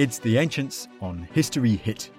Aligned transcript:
It's 0.00 0.18
The 0.18 0.38
Ancients 0.38 0.88
on 1.02 1.28
History 1.30 1.76
Hit. 1.76 2.10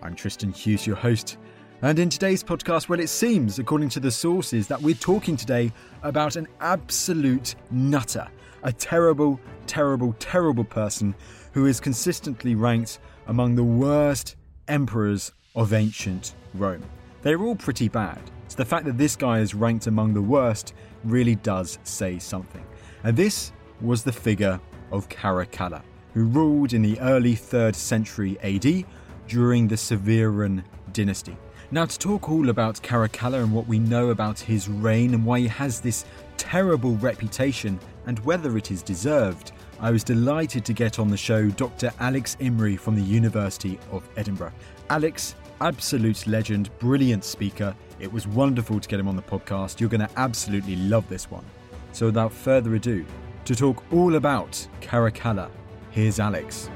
I'm 0.00 0.14
Tristan 0.14 0.52
Hughes, 0.52 0.86
your 0.86 0.94
host. 0.94 1.38
And 1.82 1.98
in 1.98 2.08
today's 2.08 2.44
podcast, 2.44 2.88
well, 2.88 3.00
it 3.00 3.08
seems, 3.08 3.58
according 3.58 3.88
to 3.88 3.98
the 3.98 4.12
sources, 4.12 4.68
that 4.68 4.80
we're 4.80 4.94
talking 4.94 5.36
today 5.36 5.72
about 6.04 6.36
an 6.36 6.46
absolute 6.60 7.56
nutter, 7.72 8.28
a 8.62 8.72
terrible, 8.72 9.40
terrible, 9.66 10.14
terrible 10.20 10.62
person 10.62 11.16
who 11.50 11.66
is 11.66 11.80
consistently 11.80 12.54
ranked 12.54 13.00
among 13.26 13.56
the 13.56 13.64
worst 13.64 14.36
emperors 14.68 15.32
of 15.56 15.72
ancient 15.72 16.36
Rome. 16.54 16.84
They're 17.22 17.42
all 17.42 17.56
pretty 17.56 17.88
bad. 17.88 18.20
So 18.46 18.56
the 18.56 18.64
fact 18.64 18.84
that 18.84 18.98
this 18.98 19.16
guy 19.16 19.40
is 19.40 19.52
ranked 19.52 19.88
among 19.88 20.14
the 20.14 20.22
worst 20.22 20.74
really 21.02 21.34
does 21.34 21.80
say 21.82 22.20
something. 22.20 22.64
And 23.02 23.16
this 23.16 23.50
was 23.80 24.04
the 24.04 24.12
figure 24.12 24.60
of 24.92 25.08
Caracalla, 25.08 25.82
who 26.16 26.24
ruled 26.24 26.72
in 26.72 26.80
the 26.80 26.98
early 27.00 27.34
3rd 27.34 27.74
century 27.74 28.38
AD 28.42 28.86
during 29.28 29.68
the 29.68 29.76
Severan 29.76 30.64
dynasty. 30.94 31.36
Now, 31.70 31.84
to 31.84 31.98
talk 31.98 32.30
all 32.30 32.48
about 32.48 32.80
Caracalla 32.80 33.42
and 33.42 33.52
what 33.52 33.66
we 33.66 33.78
know 33.78 34.08
about 34.08 34.38
his 34.38 34.66
reign 34.66 35.12
and 35.12 35.26
why 35.26 35.40
he 35.40 35.46
has 35.46 35.78
this 35.78 36.06
terrible 36.38 36.96
reputation 36.96 37.78
and 38.06 38.18
whether 38.20 38.56
it 38.56 38.70
is 38.70 38.82
deserved, 38.82 39.52
I 39.78 39.90
was 39.90 40.02
delighted 40.02 40.64
to 40.64 40.72
get 40.72 40.98
on 40.98 41.08
the 41.08 41.18
show 41.18 41.50
Dr. 41.50 41.92
Alex 42.00 42.34
Imrie 42.40 42.80
from 42.80 42.96
the 42.96 43.02
University 43.02 43.78
of 43.92 44.08
Edinburgh. 44.16 44.54
Alex, 44.88 45.34
absolute 45.60 46.26
legend, 46.26 46.70
brilliant 46.78 47.24
speaker. 47.24 47.76
It 48.00 48.10
was 48.10 48.26
wonderful 48.26 48.80
to 48.80 48.88
get 48.88 48.98
him 48.98 49.08
on 49.08 49.16
the 49.16 49.22
podcast. 49.22 49.80
You're 49.80 49.90
going 49.90 50.00
to 50.00 50.10
absolutely 50.18 50.76
love 50.76 51.06
this 51.10 51.30
one. 51.30 51.44
So, 51.92 52.06
without 52.06 52.32
further 52.32 52.74
ado, 52.74 53.04
to 53.44 53.54
talk 53.54 53.84
all 53.92 54.14
about 54.14 54.66
Caracalla, 54.80 55.50
here's 55.96 56.20
Alex. 56.20 56.68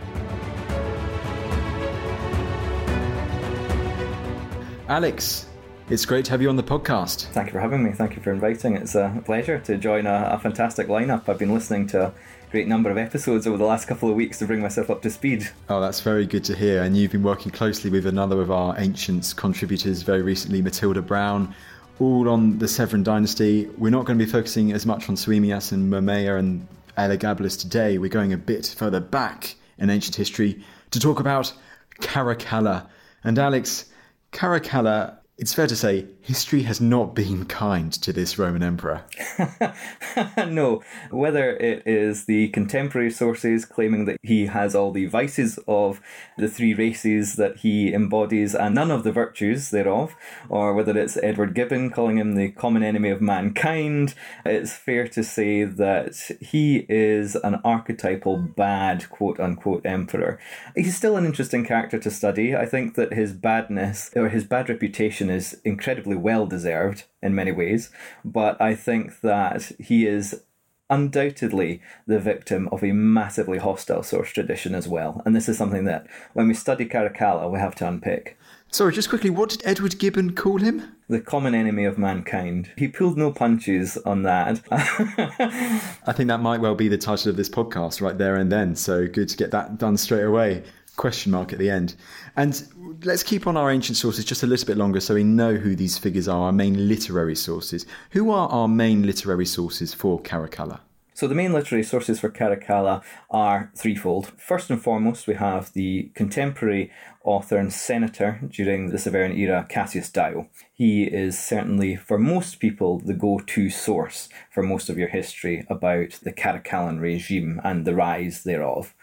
Alex, 4.88 5.46
it's 5.90 6.06
great 6.06 6.24
to 6.24 6.30
have 6.30 6.40
you 6.40 6.48
on 6.48 6.56
the 6.56 6.62
podcast. 6.62 7.26
Thank 7.26 7.48
you 7.48 7.52
for 7.52 7.60
having 7.60 7.84
me. 7.84 7.92
Thank 7.92 8.16
you 8.16 8.22
for 8.22 8.32
inviting. 8.32 8.76
It's 8.76 8.94
a 8.94 9.22
pleasure 9.26 9.58
to 9.58 9.76
join 9.76 10.06
a, 10.06 10.30
a, 10.32 10.38
fantastic 10.38 10.88
lineup. 10.88 11.28
I've 11.28 11.38
been 11.38 11.52
listening 11.52 11.86
to 11.88 12.06
a 12.06 12.12
great 12.50 12.66
number 12.66 12.90
of 12.90 12.96
episodes 12.96 13.46
over 13.46 13.58
the 13.58 13.64
last 13.64 13.86
couple 13.86 14.08
of 14.08 14.16
weeks 14.16 14.38
to 14.38 14.46
bring 14.46 14.62
myself 14.62 14.88
up 14.88 15.02
to 15.02 15.10
speed. 15.10 15.50
Oh, 15.68 15.82
that's 15.82 16.00
very 16.00 16.24
good 16.24 16.42
to 16.44 16.56
hear. 16.56 16.82
And 16.82 16.96
you've 16.96 17.12
been 17.12 17.22
working 17.22 17.52
closely 17.52 17.90
with 17.90 18.06
another 18.06 18.40
of 18.40 18.50
our 18.50 18.74
ancients 18.78 19.34
contributors 19.34 20.00
very 20.00 20.22
recently, 20.22 20.62
Matilda 20.62 21.02
Brown, 21.02 21.54
all 21.98 22.26
on 22.30 22.58
the 22.58 22.66
Severan 22.66 23.02
dynasty. 23.02 23.68
We're 23.76 23.90
not 23.90 24.06
going 24.06 24.18
to 24.18 24.24
be 24.24 24.30
focusing 24.30 24.72
as 24.72 24.86
much 24.86 25.10
on 25.10 25.14
Soaemias 25.14 25.72
and 25.72 25.92
Mamaea 25.92 26.38
and 26.38 26.66
Elagabalus 27.00 27.58
today. 27.58 27.96
We're 27.96 28.08
going 28.08 28.32
a 28.32 28.36
bit 28.36 28.66
further 28.66 29.00
back 29.00 29.54
in 29.78 29.88
ancient 29.88 30.16
history 30.16 30.62
to 30.90 31.00
talk 31.00 31.18
about 31.18 31.52
Caracalla. 32.00 32.86
And 33.24 33.38
Alex, 33.38 33.86
Caracalla, 34.32 35.16
it's 35.38 35.54
fair 35.54 35.66
to 35.66 35.76
say, 35.76 36.06
history 36.22 36.62
has 36.62 36.80
not 36.80 37.14
been 37.14 37.44
kind 37.46 37.92
to 37.92 38.12
this 38.12 38.38
Roman 38.38 38.62
emperor. 38.62 39.04
no, 40.36 40.82
whether 41.10 41.56
it 41.56 41.82
is 41.86 42.26
the 42.26 42.48
contemporary 42.48 43.10
sources 43.10 43.64
claiming 43.64 44.04
that 44.04 44.18
he 44.22 44.46
has 44.46 44.74
all 44.74 44.92
the 44.92 45.06
vices 45.06 45.58
of 45.66 46.00
the 46.36 46.48
three 46.48 46.74
races 46.74 47.36
that 47.36 47.58
he 47.58 47.92
embodies 47.92 48.54
and 48.54 48.74
none 48.74 48.90
of 48.90 49.04
the 49.04 49.12
virtues 49.12 49.70
thereof, 49.70 50.14
or 50.48 50.74
whether 50.74 50.96
it's 50.96 51.16
Edward 51.22 51.54
Gibbon 51.54 51.90
calling 51.90 52.18
him 52.18 52.34
the 52.34 52.50
common 52.50 52.82
enemy 52.82 53.10
of 53.10 53.20
mankind, 53.20 54.14
it's 54.44 54.72
fair 54.72 55.08
to 55.08 55.22
say 55.22 55.64
that 55.64 56.14
he 56.40 56.86
is 56.88 57.34
an 57.36 57.60
archetypal 57.64 58.36
bad 58.36 59.08
quote 59.10 59.40
unquote 59.40 59.86
emperor. 59.86 60.38
He's 60.74 60.96
still 60.96 61.16
an 61.16 61.24
interesting 61.24 61.64
character 61.64 61.98
to 61.98 62.10
study. 62.10 62.54
I 62.54 62.66
think 62.66 62.94
that 62.94 63.12
his 63.12 63.32
badness 63.32 64.10
or 64.14 64.28
his 64.28 64.44
bad 64.44 64.68
reputation 64.68 65.30
is 65.30 65.60
incredibly 65.64 66.09
well 66.16 66.46
deserved 66.46 67.04
in 67.22 67.34
many 67.34 67.52
ways, 67.52 67.90
but 68.24 68.60
I 68.60 68.74
think 68.74 69.20
that 69.20 69.72
he 69.78 70.06
is 70.06 70.42
undoubtedly 70.90 71.80
the 72.06 72.18
victim 72.18 72.68
of 72.72 72.82
a 72.82 72.92
massively 72.92 73.58
hostile 73.58 74.02
source 74.02 74.30
tradition 74.30 74.74
as 74.74 74.88
well. 74.88 75.22
And 75.24 75.34
this 75.34 75.48
is 75.48 75.56
something 75.56 75.84
that, 75.84 76.06
when 76.34 76.48
we 76.48 76.54
study 76.54 76.84
Caracalla, 76.84 77.50
we 77.50 77.60
have 77.60 77.76
to 77.76 77.88
unpick. 77.88 78.36
Sorry, 78.72 78.92
just 78.92 79.08
quickly, 79.08 79.30
what 79.30 79.50
did 79.50 79.62
Edward 79.64 79.98
Gibbon 79.98 80.34
call 80.34 80.58
him? 80.58 80.96
The 81.08 81.20
common 81.20 81.56
enemy 81.56 81.84
of 81.84 81.98
mankind. 81.98 82.70
He 82.76 82.86
pulled 82.86 83.18
no 83.18 83.32
punches 83.32 83.96
on 83.98 84.22
that. 84.22 84.60
I 84.70 86.12
think 86.12 86.28
that 86.28 86.40
might 86.40 86.60
well 86.60 86.76
be 86.76 86.86
the 86.86 86.98
title 86.98 87.30
of 87.30 87.36
this 87.36 87.48
podcast 87.48 88.00
right 88.00 88.16
there 88.16 88.36
and 88.36 88.50
then. 88.50 88.76
So 88.76 89.08
good 89.08 89.28
to 89.28 89.36
get 89.36 89.50
that 89.50 89.78
done 89.78 89.96
straight 89.96 90.22
away. 90.22 90.62
Question 91.00 91.32
mark 91.32 91.54
at 91.54 91.58
the 91.58 91.70
end. 91.70 91.94
And 92.36 92.62
let's 93.04 93.22
keep 93.22 93.46
on 93.46 93.56
our 93.56 93.70
ancient 93.70 93.96
sources 93.96 94.22
just 94.22 94.42
a 94.42 94.46
little 94.46 94.66
bit 94.66 94.76
longer 94.76 95.00
so 95.00 95.14
we 95.14 95.24
know 95.24 95.54
who 95.54 95.74
these 95.74 95.96
figures 95.96 96.28
are, 96.28 96.42
our 96.42 96.52
main 96.52 96.88
literary 96.88 97.36
sources. 97.36 97.86
Who 98.10 98.30
are 98.30 98.50
our 98.50 98.68
main 98.68 99.06
literary 99.06 99.46
sources 99.46 99.94
for 99.94 100.20
Caracalla? 100.20 100.80
So 101.14 101.26
the 101.26 101.34
main 101.34 101.54
literary 101.54 101.84
sources 101.84 102.20
for 102.20 102.28
Caracalla 102.28 103.02
are 103.30 103.72
threefold. 103.74 104.32
First 104.36 104.68
and 104.68 104.82
foremost, 104.82 105.26
we 105.26 105.36
have 105.36 105.72
the 105.72 106.10
contemporary 106.14 106.90
author 107.24 107.56
and 107.56 107.72
senator 107.72 108.38
during 108.50 108.90
the 108.90 108.98
Severan 108.98 109.34
era, 109.38 109.66
Cassius 109.70 110.10
Dio. 110.10 110.50
He 110.74 111.04
is 111.04 111.38
certainly, 111.38 111.96
for 111.96 112.18
most 112.18 112.60
people, 112.60 112.98
the 112.98 113.14
go-to 113.14 113.70
source 113.70 114.28
for 114.50 114.62
most 114.62 114.90
of 114.90 114.98
your 114.98 115.08
history 115.08 115.66
about 115.70 116.18
the 116.22 116.32
Caracallan 116.32 117.00
regime 117.00 117.58
and 117.64 117.86
the 117.86 117.94
rise 117.94 118.44
thereof. 118.44 118.94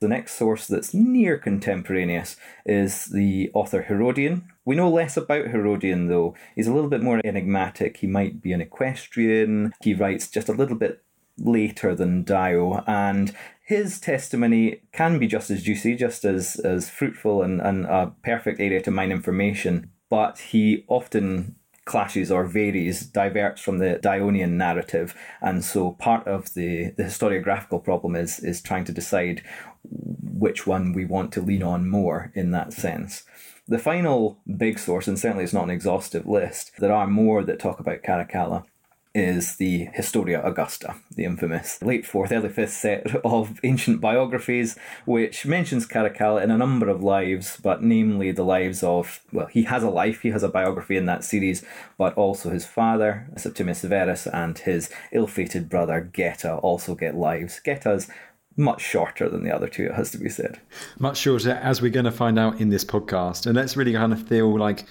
The 0.00 0.08
next 0.08 0.36
source 0.36 0.66
that's 0.66 0.94
near 0.94 1.36
contemporaneous 1.36 2.36
is 2.64 3.06
the 3.06 3.50
author 3.52 3.82
Herodian. 3.82 4.50
We 4.64 4.74
know 4.74 4.90
less 4.90 5.18
about 5.18 5.48
Herodian 5.48 6.06
though. 6.06 6.34
He's 6.54 6.66
a 6.66 6.72
little 6.72 6.88
bit 6.88 7.02
more 7.02 7.20
enigmatic. 7.22 7.98
He 7.98 8.06
might 8.06 8.40
be 8.40 8.52
an 8.52 8.62
equestrian. 8.62 9.74
He 9.82 9.92
writes 9.92 10.28
just 10.28 10.48
a 10.48 10.54
little 10.54 10.76
bit 10.76 11.02
later 11.36 11.94
than 11.94 12.22
Dio, 12.22 12.82
and 12.86 13.34
his 13.62 14.00
testimony 14.00 14.82
can 14.92 15.18
be 15.18 15.26
just 15.26 15.50
as 15.50 15.62
juicy, 15.62 15.96
just 15.96 16.24
as, 16.24 16.56
as 16.56 16.90
fruitful 16.90 17.42
and, 17.42 17.60
and 17.60 17.84
a 17.86 18.12
perfect 18.22 18.60
area 18.60 18.80
to 18.82 18.90
mine 18.90 19.12
information, 19.12 19.90
but 20.08 20.38
he 20.38 20.84
often 20.88 21.56
clashes 21.84 22.30
or 22.30 22.44
varies, 22.44 23.06
diverts 23.06 23.60
from 23.60 23.78
the 23.78 23.98
Dionian 24.00 24.56
narrative. 24.56 25.14
And 25.40 25.64
so 25.64 25.92
part 25.92 26.26
of 26.26 26.54
the, 26.54 26.90
the 26.96 27.04
historiographical 27.04 27.82
problem 27.82 28.14
is, 28.14 28.38
is 28.38 28.62
trying 28.62 28.84
to 28.84 28.92
decide 28.92 29.42
which 29.82 30.66
one 30.66 30.92
we 30.92 31.04
want 31.04 31.32
to 31.32 31.42
lean 31.42 31.62
on 31.62 31.88
more 31.88 32.32
in 32.34 32.50
that 32.50 32.72
sense. 32.72 33.24
The 33.68 33.78
final 33.78 34.38
big 34.56 34.78
source, 34.78 35.06
and 35.06 35.18
certainly 35.18 35.44
it's 35.44 35.52
not 35.52 35.64
an 35.64 35.70
exhaustive 35.70 36.26
list, 36.26 36.72
there 36.78 36.92
are 36.92 37.06
more 37.06 37.44
that 37.44 37.60
talk 37.60 37.78
about 37.78 38.02
Caracalla, 38.02 38.64
is 39.12 39.56
the 39.56 39.88
Historia 39.92 40.40
Augusta, 40.44 40.94
the 41.16 41.24
infamous 41.24 41.82
late 41.82 42.04
4th, 42.04 42.30
early 42.30 42.48
5th 42.48 42.68
set 42.68 43.16
of 43.24 43.58
ancient 43.64 44.00
biographies, 44.00 44.76
which 45.04 45.44
mentions 45.44 45.86
Caracalla 45.86 46.42
in 46.42 46.50
a 46.50 46.58
number 46.58 46.88
of 46.88 47.02
lives, 47.02 47.58
but 47.60 47.82
namely 47.82 48.30
the 48.30 48.44
lives 48.44 48.82
of, 48.84 49.20
well, 49.32 49.46
he 49.46 49.64
has 49.64 49.82
a 49.82 49.90
life, 49.90 50.22
he 50.22 50.30
has 50.30 50.44
a 50.44 50.48
biography 50.48 50.96
in 50.96 51.06
that 51.06 51.24
series, 51.24 51.64
but 51.98 52.14
also 52.14 52.50
his 52.50 52.64
father, 52.64 53.26
Septimius 53.36 53.80
Severus, 53.80 54.28
and 54.28 54.58
his 54.58 54.90
ill 55.10 55.26
fated 55.26 55.68
brother, 55.68 56.00
Geta, 56.00 56.54
also 56.56 56.94
get 56.94 57.16
lives. 57.16 57.60
Geta's 57.64 58.08
much 58.56 58.80
shorter 58.82 59.28
than 59.28 59.44
the 59.44 59.54
other 59.54 59.68
two, 59.68 59.86
it 59.86 59.94
has 59.94 60.10
to 60.12 60.18
be 60.18 60.28
said. 60.28 60.60
Much 60.98 61.18
shorter, 61.18 61.52
as 61.52 61.80
we're 61.80 61.90
going 61.90 62.04
to 62.04 62.12
find 62.12 62.38
out 62.38 62.60
in 62.60 62.70
this 62.70 62.84
podcast. 62.84 63.46
And 63.46 63.56
let's 63.56 63.76
really 63.76 63.92
kind 63.92 64.12
of 64.12 64.26
feel 64.26 64.58
like 64.58 64.86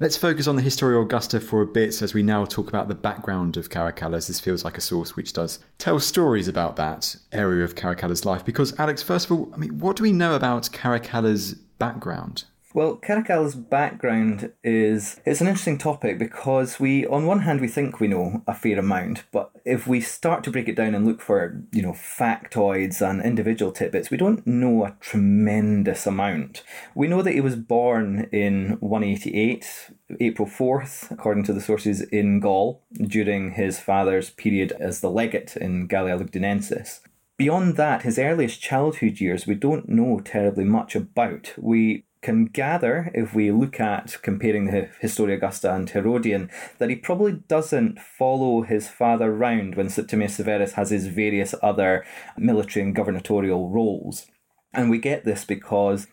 Let's 0.00 0.16
focus 0.16 0.46
on 0.46 0.54
the 0.54 0.62
Historia 0.62 1.00
Augusta 1.00 1.40
for 1.40 1.60
a 1.60 1.66
bit 1.66 2.02
as 2.02 2.14
we 2.14 2.22
now 2.22 2.44
talk 2.44 2.68
about 2.68 2.86
the 2.86 2.94
background 2.94 3.56
of 3.56 3.68
Caracalla, 3.68 4.14
as 4.14 4.28
this 4.28 4.38
feels 4.38 4.64
like 4.64 4.78
a 4.78 4.80
source 4.80 5.16
which 5.16 5.32
does 5.32 5.58
tell 5.78 5.98
stories 5.98 6.46
about 6.46 6.76
that 6.76 7.16
area 7.32 7.64
of 7.64 7.74
Caracalla's 7.74 8.24
life. 8.24 8.44
Because, 8.44 8.78
Alex, 8.78 9.02
first 9.02 9.26
of 9.26 9.32
all, 9.32 9.50
I 9.52 9.56
mean, 9.56 9.80
what 9.80 9.96
do 9.96 10.04
we 10.04 10.12
know 10.12 10.36
about 10.36 10.70
Caracalla's 10.70 11.54
background? 11.54 12.44
Well, 12.78 12.94
Caracalla's 12.94 13.56
background 13.56 14.52
is 14.62 15.20
it's 15.26 15.40
an 15.40 15.48
interesting 15.48 15.78
topic 15.78 16.16
because 16.16 16.78
we 16.78 17.04
on 17.08 17.26
one 17.26 17.40
hand 17.40 17.60
we 17.60 17.66
think 17.66 17.98
we 17.98 18.06
know 18.06 18.44
a 18.46 18.54
fair 18.54 18.78
amount, 18.78 19.24
but 19.32 19.50
if 19.64 19.88
we 19.88 20.00
start 20.00 20.44
to 20.44 20.52
break 20.52 20.68
it 20.68 20.76
down 20.76 20.94
and 20.94 21.04
look 21.04 21.20
for, 21.20 21.60
you 21.72 21.82
know, 21.82 21.90
factoids 21.90 23.02
and 23.02 23.20
individual 23.20 23.72
tidbits, 23.72 24.12
we 24.12 24.16
don't 24.16 24.46
know 24.46 24.84
a 24.84 24.96
tremendous 25.00 26.06
amount. 26.06 26.62
We 26.94 27.08
know 27.08 27.20
that 27.20 27.34
he 27.34 27.40
was 27.40 27.56
born 27.56 28.28
in 28.30 28.76
188, 28.78 29.90
April 30.20 30.46
4th, 30.46 31.10
according 31.10 31.42
to 31.46 31.52
the 31.52 31.60
sources 31.60 32.02
in 32.02 32.38
Gaul, 32.38 32.84
during 32.92 33.54
his 33.54 33.80
father's 33.80 34.30
period 34.30 34.70
as 34.78 35.00
the 35.00 35.10
legate 35.10 35.56
in 35.56 35.88
Gallia 35.88 36.16
Lugdunensis. 36.16 37.00
Beyond 37.38 37.76
that, 37.76 38.02
his 38.02 38.18
earliest 38.18 38.60
childhood 38.60 39.20
years 39.20 39.46
we 39.46 39.54
don't 39.54 39.88
know 39.88 40.20
terribly 40.20 40.64
much 40.64 40.96
about. 40.96 41.54
We 41.56 42.04
can 42.20 42.46
gather, 42.46 43.10
if 43.14 43.34
we 43.34 43.50
look 43.50 43.78
at 43.80 44.16
comparing 44.22 44.66
the 44.66 44.88
Historia 45.00 45.36
Augusta 45.36 45.74
and 45.74 45.88
Herodian, 45.88 46.50
that 46.78 46.90
he 46.90 46.96
probably 46.96 47.32
doesn't 47.32 48.00
follow 48.00 48.62
his 48.62 48.88
father 48.88 49.32
round 49.32 49.74
when 49.74 49.88
Septimius 49.88 50.36
Severus 50.36 50.72
has 50.72 50.90
his 50.90 51.06
various 51.06 51.54
other 51.62 52.04
military 52.36 52.84
and 52.84 52.94
gubernatorial 52.94 53.70
roles. 53.70 54.26
And 54.72 54.90
we 54.90 54.98
get 54.98 55.24
this 55.24 55.44
because 55.44 56.06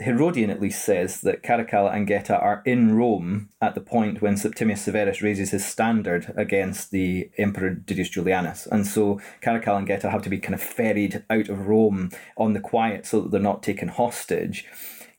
Herodian 0.00 0.50
at 0.50 0.60
least 0.60 0.84
says 0.84 1.22
that 1.22 1.42
Caracalla 1.42 1.92
and 1.92 2.06
Geta 2.06 2.38
are 2.38 2.62
in 2.64 2.94
Rome 2.94 3.48
at 3.60 3.74
the 3.74 3.80
point 3.80 4.22
when 4.22 4.36
Septimius 4.36 4.82
Severus 4.82 5.22
raises 5.22 5.50
his 5.50 5.64
standard 5.64 6.32
against 6.36 6.92
the 6.92 7.30
Emperor 7.36 7.74
Didius 7.74 8.12
Julianus. 8.12 8.66
And 8.70 8.86
so 8.86 9.20
Caracalla 9.42 9.78
and 9.78 9.86
Geta 9.86 10.10
have 10.10 10.22
to 10.22 10.30
be 10.30 10.38
kind 10.38 10.54
of 10.54 10.62
ferried 10.62 11.24
out 11.28 11.48
of 11.48 11.66
Rome 11.66 12.10
on 12.36 12.52
the 12.52 12.60
quiet 12.60 13.06
so 13.06 13.20
that 13.20 13.32
they're 13.32 13.40
not 13.40 13.62
taken 13.62 13.88
hostage. 13.88 14.66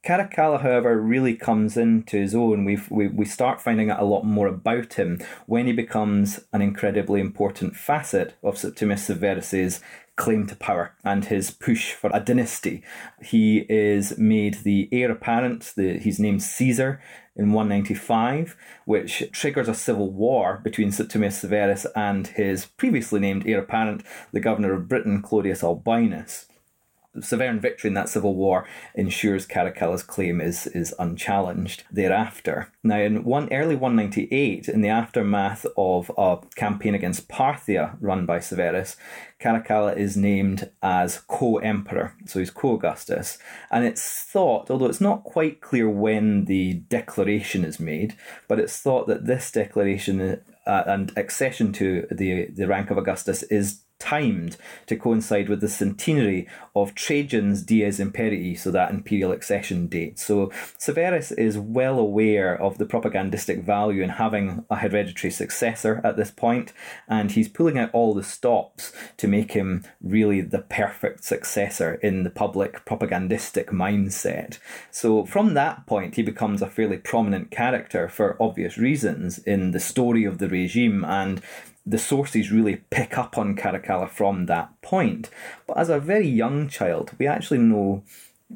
Caracalla, 0.06 0.62
however, 0.62 1.00
really 1.02 1.36
comes 1.36 1.76
into 1.76 2.18
his 2.18 2.34
own. 2.34 2.64
we 2.64 2.80
we, 2.90 3.08
we 3.08 3.26
start 3.26 3.62
finding 3.62 3.90
out 3.90 4.00
a 4.00 4.06
lot 4.06 4.24
more 4.24 4.48
about 4.48 4.94
him 4.94 5.20
when 5.46 5.68
he 5.68 5.74
becomes 5.74 6.40
an 6.54 6.62
incredibly 6.62 7.20
important 7.20 7.76
facet 7.76 8.36
of 8.42 8.58
Septimius 8.58 9.06
Severus's 9.06 9.82
claim 10.20 10.46
to 10.46 10.56
power 10.56 10.94
and 11.04 11.26
his 11.26 11.50
push 11.50 11.94
for 11.94 12.12
a 12.14 12.20
dynasty. 12.20 12.84
He 13.22 13.66
is 13.70 14.18
made 14.18 14.56
the 14.64 14.90
heir 14.92 15.12
apparent, 15.12 15.74
the, 15.78 15.98
he's 15.98 16.20
named 16.20 16.44
Caesar 16.44 17.02
in 17.38 17.54
195, 17.54 18.58
which 18.84 19.24
triggers 19.32 19.70
a 19.70 19.74
civil 19.74 20.12
war 20.12 20.60
between 20.62 20.92
Septimius 20.92 21.40
Severus 21.40 21.88
and 21.96 22.28
his 22.28 22.66
previously 22.66 23.22
named 23.22 23.48
heir 23.48 23.60
apparent, 23.60 24.04
the 24.34 24.42
governor 24.42 24.74
of 24.74 24.90
Britain, 24.90 25.22
Claudius 25.22 25.64
Albinus. 25.64 26.49
Severan 27.22 27.60
victory 27.60 27.90
in 27.90 27.94
that 27.96 28.10
civil 28.10 28.36
war 28.36 28.66
ensures 28.96 29.48
Caracalla's 29.48 30.04
claim 30.04 30.42
is, 30.42 30.68
is 30.68 30.94
unchallenged 31.00 31.84
thereafter. 31.92 32.72
Now, 32.84 33.00
in 33.00 33.24
one 33.24 33.52
early 33.52 33.76
198, 33.76 34.70
in 34.70 34.82
the 34.82 34.90
aftermath 34.90 35.66
of 35.78 36.12
a 36.18 36.38
campaign 36.56 36.96
against 36.96 37.28
Parthia 37.28 37.98
run 38.00 38.26
by 38.26 38.40
Severus, 38.40 38.98
Caracalla 39.40 39.96
is 39.96 40.18
named 40.18 40.70
as 40.84 41.20
co-emperor, 41.28 42.14
so 42.26 42.40
he's 42.40 42.52
co-Augustus, 42.52 43.38
and 43.72 43.86
it's 43.86 44.24
thought, 44.24 44.70
although 44.70 44.88
it's 44.88 45.00
not 45.00 45.24
quite 45.24 45.62
clear 45.62 45.90
when 45.90 46.46
the 46.46 46.74
declaration 46.90 47.64
is 47.64 47.80
made, 47.80 48.16
but 48.48 48.60
it's 48.60 48.80
thought 48.80 49.08
that 49.08 49.26
this 49.26 49.52
declaration 49.52 50.42
uh, 50.70 50.84
and 50.86 51.12
accession 51.18 51.72
to 51.74 52.06
the 52.12 52.48
the 52.54 52.68
rank 52.68 52.92
of 52.92 52.98
Augustus 52.98 53.44
is 53.44 53.82
timed 54.00 54.58
to 54.88 54.96
coincide 54.96 55.50
with 55.50 55.62
the 55.62 55.68
centenary 55.68 56.48
of 56.76 56.96
Trajan's 56.96 57.62
Dies 57.62 58.00
Imperii, 58.00 58.58
so 58.58 58.72
that 58.72 58.92
imperial 58.92 59.32
accession 59.32 59.88
date. 59.88 60.18
So 60.18 60.52
Severus 60.78 61.32
is 61.32 61.58
well 61.58 62.00
aware 62.00 62.60
of 62.60 62.78
the 62.78 62.86
propagandistic 62.86 63.64
value 63.64 64.02
in 64.02 64.10
having 64.10 64.66
a 64.70 64.78
hereditary 64.78 65.32
successor 65.32 66.02
at 66.04 66.18
this 66.18 66.32
point, 66.32 66.74
and 67.08 67.32
he's 67.32 67.50
pulling 67.50 67.78
out 67.78 67.92
all 67.94 68.14
the 68.14 68.24
stops 68.24 68.94
to 69.18 69.28
make 69.28 69.52
him 69.52 69.84
really 70.02 70.42
the 70.42 70.60
perfect 70.60 71.24
successor 71.24 71.96
in 71.96 72.24
the 72.24 72.30
public 72.30 72.86
propagandistic 72.86 73.68
mindset. 73.68 74.60
So 74.92 75.26
from 75.26 75.54
that 75.54 75.86
point, 75.86 76.16
he 76.16 76.24
becomes 76.24 76.62
a 76.62 76.70
fairly 76.70 76.98
prominent 76.98 77.52
character 77.52 78.08
for 78.08 78.42
obvious 78.42 78.78
reasons 78.78 79.40
in 79.40 79.72
the 79.72 79.80
story 79.80 80.24
of 80.24 80.38
the 80.38 80.48
regime 80.48 81.04
and 81.04 81.42
the 81.86 81.98
sources 81.98 82.52
really 82.52 82.78
pick 82.90 83.18
up 83.18 83.38
on 83.38 83.56
Caracalla 83.56 84.10
from 84.10 84.46
that 84.46 84.82
point. 84.82 85.30
But 85.68 85.78
as 85.78 85.90
a 85.90 86.00
very 86.00 86.28
young 86.28 86.70
child, 86.70 87.12
we 87.18 87.28
actually 87.28 87.60
know 87.60 88.04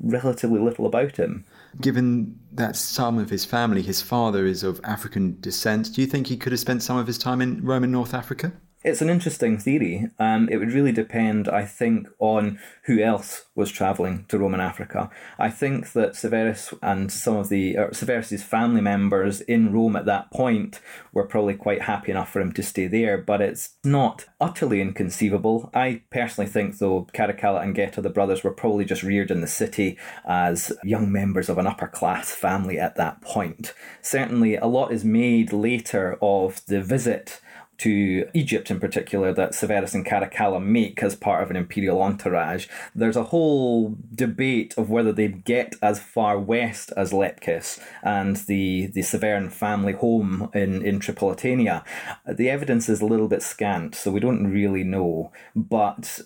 relatively 0.02 0.60
little 0.60 0.86
about 0.86 1.18
him. 1.18 1.46
Given 1.80 2.40
that 2.52 2.76
some 2.76 3.18
of 3.18 3.30
his 3.30 3.46
family, 3.46 3.82
his 3.82 4.02
father 4.02 4.46
is 4.46 4.64
of 4.64 4.80
African 4.84 5.40
descent, 5.40 5.94
do 5.94 6.02
you 6.02 6.08
think 6.08 6.28
he 6.28 6.38
could 6.38 6.52
have 6.52 6.60
spent 6.60 6.84
some 6.84 6.98
of 6.98 7.08
his 7.08 7.18
time 7.18 7.42
in 7.42 7.64
Roman 7.64 7.92
North 7.92 8.14
Africa? 8.14 8.54
It's 8.84 9.02
an 9.02 9.10
interesting 9.10 9.58
theory. 9.58 10.10
Um, 10.20 10.50
it 10.52 10.58
would 10.58 10.74
really 10.74 10.92
depend, 10.92 11.48
I 11.48 11.64
think, 11.64 12.10
on 12.20 12.60
who 12.84 13.02
else 13.02 13.46
was 13.56 13.72
travelling 13.72 14.26
to 14.28 14.38
Roman 14.38 14.60
Africa. 14.60 15.10
I 15.40 15.50
think 15.50 15.94
that 15.94 16.18
Severus 16.18 16.74
and 16.82 17.10
some 17.10 17.38
of 17.38 17.48
the 17.48 17.78
Severus's 17.94 18.44
family 18.44 18.82
members 18.82 19.40
in 19.40 19.72
Rome 19.72 19.96
at 19.96 20.06
that 20.08 20.32
point 20.32 20.82
were 21.14 21.26
probably 21.26 21.54
quite 21.54 21.84
happy 21.84 22.12
enough 22.12 22.30
for 22.30 22.42
him 22.42 22.52
to 22.54 22.64
stay 22.64 22.88
there, 22.88 23.18
but 23.18 23.42
it's 23.42 23.76
not 23.86 24.26
utterly 24.42 24.82
inconceivable. 24.82 25.70
I 25.74 26.02
personally 26.10 26.50
think, 26.50 26.78
though, 26.78 27.08
Caracalla 27.14 27.64
and 27.64 27.74
Geta, 27.74 28.02
the 28.02 28.10
brothers, 28.10 28.44
were 28.44 28.52
probably 28.52 28.84
just 28.84 29.04
reared 29.04 29.32
in 29.32 29.40
the 29.40 29.48
city 29.48 29.98
as 30.26 30.74
young 30.84 31.10
members 31.10 31.48
of 31.48 31.58
an 31.58 31.68
upper 31.68 31.88
class 31.88 32.32
family 32.32 32.80
at 32.80 32.98
that 32.98 33.22
point. 33.22 33.74
Certainly, 34.02 34.58
a 34.58 34.66
lot 34.66 34.92
is 34.92 35.06
made 35.06 35.54
later 35.54 36.18
of 36.22 36.66
the 36.66 36.82
visit 36.82 37.40
to 37.80 38.28
Egypt 38.34 38.72
in 38.72 38.80
particular 38.80 39.34
that 39.34 39.56
Severus 39.56 39.94
and 39.94 40.06
Caracalla 40.06 40.64
make 40.64 41.02
as 41.04 41.16
part 41.16 41.44
of 41.44 41.50
an 41.50 41.56
imperial 41.56 42.02
entourage. 42.02 42.68
There's 42.96 43.18
a 43.18 43.24
whole 43.24 43.98
debate 44.14 44.74
of 44.78 44.90
whether 44.90 45.12
they'd 45.12 45.44
get 45.44 45.76
as 45.82 46.00
far 46.00 46.40
west 46.40 46.92
as 46.96 47.12
Lepcis 47.12 47.80
and 48.02 48.38
the, 48.38 48.88
the 48.88 49.02
Severan 49.02 49.50
family 49.50 49.94
home 49.94 50.50
in, 50.54 50.86
in 50.86 51.00
Tripolitania. 51.00 51.84
The 52.28 52.50
evidence 52.50 52.90
is 52.90 53.02
a 53.02 53.06
little 53.06 53.28
bit 53.28 53.42
scant, 53.42 53.96
so 53.96 54.12
we 54.12 54.20
don't 54.20 54.52
really 54.52 54.84
know. 54.84 55.32
But 55.56 56.22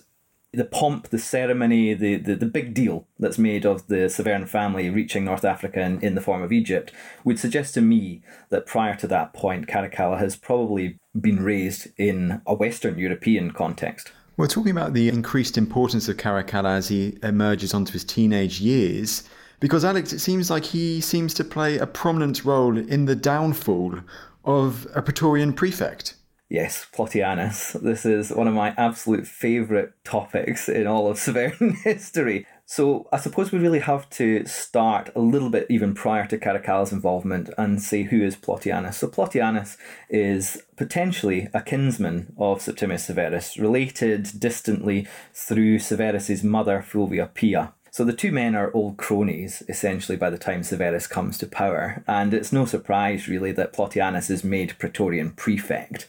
the 0.52 0.64
pomp, 0.64 1.08
the 1.08 1.18
ceremony, 1.18 1.92
the, 1.92 2.16
the, 2.16 2.34
the 2.34 2.46
big 2.46 2.72
deal 2.72 3.06
that's 3.18 3.38
made 3.38 3.66
of 3.66 3.86
the 3.88 4.08
Severan 4.08 4.46
family 4.46 4.88
reaching 4.88 5.24
North 5.24 5.44
Africa 5.44 5.80
in, 5.80 6.00
in 6.00 6.14
the 6.14 6.22
form 6.22 6.42
of 6.42 6.52
Egypt 6.52 6.90
would 7.22 7.38
suggest 7.38 7.74
to 7.74 7.82
me 7.82 8.22
that 8.48 8.64
prior 8.64 8.96
to 8.96 9.06
that 9.08 9.34
point, 9.34 9.66
Caracalla 9.66 10.18
has 10.18 10.36
probably 10.36 10.98
been 11.20 11.42
raised 11.42 11.88
in 11.96 12.40
a 12.46 12.54
Western 12.54 12.98
European 12.98 13.50
context. 13.50 14.12
We're 14.36 14.46
talking 14.46 14.70
about 14.70 14.92
the 14.92 15.08
increased 15.08 15.58
importance 15.58 16.08
of 16.08 16.16
Caracalla 16.16 16.76
as 16.76 16.88
he 16.88 17.18
emerges 17.22 17.74
onto 17.74 17.92
his 17.92 18.04
teenage 18.04 18.60
years. 18.60 19.28
Because, 19.60 19.84
Alex, 19.84 20.12
it 20.12 20.20
seems 20.20 20.50
like 20.50 20.64
he 20.64 21.00
seems 21.00 21.34
to 21.34 21.44
play 21.44 21.78
a 21.78 21.86
prominent 21.86 22.44
role 22.44 22.78
in 22.78 23.06
the 23.06 23.16
downfall 23.16 23.98
of 24.44 24.86
a 24.94 25.02
Praetorian 25.02 25.52
prefect. 25.52 26.14
Yes, 26.48 26.86
Plautianus. 26.94 27.72
This 27.82 28.06
is 28.06 28.30
one 28.30 28.48
of 28.48 28.54
my 28.54 28.72
absolute 28.78 29.26
favourite 29.26 29.90
topics 30.04 30.68
in 30.68 30.86
all 30.86 31.10
of 31.10 31.18
Severan 31.18 31.74
history. 31.84 32.46
So 32.70 33.08
I 33.10 33.16
suppose 33.16 33.50
we 33.50 33.58
really 33.58 33.78
have 33.78 34.10
to 34.10 34.44
start 34.44 35.08
a 35.16 35.20
little 35.20 35.48
bit 35.48 35.66
even 35.70 35.94
prior 35.94 36.26
to 36.26 36.36
Caracalla's 36.36 36.92
involvement 36.92 37.48
and 37.56 37.80
say 37.80 38.02
who 38.02 38.22
is 38.22 38.36
Plautianus. 38.36 38.96
So 38.96 39.08
Plautianus 39.08 39.78
is 40.10 40.62
potentially 40.76 41.48
a 41.54 41.62
kinsman 41.62 42.34
of 42.36 42.60
Septimius 42.60 43.06
Severus, 43.06 43.56
related 43.56 44.38
distantly 44.38 45.08
through 45.32 45.78
Severus's 45.78 46.44
mother 46.44 46.82
Fulvia 46.82 47.30
Pia. 47.32 47.72
So 47.90 48.04
the 48.04 48.12
two 48.12 48.30
men 48.30 48.54
are 48.54 48.70
old 48.74 48.98
cronies, 48.98 49.62
essentially, 49.66 50.18
by 50.18 50.28
the 50.28 50.36
time 50.36 50.62
Severus 50.62 51.06
comes 51.06 51.38
to 51.38 51.46
power, 51.46 52.04
and 52.06 52.34
it's 52.34 52.52
no 52.52 52.66
surprise, 52.66 53.28
really, 53.28 53.50
that 53.52 53.72
Plautianus 53.72 54.28
is 54.28 54.44
made 54.44 54.78
Praetorian 54.78 55.30
prefect. 55.30 56.06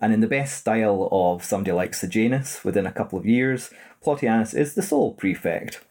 And 0.00 0.14
in 0.14 0.20
the 0.20 0.26
best 0.26 0.56
style 0.56 1.10
of 1.12 1.44
somebody 1.44 1.72
like 1.72 1.92
Sejanus, 1.92 2.64
within 2.64 2.86
a 2.86 2.92
couple 2.92 3.18
of 3.18 3.26
years, 3.26 3.70
Plautianus 4.02 4.54
is 4.54 4.74
the 4.74 4.82
sole 4.82 5.12
prefect 5.12 5.82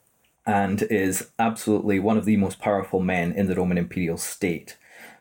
and 0.49 0.81
is 0.81 1.29
absolutely 1.37 1.99
one 1.99 2.17
of 2.17 2.25
the 2.25 2.35
most 2.35 2.57
powerful 2.57 2.99
men 2.99 3.31
in 3.33 3.45
the 3.45 3.53
Roman 3.53 3.77
imperial 3.77 4.17
state. 4.17 4.77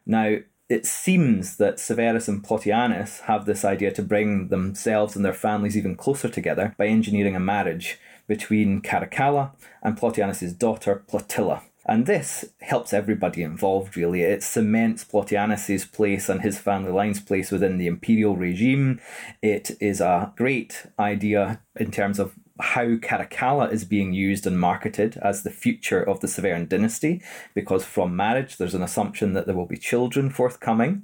Now, 0.07 0.39
it 0.71 0.87
seems 0.87 1.59
that 1.59 1.79
Severus 1.79 2.29
and 2.29 2.43
Plautianus 2.43 3.21
have 3.21 3.45
this 3.45 3.63
idea 3.63 3.91
to 3.93 4.03
bring 4.03 4.49
themselves 4.49 5.17
and 5.17 5.23
their 5.23 5.35
families 5.35 5.77
even 5.77 5.97
closer 5.97 6.31
together 6.31 6.75
by 6.79 6.87
engineering 6.87 7.37
a 7.37 7.41
marriage 7.41 7.99
between 8.27 8.81
Caracalla 8.81 9.51
and 9.83 9.99
Plautianus's 9.99 10.55
daughter 10.55 11.05
Plautilla. 11.07 11.61
And 11.85 12.07
this 12.07 12.47
helps 12.61 12.95
everybody 12.95 13.43
involved, 13.43 13.99
really. 13.99 14.23
It 14.23 14.43
cements 14.43 15.05
Plautianus's 15.05 15.85
place 15.85 16.31
and 16.31 16.41
his 16.41 16.59
family 16.59 16.93
line's 16.93 17.21
place 17.21 17.51
within 17.51 17.77
the 17.77 17.87
imperial 17.87 18.35
regime. 18.35 18.99
It 19.43 19.73
is 19.79 20.01
a 20.01 20.33
great 20.37 20.87
idea 20.99 21.61
in 21.77 21.91
terms 21.91 22.19
of 22.19 22.35
how 22.61 22.97
Caracalla 22.97 23.73
is 23.73 23.85
being 23.85 24.13
used 24.13 24.47
and 24.47 24.59
marketed 24.59 25.17
as 25.19 25.43
the 25.43 25.51
future 25.51 26.03
of 26.03 26.21
the 26.21 26.29
Severan 26.29 26.69
dynasty, 26.69 27.23
because 27.55 27.85
from 27.85 28.17
marriage 28.17 28.57
there's 28.57 28.75
an 28.75 28.83
assumption 28.83 29.33
that 29.33 29.47
there 29.47 29.57
will 29.57 29.67
be 29.67 29.77
children 29.77 30.31
forthcoming. 30.31 31.03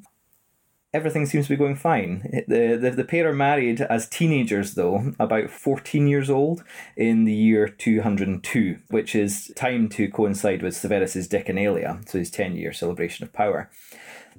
Everything 0.92 1.26
seems 1.26 1.46
to 1.46 1.54
be 1.54 1.56
going 1.56 1.75
fine. 1.75 2.44
The, 2.46 2.78
the, 2.80 2.90
the 2.90 3.04
pair 3.04 3.28
are 3.28 3.34
married 3.34 3.80
as 3.80 4.08
teenagers, 4.08 4.75
though, 4.75 5.12
about 5.18 5.50
14 5.50 6.06
years 6.06 6.30
old 6.30 6.62
in 6.96 7.25
the 7.25 7.32
year 7.32 7.66
202, 7.66 8.78
which 8.90 9.16
is 9.16 9.52
timed 9.56 9.90
to 9.92 10.08
coincide 10.08 10.62
with 10.62 10.76
Severus's 10.76 11.28
Decennalia, 11.28 12.08
so 12.08 12.18
his 12.18 12.30
10 12.30 12.54
year 12.54 12.73
celebration 12.73 13.25
of 13.25 13.32
power. 13.32 13.70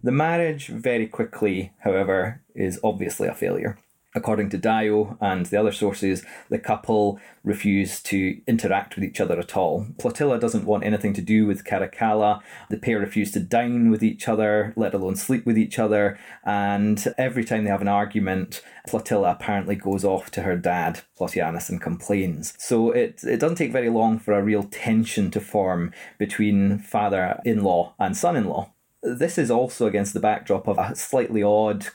The 0.01 0.13
marriage, 0.13 0.67
very 0.67 1.07
quickly, 1.07 1.73
however, 1.79 2.41
is 2.53 2.79
obviously 2.83 3.27
a 3.27 3.33
failure. 3.33 3.77
According 4.15 4.49
to 4.51 4.57
Dio 4.57 5.17
and 5.19 5.45
the 5.45 5.59
other 5.59 5.73
sources, 5.73 6.23
the 6.49 6.57
couple 6.57 7.19
refuse 7.43 8.01
to 8.03 8.41
interact 8.47 8.95
with 8.95 9.03
each 9.03 9.19
other 9.19 9.37
at 9.37 9.57
all. 9.57 9.87
Plautilla 9.97 10.39
doesn't 10.39 10.65
want 10.65 10.85
anything 10.85 11.13
to 11.13 11.21
do 11.21 11.45
with 11.45 11.65
Caracalla. 11.65 12.41
The 12.69 12.77
pair 12.77 12.97
refuse 12.99 13.31
to 13.33 13.41
dine 13.41 13.91
with 13.91 14.01
each 14.01 14.29
other, 14.29 14.73
let 14.77 14.93
alone 14.93 15.17
sleep 15.17 15.45
with 15.45 15.57
each 15.57 15.77
other. 15.77 16.17
And 16.45 17.05
every 17.17 17.43
time 17.43 17.65
they 17.65 17.69
have 17.69 17.81
an 17.81 17.89
argument, 17.89 18.61
Plautilla 18.87 19.33
apparently 19.33 19.75
goes 19.75 20.05
off 20.05 20.31
to 20.31 20.43
her 20.43 20.55
dad, 20.55 21.01
Plautianus, 21.19 21.69
and 21.69 21.81
complains. 21.81 22.53
So 22.57 22.91
it, 22.91 23.21
it 23.23 23.41
doesn't 23.41 23.57
take 23.57 23.73
very 23.73 23.89
long 23.89 24.17
for 24.17 24.33
a 24.33 24.43
real 24.43 24.63
tension 24.63 25.29
to 25.31 25.41
form 25.41 25.91
between 26.17 26.79
father 26.79 27.41
in 27.43 27.63
law 27.63 27.95
and 27.99 28.15
son 28.15 28.37
in 28.37 28.45
law. 28.45 28.71
This 29.03 29.37
is 29.37 29.51
also 29.51 29.85
against 29.85 30.13
the 30.13 30.19
backdrop 30.19 30.67
of 30.67 30.79
a 30.79 30.95
slightly 30.95 31.43
odd 31.43 31.87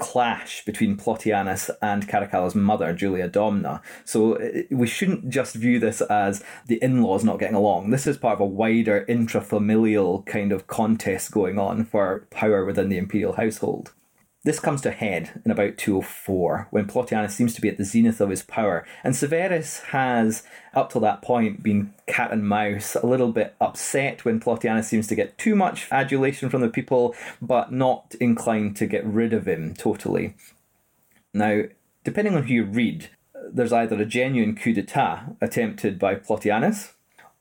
clash 0.00 0.64
between 0.64 0.96
Plautianus 0.96 1.70
and 1.80 2.08
Caracalla's 2.08 2.56
mother, 2.56 2.92
Julia 2.92 3.28
Domna. 3.28 3.80
So 4.04 4.36
uh, 4.36 4.62
we 4.70 4.86
shouldn't 4.86 5.28
just 5.28 5.54
view 5.54 5.78
this 5.78 6.00
as 6.00 6.42
the 6.66 6.82
in 6.82 7.02
laws 7.02 7.22
not 7.22 7.38
getting 7.38 7.54
along. 7.54 7.90
This 7.90 8.06
is 8.06 8.16
part 8.16 8.34
of 8.34 8.40
a 8.40 8.46
wider 8.46 9.04
intrafamilial 9.08 10.26
kind 10.26 10.50
of 10.50 10.66
contest 10.66 11.30
going 11.30 11.58
on 11.58 11.84
for 11.84 12.26
power 12.30 12.64
within 12.64 12.88
the 12.88 12.98
imperial 12.98 13.34
household. 13.34 13.92
This 14.42 14.58
comes 14.58 14.80
to 14.82 14.88
a 14.88 14.92
head 14.92 15.42
in 15.44 15.50
about 15.50 15.76
204 15.76 16.68
when 16.70 16.86
Plautianus 16.86 17.32
seems 17.32 17.52
to 17.54 17.60
be 17.60 17.68
at 17.68 17.76
the 17.76 17.84
zenith 17.84 18.22
of 18.22 18.30
his 18.30 18.42
power, 18.42 18.86
and 19.04 19.14
Severus 19.14 19.80
has, 19.88 20.44
up 20.72 20.90
till 20.90 21.02
that 21.02 21.20
point, 21.20 21.62
been 21.62 21.92
cat 22.06 22.32
and 22.32 22.48
mouse, 22.48 22.94
a 22.94 23.06
little 23.06 23.32
bit 23.32 23.54
upset 23.60 24.24
when 24.24 24.40
Plautianus 24.40 24.88
seems 24.88 25.06
to 25.08 25.14
get 25.14 25.36
too 25.36 25.54
much 25.54 25.88
adulation 25.90 26.48
from 26.48 26.62
the 26.62 26.70
people, 26.70 27.14
but 27.42 27.70
not 27.70 28.14
inclined 28.18 28.76
to 28.76 28.86
get 28.86 29.04
rid 29.04 29.34
of 29.34 29.46
him 29.46 29.74
totally. 29.74 30.34
Now, 31.34 31.64
depending 32.02 32.34
on 32.34 32.44
who 32.44 32.54
you 32.54 32.64
read, 32.64 33.10
there's 33.52 33.74
either 33.74 34.00
a 34.00 34.06
genuine 34.06 34.56
coup 34.56 34.72
d'etat 34.72 35.36
attempted 35.42 35.98
by 35.98 36.14
Plautianus, 36.14 36.94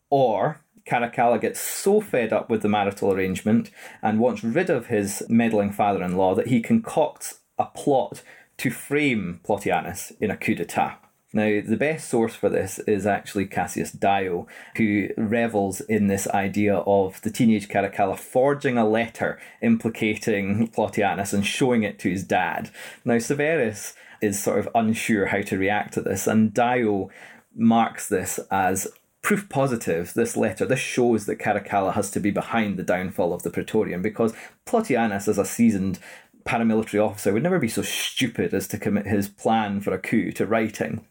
or 0.09 0.59
Caracalla 0.89 1.39
gets 1.39 1.59
so 1.59 2.01
fed 2.01 2.33
up 2.33 2.49
with 2.49 2.61
the 2.61 2.69
marital 2.69 3.11
arrangement 3.11 3.69
and 4.01 4.19
wants 4.19 4.43
rid 4.43 4.69
of 4.69 4.87
his 4.87 5.23
meddling 5.29 5.71
father 5.71 6.03
in 6.03 6.17
law 6.17 6.33
that 6.35 6.47
he 6.47 6.61
concocts 6.61 7.39
a 7.57 7.65
plot 7.65 8.23
to 8.57 8.71
frame 8.71 9.39
Plautianus 9.43 10.11
in 10.19 10.31
a 10.31 10.37
coup 10.37 10.55
d'etat. 10.55 10.97
Now, 11.31 11.61
the 11.63 11.77
best 11.77 12.09
source 12.09 12.33
for 12.33 12.49
this 12.49 12.79
is 12.79 13.05
actually 13.05 13.45
Cassius 13.45 13.91
Dio, 13.91 14.47
who 14.77 15.09
revels 15.15 15.79
in 15.81 16.07
this 16.07 16.27
idea 16.29 16.77
of 16.77 17.21
the 17.21 17.29
teenage 17.29 17.67
Caracalla 17.67 18.17
forging 18.17 18.79
a 18.79 18.89
letter 18.89 19.39
implicating 19.61 20.69
Plautianus 20.69 21.31
and 21.31 21.45
showing 21.45 21.83
it 21.83 21.99
to 21.99 22.09
his 22.09 22.23
dad. 22.23 22.71
Now, 23.05 23.19
Severus 23.19 23.93
is 24.21 24.41
sort 24.41 24.57
of 24.57 24.69
unsure 24.73 25.27
how 25.27 25.41
to 25.41 25.57
react 25.57 25.93
to 25.93 26.01
this, 26.01 26.25
and 26.25 26.51
Dio 26.51 27.11
marks 27.55 28.09
this 28.09 28.39
as 28.49 28.87
proof 29.29 29.47
positive, 29.47 30.11
this 30.15 30.35
letter, 30.35 30.65
this 30.65 30.79
shows 30.79 31.27
that 31.27 31.37
Caracalla 31.37 31.93
has 31.93 32.09
to 32.09 32.19
be 32.19 32.31
behind 32.31 32.77
the 32.77 32.83
downfall 32.83 33.31
of 33.31 33.43
the 33.43 33.51
Praetorian 33.51 34.01
because 34.01 34.33
Plautianus, 34.65 35.27
as 35.27 35.37
a 35.37 35.45
seasoned 35.45 35.99
paramilitary 36.45 36.99
officer, 36.99 37.31
would 37.31 37.43
never 37.43 37.59
be 37.59 37.67
so 37.67 37.83
stupid 37.83 38.55
as 38.55 38.67
to 38.67 38.79
commit 38.79 39.05
his 39.05 39.29
plan 39.29 39.81
for 39.81 39.93
a 39.93 39.99
coup 39.99 40.31
to 40.31 40.47
writing. 40.47 41.05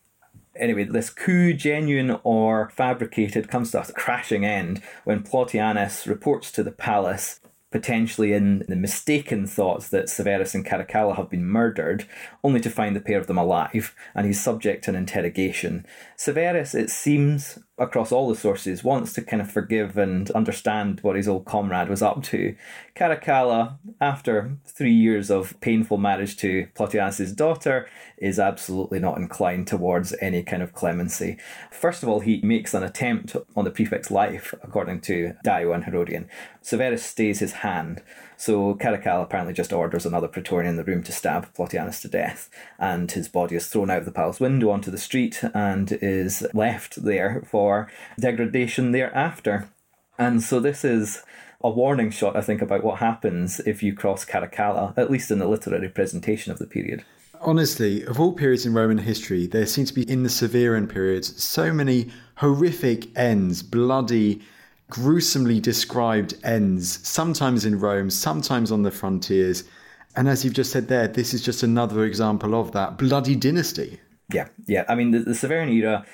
Anyway, 0.57 0.83
this 0.83 1.11
coup, 1.11 1.53
genuine 1.53 2.19
or 2.25 2.71
fabricated, 2.71 3.49
comes 3.49 3.71
to 3.71 3.81
a 3.81 3.93
crashing 3.93 4.45
end 4.45 4.83
when 5.05 5.23
Plautianus 5.23 6.09
reports 6.09 6.51
to 6.51 6.65
the 6.65 6.73
palace 6.73 7.39
potentially 7.71 8.33
in 8.33 8.65
the 8.67 8.75
mistaken 8.75 9.47
thoughts 9.47 9.91
that 9.91 10.09
Severus 10.09 10.57
and 10.57 10.67
Caracalla 10.67 11.15
have 11.15 11.31
been 11.31 11.45
murdered, 11.45 12.07
only 12.43 12.61
to 12.61 12.71
find 12.71 12.97
the 12.97 13.01
pair 13.01 13.19
of 13.19 13.29
them 13.29 13.39
alive, 13.39 13.95
and 14.15 14.27
he's 14.27 14.43
subject 14.43 14.85
to 14.85 14.91
an 14.91 14.97
interrogation. 14.97 15.87
Severus, 16.17 16.75
it 16.75 16.91
seems, 16.91 17.59
across 17.79 18.13
all 18.13 18.29
the 18.29 18.35
sources, 18.35 18.83
wants 18.83 19.13
to 19.13 19.23
kind 19.23 19.41
of 19.41 19.51
forgive 19.51 19.97
and 19.97 20.31
understand 20.33 21.01
what 21.01 21.17
his 21.17 21.29
old 21.29 21.45
comrade 21.45 21.89
was 21.89 22.03
up 22.03 22.23
to. 22.25 22.57
Caracalla, 22.97 23.79
after 24.01 24.57
three 24.67 24.93
years 24.93 25.31
of 25.31 25.59
painful 25.61 25.99
marriage 25.99 26.37
to 26.39 26.67
Plautianus' 26.75 27.35
daughter, 27.35 27.89
is 28.17 28.39
absolutely 28.39 28.99
not 28.99 29.19
inclined 29.19 29.67
towards 29.67 30.15
any 30.21 30.43
kind 30.43 30.63
of 30.63 30.73
clemency. 30.73 31.39
First 31.71 32.03
of 32.03 32.09
all, 32.09 32.21
he 32.21 32.41
makes 32.43 32.75
an 32.75 32.83
attempt 32.83 33.37
on 33.55 33.65
the 33.65 33.71
prefect's 33.71 34.11
life, 34.11 34.55
according 34.63 35.01
to 35.03 35.35
Dio 35.45 35.73
and 35.73 35.85
Herodian. 35.85 36.29
Severus 36.61 37.05
stays 37.05 37.39
his 37.39 37.53
hand. 37.53 38.03
So 38.41 38.77
Caracalla 38.77 39.25
apparently 39.25 39.53
just 39.53 39.73
orders 39.73 40.07
another 40.07 40.29
Praetorian 40.29 40.71
in 40.71 40.77
the 40.77 40.85
room 40.85 41.03
to 41.03 41.13
stab 41.13 41.53
Plautianus 41.55 42.01
to 42.03 42.09
death, 42.09 42.49
and 42.79 43.11
his 43.11 43.29
body 43.29 43.57
is 43.57 43.67
thrown 43.67 43.91
out 43.91 43.99
of 43.99 44.05
the 44.05 44.13
palace 44.13 44.39
window 44.39 44.71
onto 44.71 44.93
the 44.93 44.97
street 44.97 45.43
and 45.55 45.91
is 46.01 46.47
left 46.55 47.03
there 47.05 47.43
for 47.51 47.91
degradation 48.19 48.93
thereafter. 48.93 49.69
And 50.19 50.41
so 50.41 50.61
this 50.61 50.85
is 50.85 51.25
a 51.61 51.69
warning 51.69 52.13
shot, 52.13 52.37
I 52.37 52.41
think, 52.41 52.63
about 52.63 52.85
what 52.85 53.01
happens 53.01 53.59
if 53.61 53.83
you 53.83 53.93
cross 53.93 54.25
Caracalla, 54.25 54.97
at 54.97 55.11
least 55.11 55.33
in 55.33 55.41
the 55.41 55.49
literary 55.49 55.89
presentation 55.89 56.53
of 56.53 56.61
the 56.61 56.67
period. 56.67 57.05
Honestly, 57.41 58.05
of 58.05 58.21
all 58.21 58.33
periods 58.33 58.67
in 58.67 58.73
Roman 58.73 58.99
history, 58.99 59.49
there 59.49 59.67
seem 59.67 59.85
to 59.85 59.95
be 59.95 60.09
in 60.09 60.23
the 60.23 60.29
Severan 60.29 60.87
periods 60.87 61.43
so 61.43 61.73
many 61.73 62.11
horrific 62.37 63.17
ends, 63.19 63.65
bloody 63.65 64.43
gruesomely 64.91 65.61
described 65.61 66.35
ends, 66.43 67.07
sometimes 67.07 67.65
in 67.65 67.79
Rome, 67.79 68.11
sometimes 68.11 68.73
on 68.73 68.83
the 68.83 68.91
frontiers. 68.91 69.65
And 70.17 70.29
as 70.29 70.45
you've 70.45 70.55
just 70.55 70.73
said 70.73 70.89
there, 70.89 71.09
this 71.09 71.35
is 71.35 71.43
just 71.43 71.63
another 71.63 72.05
example 72.05 72.55
of 72.55 72.73
that 72.73 72.99
bloody 72.99 73.37
dynasty. 73.37 74.01
Yeah, 74.33 74.49
yeah. 74.67 74.85
I 74.89 74.95
mean, 74.95 75.11
the, 75.11 75.21
the 75.21 75.69
era 75.69 76.05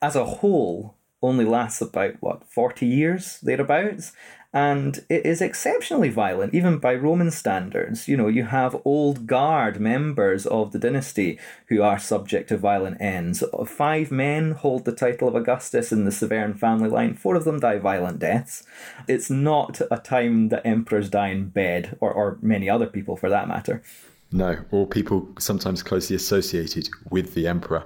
as 0.00 0.16
a 0.16 0.24
whole 0.24 0.96
only 1.22 1.44
lasts 1.44 1.80
about, 1.80 2.14
what, 2.20 2.42
40 2.50 2.86
years, 2.86 3.38
thereabouts? 3.42 4.12
And 4.52 5.04
it 5.08 5.24
is 5.24 5.40
exceptionally 5.40 6.10
violent, 6.10 6.54
even 6.54 6.78
by 6.78 6.94
Roman 6.94 7.30
standards. 7.30 8.06
You 8.06 8.16
know, 8.16 8.28
you 8.28 8.44
have 8.44 8.80
old 8.84 9.26
guard 9.26 9.80
members 9.80 10.46
of 10.46 10.72
the 10.72 10.78
dynasty 10.78 11.38
who 11.68 11.82
are 11.82 11.98
subject 11.98 12.50
to 12.50 12.58
violent 12.58 13.00
ends. 13.00 13.42
Five 13.66 14.10
men 14.10 14.52
hold 14.52 14.84
the 14.84 14.92
title 14.92 15.28
of 15.28 15.34
Augustus 15.34 15.90
in 15.90 16.04
the 16.04 16.12
Severan 16.12 16.54
family 16.54 16.90
line, 16.90 17.14
four 17.14 17.34
of 17.34 17.44
them 17.44 17.60
die 17.60 17.78
violent 17.78 18.18
deaths. 18.18 18.64
It's 19.08 19.30
not 19.30 19.80
a 19.90 19.98
time 19.98 20.50
that 20.50 20.66
emperors 20.66 21.08
die 21.08 21.28
in 21.28 21.48
bed, 21.48 21.96
or, 22.00 22.12
or 22.12 22.38
many 22.42 22.68
other 22.68 22.86
people 22.86 23.16
for 23.16 23.30
that 23.30 23.48
matter. 23.48 23.82
No, 24.30 24.58
or 24.70 24.86
people 24.86 25.28
sometimes 25.38 25.82
closely 25.82 26.16
associated 26.16 26.88
with 27.10 27.34
the 27.34 27.46
emperor. 27.46 27.84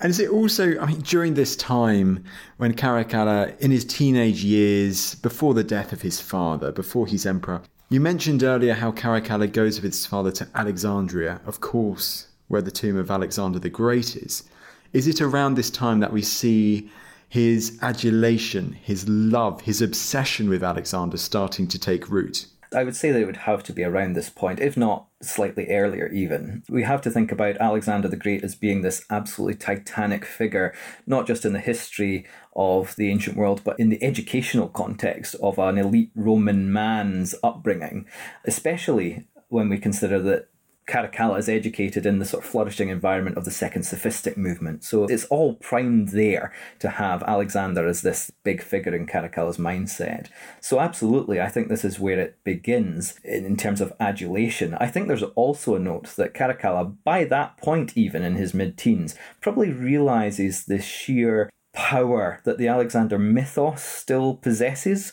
And 0.00 0.10
is 0.10 0.18
it 0.18 0.30
also, 0.30 0.78
I 0.78 0.86
mean, 0.86 1.00
during 1.00 1.34
this 1.34 1.54
time 1.56 2.24
when 2.56 2.72
Caracalla, 2.72 3.58
in 3.60 3.70
his 3.70 3.84
teenage 3.84 4.42
years, 4.42 5.14
before 5.16 5.52
the 5.52 5.64
death 5.64 5.92
of 5.92 6.00
his 6.00 6.20
father, 6.20 6.72
before 6.72 7.06
he's 7.06 7.26
emperor, 7.26 7.60
you 7.90 8.00
mentioned 8.00 8.42
earlier 8.42 8.74
how 8.74 8.92
Caracalla 8.92 9.52
goes 9.52 9.80
with 9.80 9.92
his 9.92 10.06
father 10.06 10.30
to 10.32 10.48
Alexandria, 10.54 11.40
of 11.44 11.60
course, 11.60 12.28
where 12.48 12.62
the 12.62 12.70
tomb 12.70 12.96
of 12.96 13.10
Alexander 13.10 13.58
the 13.58 13.68
Great 13.68 14.16
is. 14.16 14.44
Is 14.92 15.06
it 15.06 15.20
around 15.20 15.54
this 15.54 15.70
time 15.70 16.00
that 16.00 16.12
we 16.12 16.22
see 16.22 16.90
his 17.28 17.78
adulation, 17.82 18.72
his 18.72 19.08
love, 19.08 19.60
his 19.60 19.82
obsession 19.82 20.48
with 20.48 20.62
Alexander 20.62 21.16
starting 21.16 21.68
to 21.68 21.78
take 21.78 22.08
root? 22.08 22.46
I 22.74 22.84
would 22.84 22.94
say 22.94 23.10
they 23.10 23.24
would 23.24 23.38
have 23.38 23.62
to 23.64 23.72
be 23.72 23.82
around 23.82 24.12
this 24.12 24.30
point, 24.30 24.60
if 24.60 24.76
not 24.76 25.06
slightly 25.20 25.68
earlier 25.68 26.06
even. 26.08 26.62
We 26.68 26.84
have 26.84 27.02
to 27.02 27.10
think 27.10 27.32
about 27.32 27.56
Alexander 27.56 28.08
the 28.08 28.16
Great 28.16 28.44
as 28.44 28.54
being 28.54 28.82
this 28.82 29.04
absolutely 29.10 29.56
titanic 29.56 30.24
figure, 30.24 30.72
not 31.06 31.26
just 31.26 31.44
in 31.44 31.52
the 31.52 31.58
history 31.58 32.26
of 32.54 32.94
the 32.96 33.10
ancient 33.10 33.36
world, 33.36 33.62
but 33.64 33.78
in 33.80 33.88
the 33.88 34.02
educational 34.02 34.68
context 34.68 35.34
of 35.42 35.58
an 35.58 35.78
elite 35.78 36.12
Roman 36.14 36.72
man's 36.72 37.34
upbringing, 37.42 38.06
especially 38.44 39.26
when 39.48 39.68
we 39.68 39.78
consider 39.78 40.20
that 40.20 40.48
Caracalla 40.90 41.38
is 41.38 41.48
educated 41.48 42.04
in 42.04 42.18
the 42.18 42.24
sort 42.24 42.44
of 42.44 42.50
flourishing 42.50 42.88
environment 42.88 43.36
of 43.36 43.44
the 43.44 43.50
second 43.50 43.84
sophistic 43.84 44.36
movement. 44.36 44.82
So 44.82 45.04
it's 45.04 45.24
all 45.26 45.54
primed 45.54 46.08
there 46.08 46.52
to 46.80 46.88
have 46.88 47.22
Alexander 47.22 47.86
as 47.86 48.02
this 48.02 48.30
big 48.42 48.60
figure 48.60 48.94
in 48.94 49.06
Caracalla's 49.06 49.56
mindset. 49.56 50.28
So 50.60 50.80
absolutely, 50.80 51.40
I 51.40 51.48
think 51.48 51.68
this 51.68 51.84
is 51.84 52.00
where 52.00 52.18
it 52.18 52.38
begins 52.42 53.20
in, 53.22 53.44
in 53.44 53.56
terms 53.56 53.80
of 53.80 53.92
adulation. 54.00 54.74
I 54.74 54.88
think 54.88 55.06
there's 55.06 55.22
also 55.22 55.76
a 55.76 55.78
note 55.78 56.08
that 56.16 56.34
Caracalla, 56.34 56.96
by 57.04 57.24
that 57.24 57.56
point 57.56 57.96
even 57.96 58.24
in 58.24 58.34
his 58.34 58.52
mid-teens, 58.52 59.14
probably 59.40 59.72
realizes 59.72 60.64
the 60.64 60.80
sheer 60.80 61.50
power 61.72 62.40
that 62.44 62.58
the 62.58 62.66
Alexander 62.66 63.16
mythos 63.16 63.80
still 63.80 64.34
possesses 64.34 65.12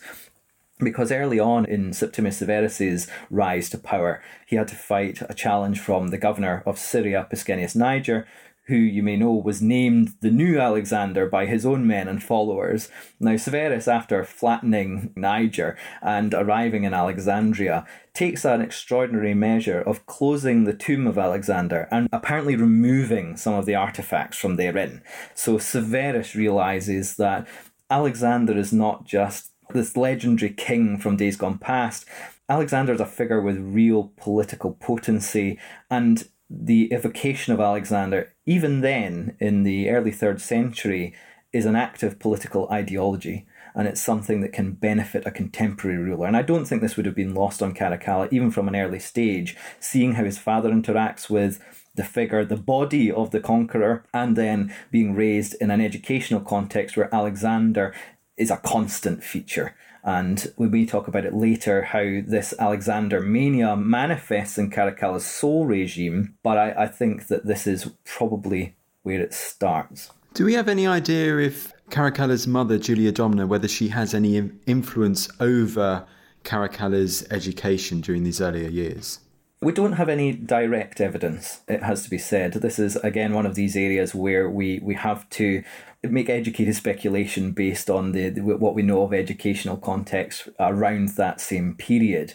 because 0.80 1.12
early 1.12 1.40
on 1.40 1.66
in 1.66 1.94
Septimius 1.94 2.38
Severus's 2.38 3.08
rise 3.30 3.70
to 3.72 3.78
power, 3.78 4.22
he 4.46 4.56
had 4.56 4.68
to 4.70 4.76
fight 4.76 5.22
a 5.28 5.34
challenge 5.34 5.80
from 5.80 6.10
the 6.10 6.18
governor 6.18 6.64
of 6.66 6.78
Syria, 6.78 7.28
Pescennius 7.30 7.76
Niger, 7.76 8.28
who 8.68 8.76
you 8.76 9.02
may 9.02 9.16
know 9.16 9.32
was 9.32 9.62
named 9.62 10.14
the 10.22 10.30
new 10.30 10.60
Alexander 10.60 11.26
by 11.26 11.46
his 11.46 11.66
own 11.66 11.88
men 11.88 12.08
and 12.08 12.22
followers. 12.22 12.90
Now, 13.20 13.38
Severus, 13.38 13.88
after 13.88 14.24
flattening 14.26 15.14
Niger 15.16 15.78
and 16.02 16.34
arriving 16.34 16.84
in 16.84 16.94
Alexandria, 16.94 17.86
takes 18.14 18.44
an 18.44 18.62
extraordinary 18.62 19.34
measure 19.34 19.80
of 19.80 20.06
closing 20.06 20.66
the 20.66 20.74
tomb 20.74 21.08
of 21.08 21.18
Alexander 21.18 21.88
and 21.92 22.10
apparently 22.12 22.58
removing 22.58 23.38
some 23.38 23.54
of 23.54 23.66
the 23.66 23.76
artifacts 23.76 24.38
from 24.38 24.58
therein. 24.58 25.02
So 25.34 25.58
Severus 25.58 26.36
realizes 26.36 27.16
that 27.16 27.48
Alexander 27.90 28.58
is 28.58 28.74
not 28.74 29.06
just 29.06 29.52
this 29.74 29.98
legendary 29.98 30.52
king 30.54 30.98
from 30.98 31.18
days 31.18 31.38
gone 31.38 31.58
past. 31.58 32.06
Alexander 32.50 32.94
is 32.94 33.02
a 33.02 33.06
figure 33.06 33.42
with 33.42 33.58
real 33.58 34.12
political 34.18 34.74
potency, 34.74 35.60
and 35.90 36.28
the 36.50 36.92
evocation 36.94 37.54
of 37.54 37.60
Alexander, 37.60 38.34
even 38.46 38.82
then 38.82 39.36
in 39.40 39.64
the 39.64 39.90
early 39.90 40.12
third 40.12 40.40
century, 40.40 41.14
is 41.52 41.66
an 41.66 41.76
active 41.76 42.20
political 42.20 42.70
ideology. 42.72 43.46
And 43.76 43.88
it's 43.88 44.02
something 44.02 44.42
that 44.42 44.54
can 44.54 44.72
benefit 44.72 45.28
a 45.28 45.32
contemporary 45.32 45.98
ruler. 46.00 46.26
And 46.26 46.36
I 46.36 46.42
don't 46.42 46.66
think 46.66 46.82
this 46.82 46.98
would 46.98 47.06
have 47.06 47.14
been 47.14 47.36
lost 47.36 47.62
on 47.62 47.76
Caracalla, 47.76 48.28
even 48.32 48.50
from 48.50 48.68
an 48.68 48.76
early 48.76 48.98
stage, 48.98 49.56
seeing 49.80 50.14
how 50.14 50.24
his 50.24 50.40
father 50.40 50.72
interacts 50.72 51.30
with 51.30 51.60
the 51.94 52.04
figure, 52.04 52.44
the 52.44 52.58
body 52.58 53.12
of 53.12 53.30
the 53.30 53.40
conqueror, 53.40 54.04
and 54.14 54.36
then 54.36 54.74
being 54.90 55.14
raised 55.14 55.56
in 55.62 55.70
an 55.70 55.82
educational 55.82 56.42
context 56.42 56.98
where 56.98 57.14
Alexander 57.14 57.94
is 58.38 58.52
a 58.52 58.58
constant 58.58 59.24
feature. 59.24 59.76
And 60.04 60.54
we 60.58 60.68
may 60.70 60.86
talk 60.86 61.08
about 61.08 61.26
it 61.26 61.34
later 61.34 61.82
how 61.82 62.22
this 62.26 62.54
Alexander 62.60 63.20
mania 63.22 63.76
manifests 63.76 64.58
in 64.58 64.70
Caracalla's 64.70 65.26
sole 65.26 65.66
regime, 65.66 66.36
but 66.44 66.58
I, 66.58 66.84
I 66.84 66.88
think 66.88 67.28
that 67.28 67.46
this 67.46 67.68
is 67.68 67.92
probably 68.06 68.78
where 69.04 69.20
it 69.20 69.34
starts. 69.34 70.12
Do 70.34 70.46
we 70.46 70.54
have 70.54 70.70
any 70.70 70.88
idea 70.88 71.40
if 71.40 71.74
Caracalla's 71.90 72.48
mother, 72.48 72.78
Julia 72.78 73.12
Domna, 73.12 73.48
whether 73.48 73.68
she 73.68 73.90
has 73.90 74.14
any 74.14 74.50
influence 74.66 75.28
over 75.40 76.06
Caracalla's 76.44 77.26
education 77.32 78.02
during 78.02 78.24
these 78.24 78.40
earlier 78.40 78.70
years? 78.70 79.20
We 79.62 79.74
don't 79.74 79.94
have 79.94 80.08
any 80.08 80.34
direct 80.34 81.02
evidence, 81.02 81.62
it 81.68 81.82
has 81.82 82.04
to 82.04 82.10
be 82.12 82.20
said. 82.20 82.54
This 82.54 82.78
is, 82.78 82.96
again, 82.98 83.34
one 83.34 83.48
of 83.48 83.56
these 83.56 83.76
areas 83.76 84.14
where 84.14 84.48
we, 84.48 84.80
we 84.84 84.94
have 84.94 85.28
to 85.32 85.64
make 86.04 86.30
educated 86.30 86.76
speculation 86.76 87.52
based 87.52 87.90
on 87.90 88.12
the, 88.12 88.30
the 88.30 88.42
what 88.42 88.76
we 88.76 88.82
know 88.82 89.04
of 89.04 89.14
educational 89.14 89.78
context 89.78 90.50
around 90.60 91.10
that 91.10 91.42
same 91.42 91.76
period. 91.76 92.34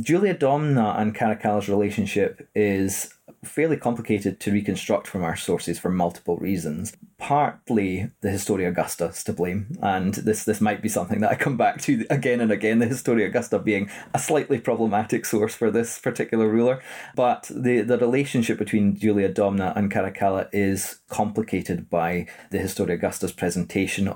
Julia 0.00 0.34
Domna 0.34 0.98
and 0.98 1.14
Caracalla's 1.14 1.68
relationship 1.68 2.48
is 2.54 3.12
fairly 3.44 3.76
complicated 3.76 4.40
to 4.40 4.52
reconstruct 4.52 5.06
from 5.06 5.22
our 5.22 5.36
sources 5.36 5.78
for 5.78 5.90
multiple 5.90 6.38
reasons. 6.38 6.96
Partly 7.18 8.10
the 8.22 8.30
Historia 8.30 8.70
Augusta 8.70 9.06
is 9.06 9.22
to 9.24 9.34
blame, 9.34 9.76
and 9.82 10.14
this 10.14 10.44
this 10.44 10.62
might 10.62 10.80
be 10.80 10.88
something 10.88 11.20
that 11.20 11.30
I 11.30 11.34
come 11.34 11.58
back 11.58 11.78
to 11.82 12.06
again 12.08 12.40
and 12.40 12.50
again. 12.50 12.78
The 12.78 12.86
Historia 12.86 13.26
Augusta 13.26 13.58
being 13.58 13.90
a 14.14 14.18
slightly 14.18 14.58
problematic 14.58 15.26
source 15.26 15.54
for 15.54 15.70
this 15.70 15.98
particular 15.98 16.48
ruler, 16.48 16.80
but 17.14 17.50
the 17.54 17.82
the 17.82 17.98
relationship 17.98 18.58
between 18.58 18.96
Julia 18.96 19.30
Domna 19.30 19.76
and 19.76 19.92
Caracalla 19.92 20.48
is 20.52 21.00
complicated 21.08 21.90
by 21.90 22.26
the 22.50 22.58
Historia 22.58 22.96
Augusta's 22.96 23.32
presentation 23.32 24.10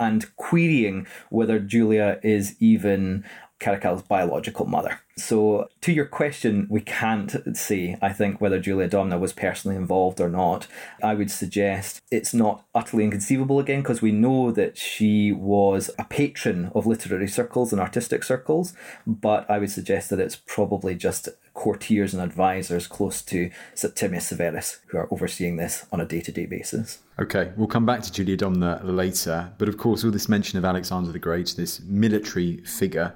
and 0.00 0.34
querying 0.36 1.06
whether 1.28 1.60
Julia 1.60 2.18
is 2.24 2.56
even 2.58 3.22
Caracalla's 3.60 4.02
biological 4.02 4.66
mother. 4.66 5.00
So, 5.16 5.68
to 5.82 5.92
your 5.92 6.06
question, 6.06 6.66
we 6.70 6.80
can't 6.80 7.54
say, 7.54 7.98
I 8.00 8.10
think, 8.10 8.40
whether 8.40 8.58
Julia 8.58 8.88
Domna 8.88 9.20
was 9.20 9.34
personally 9.34 9.76
involved 9.76 10.18
or 10.18 10.30
not. 10.30 10.66
I 11.02 11.12
would 11.12 11.30
suggest 11.30 12.00
it's 12.10 12.32
not 12.32 12.64
utterly 12.74 13.04
inconceivable 13.04 13.60
again, 13.60 13.82
because 13.82 14.00
we 14.00 14.12
know 14.12 14.50
that 14.52 14.78
she 14.78 15.30
was 15.30 15.90
a 15.98 16.04
patron 16.04 16.70
of 16.74 16.86
literary 16.86 17.28
circles 17.28 17.70
and 17.70 17.80
artistic 17.80 18.24
circles, 18.24 18.72
but 19.06 19.48
I 19.50 19.58
would 19.58 19.70
suggest 19.70 20.08
that 20.08 20.20
it's 20.20 20.36
probably 20.36 20.94
just 20.94 21.28
courtiers 21.52 22.14
and 22.14 22.22
advisors 22.22 22.86
close 22.86 23.20
to 23.20 23.50
Septimius 23.74 24.28
Severus 24.28 24.80
who 24.86 24.96
are 24.96 25.08
overseeing 25.10 25.56
this 25.56 25.84
on 25.92 26.00
a 26.00 26.06
day 26.06 26.22
to 26.22 26.32
day 26.32 26.46
basis. 26.46 27.00
Okay, 27.18 27.52
we'll 27.56 27.66
come 27.66 27.84
back 27.84 28.00
to 28.02 28.12
Julia 28.12 28.38
Domna 28.38 28.80
later, 28.82 29.52
but 29.58 29.68
of 29.68 29.76
course, 29.76 30.02
all 30.02 30.10
this 30.10 30.28
mention 30.28 30.58
of 30.58 30.64
Alexander 30.64 31.12
the 31.12 31.18
Great, 31.18 31.54
this 31.58 31.80
military 31.80 32.58
figure, 32.58 33.14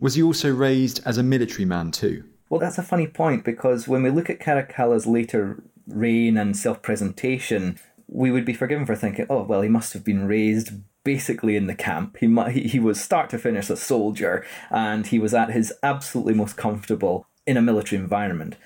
was 0.00 0.14
he 0.14 0.22
also 0.22 0.52
raised 0.52 1.00
as 1.04 1.18
a 1.18 1.22
military 1.22 1.64
man 1.64 1.90
too? 1.90 2.24
Well, 2.48 2.60
that's 2.60 2.78
a 2.78 2.82
funny 2.82 3.06
point 3.06 3.44
because 3.44 3.88
when 3.88 4.02
we 4.02 4.10
look 4.10 4.30
at 4.30 4.40
Caracalla's 4.40 5.06
later 5.06 5.62
reign 5.86 6.36
and 6.36 6.56
self 6.56 6.82
presentation, 6.82 7.78
we 8.08 8.30
would 8.30 8.44
be 8.44 8.54
forgiven 8.54 8.86
for 8.86 8.94
thinking, 8.94 9.26
oh, 9.28 9.42
well, 9.42 9.62
he 9.62 9.68
must 9.68 9.92
have 9.92 10.04
been 10.04 10.26
raised 10.26 10.70
basically 11.04 11.56
in 11.56 11.66
the 11.66 11.74
camp. 11.74 12.16
He, 12.18 12.26
he 12.62 12.78
was 12.78 13.00
start 13.00 13.30
to 13.30 13.38
finish 13.38 13.70
a 13.70 13.76
soldier 13.76 14.44
and 14.70 15.06
he 15.06 15.18
was 15.18 15.34
at 15.34 15.50
his 15.50 15.72
absolutely 15.82 16.34
most 16.34 16.56
comfortable 16.56 17.26
in 17.46 17.56
a 17.56 17.62
military 17.62 18.00
environment. 18.00 18.56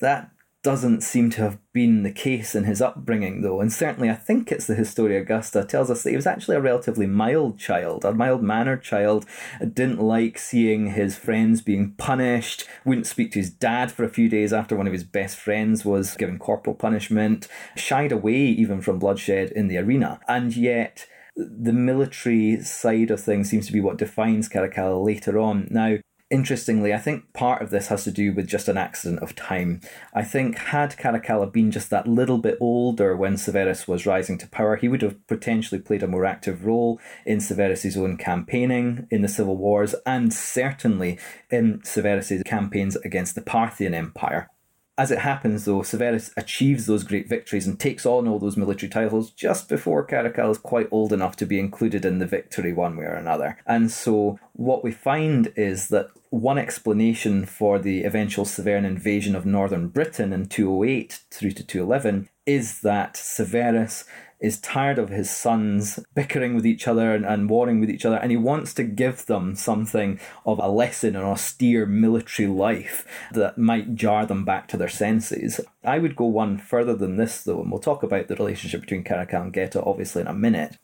That 0.00 0.30
doesn't 0.66 1.00
seem 1.00 1.30
to 1.30 1.42
have 1.42 1.58
been 1.72 2.02
the 2.02 2.10
case 2.10 2.56
in 2.56 2.64
his 2.64 2.82
upbringing, 2.82 3.40
though, 3.40 3.60
and 3.60 3.72
certainly 3.72 4.10
I 4.10 4.16
think 4.16 4.50
it's 4.50 4.66
the 4.66 4.74
Historia 4.74 5.20
Augusta 5.20 5.62
tells 5.62 5.92
us 5.92 6.02
that 6.02 6.10
he 6.10 6.16
was 6.16 6.26
actually 6.26 6.56
a 6.56 6.60
relatively 6.60 7.06
mild 7.06 7.56
child, 7.56 8.04
a 8.04 8.12
mild 8.12 8.42
mannered 8.42 8.82
child, 8.82 9.26
didn't 9.60 10.00
like 10.00 10.38
seeing 10.38 10.90
his 10.90 11.16
friends 11.16 11.60
being 11.60 11.92
punished, 11.92 12.66
wouldn't 12.84 13.06
speak 13.06 13.30
to 13.30 13.38
his 13.38 13.48
dad 13.48 13.92
for 13.92 14.02
a 14.02 14.08
few 14.08 14.28
days 14.28 14.52
after 14.52 14.74
one 14.74 14.88
of 14.88 14.92
his 14.92 15.04
best 15.04 15.36
friends 15.36 15.84
was 15.84 16.16
given 16.16 16.36
corporal 16.36 16.74
punishment, 16.74 17.46
shied 17.76 18.10
away 18.10 18.34
even 18.34 18.82
from 18.82 18.98
bloodshed 18.98 19.52
in 19.52 19.68
the 19.68 19.78
arena, 19.78 20.18
and 20.26 20.56
yet 20.56 21.06
the 21.36 21.72
military 21.72 22.60
side 22.60 23.12
of 23.12 23.20
things 23.20 23.48
seems 23.48 23.68
to 23.68 23.72
be 23.72 23.80
what 23.80 23.98
defines 23.98 24.48
Caracalla 24.48 25.00
later 25.04 25.38
on. 25.38 25.68
Now, 25.70 25.98
Interestingly, 26.28 26.92
I 26.92 26.98
think 26.98 27.32
part 27.34 27.62
of 27.62 27.70
this 27.70 27.86
has 27.86 28.02
to 28.02 28.10
do 28.10 28.32
with 28.32 28.48
just 28.48 28.66
an 28.66 28.76
accident 28.76 29.22
of 29.22 29.36
time. 29.36 29.80
I 30.12 30.24
think 30.24 30.58
had 30.58 30.96
Caracalla 30.96 31.52
been 31.52 31.70
just 31.70 31.88
that 31.90 32.08
little 32.08 32.38
bit 32.38 32.58
older 32.60 33.16
when 33.16 33.36
Severus 33.36 33.86
was 33.86 34.06
rising 34.06 34.36
to 34.38 34.48
power, 34.48 34.74
he 34.74 34.88
would 34.88 35.02
have 35.02 35.24
potentially 35.28 35.80
played 35.80 36.02
a 36.02 36.08
more 36.08 36.24
active 36.24 36.64
role 36.64 37.00
in 37.24 37.38
Severus's 37.38 37.96
own 37.96 38.16
campaigning 38.16 39.06
in 39.08 39.22
the 39.22 39.28
civil 39.28 39.56
wars 39.56 39.94
and 40.04 40.34
certainly 40.34 41.16
in 41.48 41.80
Severus's 41.84 42.42
campaigns 42.42 42.96
against 42.96 43.36
the 43.36 43.42
Parthian 43.42 43.94
Empire. 43.94 44.50
As 44.98 45.10
it 45.10 45.18
happens, 45.18 45.66
though, 45.66 45.82
Severus 45.82 46.30
achieves 46.38 46.86
those 46.86 47.04
great 47.04 47.28
victories 47.28 47.66
and 47.66 47.78
takes 47.78 48.06
on 48.06 48.26
all 48.26 48.38
those 48.38 48.56
military 48.56 48.88
titles 48.88 49.30
just 49.30 49.68
before 49.68 50.06
Caracalla 50.06 50.52
is 50.52 50.58
quite 50.58 50.88
old 50.90 51.12
enough 51.12 51.36
to 51.36 51.46
be 51.46 51.58
included 51.58 52.06
in 52.06 52.18
the 52.18 52.26
victory 52.26 52.72
one 52.72 52.96
way 52.96 53.04
or 53.04 53.14
another. 53.14 53.58
And 53.66 53.90
so, 53.90 54.38
what 54.54 54.82
we 54.82 54.92
find 54.92 55.52
is 55.54 55.88
that 55.88 56.08
one 56.30 56.56
explanation 56.56 57.44
for 57.44 57.78
the 57.78 58.04
eventual 58.04 58.46
Severan 58.46 58.86
invasion 58.86 59.36
of 59.36 59.44
northern 59.44 59.88
Britain 59.88 60.32
in 60.32 60.46
208 60.46 61.20
through 61.30 61.52
to 61.52 61.62
211 61.62 62.30
is 62.46 62.80
that 62.80 63.16
Severus 63.16 64.04
is 64.40 64.60
tired 64.60 64.98
of 64.98 65.08
his 65.08 65.30
sons 65.30 65.98
bickering 66.14 66.54
with 66.54 66.66
each 66.66 66.86
other 66.86 67.14
and, 67.14 67.24
and 67.24 67.48
warring 67.48 67.80
with 67.80 67.90
each 67.90 68.04
other, 68.04 68.16
and 68.16 68.30
he 68.30 68.36
wants 68.36 68.74
to 68.74 68.84
give 68.84 69.26
them 69.26 69.54
something 69.54 70.20
of 70.44 70.58
a 70.58 70.68
lesson 70.68 71.16
in 71.16 71.22
austere 71.22 71.86
military 71.86 72.48
life 72.48 73.06
that 73.32 73.58
might 73.58 73.94
jar 73.94 74.26
them 74.26 74.44
back 74.44 74.68
to 74.68 74.76
their 74.76 74.88
senses. 74.88 75.60
I 75.84 75.98
would 75.98 76.16
go 76.16 76.26
one 76.26 76.58
further 76.58 76.94
than 76.94 77.16
this, 77.16 77.42
though, 77.42 77.60
and 77.60 77.70
we'll 77.70 77.80
talk 77.80 78.02
about 78.02 78.28
the 78.28 78.36
relationship 78.36 78.82
between 78.82 79.04
Caracalla 79.04 79.42
and 79.42 79.52
Geta 79.52 79.82
obviously 79.82 80.22
in 80.22 80.28
a 80.28 80.34
minute. 80.34 80.76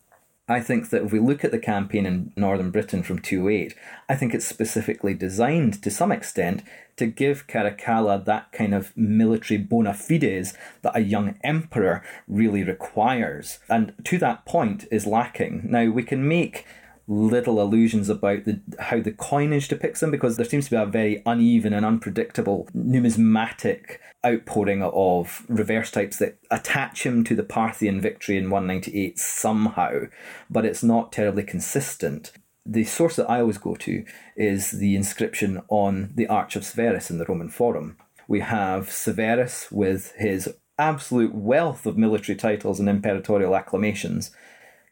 I 0.48 0.60
think 0.60 0.90
that 0.90 1.02
if 1.02 1.12
we 1.12 1.20
look 1.20 1.44
at 1.44 1.52
the 1.52 1.58
campaign 1.58 2.04
in 2.04 2.32
northern 2.36 2.70
Britain 2.70 3.02
from 3.02 3.20
208, 3.20 3.74
I 4.08 4.16
think 4.16 4.34
it's 4.34 4.46
specifically 4.46 5.14
designed 5.14 5.80
to 5.82 5.90
some 5.90 6.10
extent 6.10 6.62
to 6.96 7.06
give 7.06 7.46
Caracalla 7.46 8.22
that 8.24 8.50
kind 8.52 8.74
of 8.74 8.96
military 8.96 9.56
bona 9.56 9.94
fides 9.94 10.54
that 10.82 10.96
a 10.96 11.00
young 11.00 11.38
emperor 11.44 12.02
really 12.26 12.64
requires. 12.64 13.60
And 13.68 13.94
to 14.04 14.18
that 14.18 14.44
point 14.44 14.86
is 14.90 15.06
lacking. 15.06 15.66
Now, 15.70 15.90
we 15.90 16.02
can 16.02 16.26
make 16.26 16.66
little 17.08 17.60
allusions 17.60 18.08
about 18.08 18.44
the, 18.44 18.60
how 18.78 19.00
the 19.00 19.12
coinage 19.12 19.68
depicts 19.68 20.00
them 20.00 20.10
because 20.10 20.36
there 20.36 20.46
seems 20.46 20.66
to 20.66 20.70
be 20.70 20.76
a 20.76 20.86
very 20.86 21.22
uneven 21.26 21.72
and 21.72 21.84
unpredictable 21.84 22.68
numismatic 22.72 24.00
outpouring 24.24 24.82
of 24.82 25.44
reverse 25.48 25.90
types 25.90 26.18
that 26.18 26.38
attach 26.50 27.04
him 27.04 27.24
to 27.24 27.34
the 27.34 27.42
Parthian 27.42 28.00
victory 28.00 28.36
in 28.36 28.50
198 28.50 29.18
somehow, 29.18 30.02
but 30.48 30.64
it's 30.64 30.82
not 30.82 31.12
terribly 31.12 31.42
consistent. 31.42 32.32
The 32.64 32.84
source 32.84 33.16
that 33.16 33.28
I 33.28 33.40
always 33.40 33.58
go 33.58 33.74
to 33.74 34.04
is 34.36 34.70
the 34.70 34.94
inscription 34.94 35.62
on 35.68 36.12
the 36.14 36.28
Arch 36.28 36.54
of 36.54 36.64
Severus 36.64 37.10
in 37.10 37.18
the 37.18 37.24
Roman 37.24 37.48
Forum. 37.48 37.96
We 38.28 38.40
have 38.40 38.90
Severus 38.90 39.72
with 39.72 40.12
his 40.16 40.54
absolute 40.78 41.34
wealth 41.34 41.86
of 41.86 41.98
military 41.98 42.36
titles 42.36 42.78
and 42.78 42.88
imperatorial 42.88 43.56
acclamations. 43.58 44.30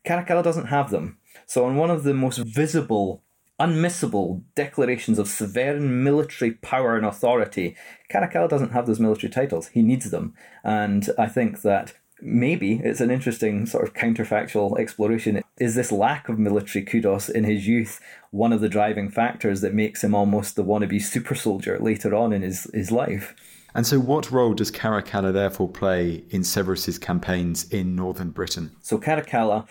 Caracalla 0.04 0.42
doesn't 0.42 0.66
have 0.66 0.90
them. 0.90 1.18
So, 1.50 1.64
on 1.64 1.74
one 1.74 1.90
of 1.90 2.04
the 2.04 2.14
most 2.14 2.38
visible, 2.38 3.24
unmissable 3.58 4.44
declarations 4.54 5.18
of 5.18 5.26
Severan 5.26 6.04
military 6.04 6.52
power 6.52 6.96
and 6.96 7.04
authority, 7.04 7.74
Caracalla 8.08 8.48
doesn't 8.48 8.70
have 8.70 8.86
those 8.86 9.00
military 9.00 9.32
titles. 9.32 9.66
He 9.66 9.82
needs 9.82 10.12
them. 10.12 10.32
And 10.62 11.10
I 11.18 11.26
think 11.26 11.62
that 11.62 11.94
maybe 12.22 12.80
it's 12.84 13.00
an 13.00 13.10
interesting 13.10 13.66
sort 13.66 13.82
of 13.84 13.94
counterfactual 13.94 14.78
exploration. 14.78 15.42
Is 15.58 15.74
this 15.74 15.90
lack 15.90 16.28
of 16.28 16.38
military 16.38 16.84
kudos 16.84 17.28
in 17.28 17.42
his 17.42 17.66
youth 17.66 18.00
one 18.30 18.52
of 18.52 18.60
the 18.60 18.68
driving 18.68 19.10
factors 19.10 19.60
that 19.60 19.74
makes 19.74 20.04
him 20.04 20.14
almost 20.14 20.54
the 20.54 20.62
wannabe 20.62 21.02
super 21.02 21.34
soldier 21.34 21.80
later 21.80 22.14
on 22.14 22.32
in 22.32 22.42
his, 22.42 22.70
his 22.72 22.92
life? 22.92 23.34
And 23.74 23.84
so, 23.84 23.98
what 23.98 24.30
role 24.30 24.54
does 24.54 24.70
Caracalla 24.70 25.32
therefore 25.32 25.68
play 25.68 26.22
in 26.30 26.44
Severus's 26.44 26.96
campaigns 26.96 27.68
in 27.70 27.96
northern 27.96 28.30
Britain? 28.30 28.70
So, 28.82 28.98
Caracalla 28.98 29.66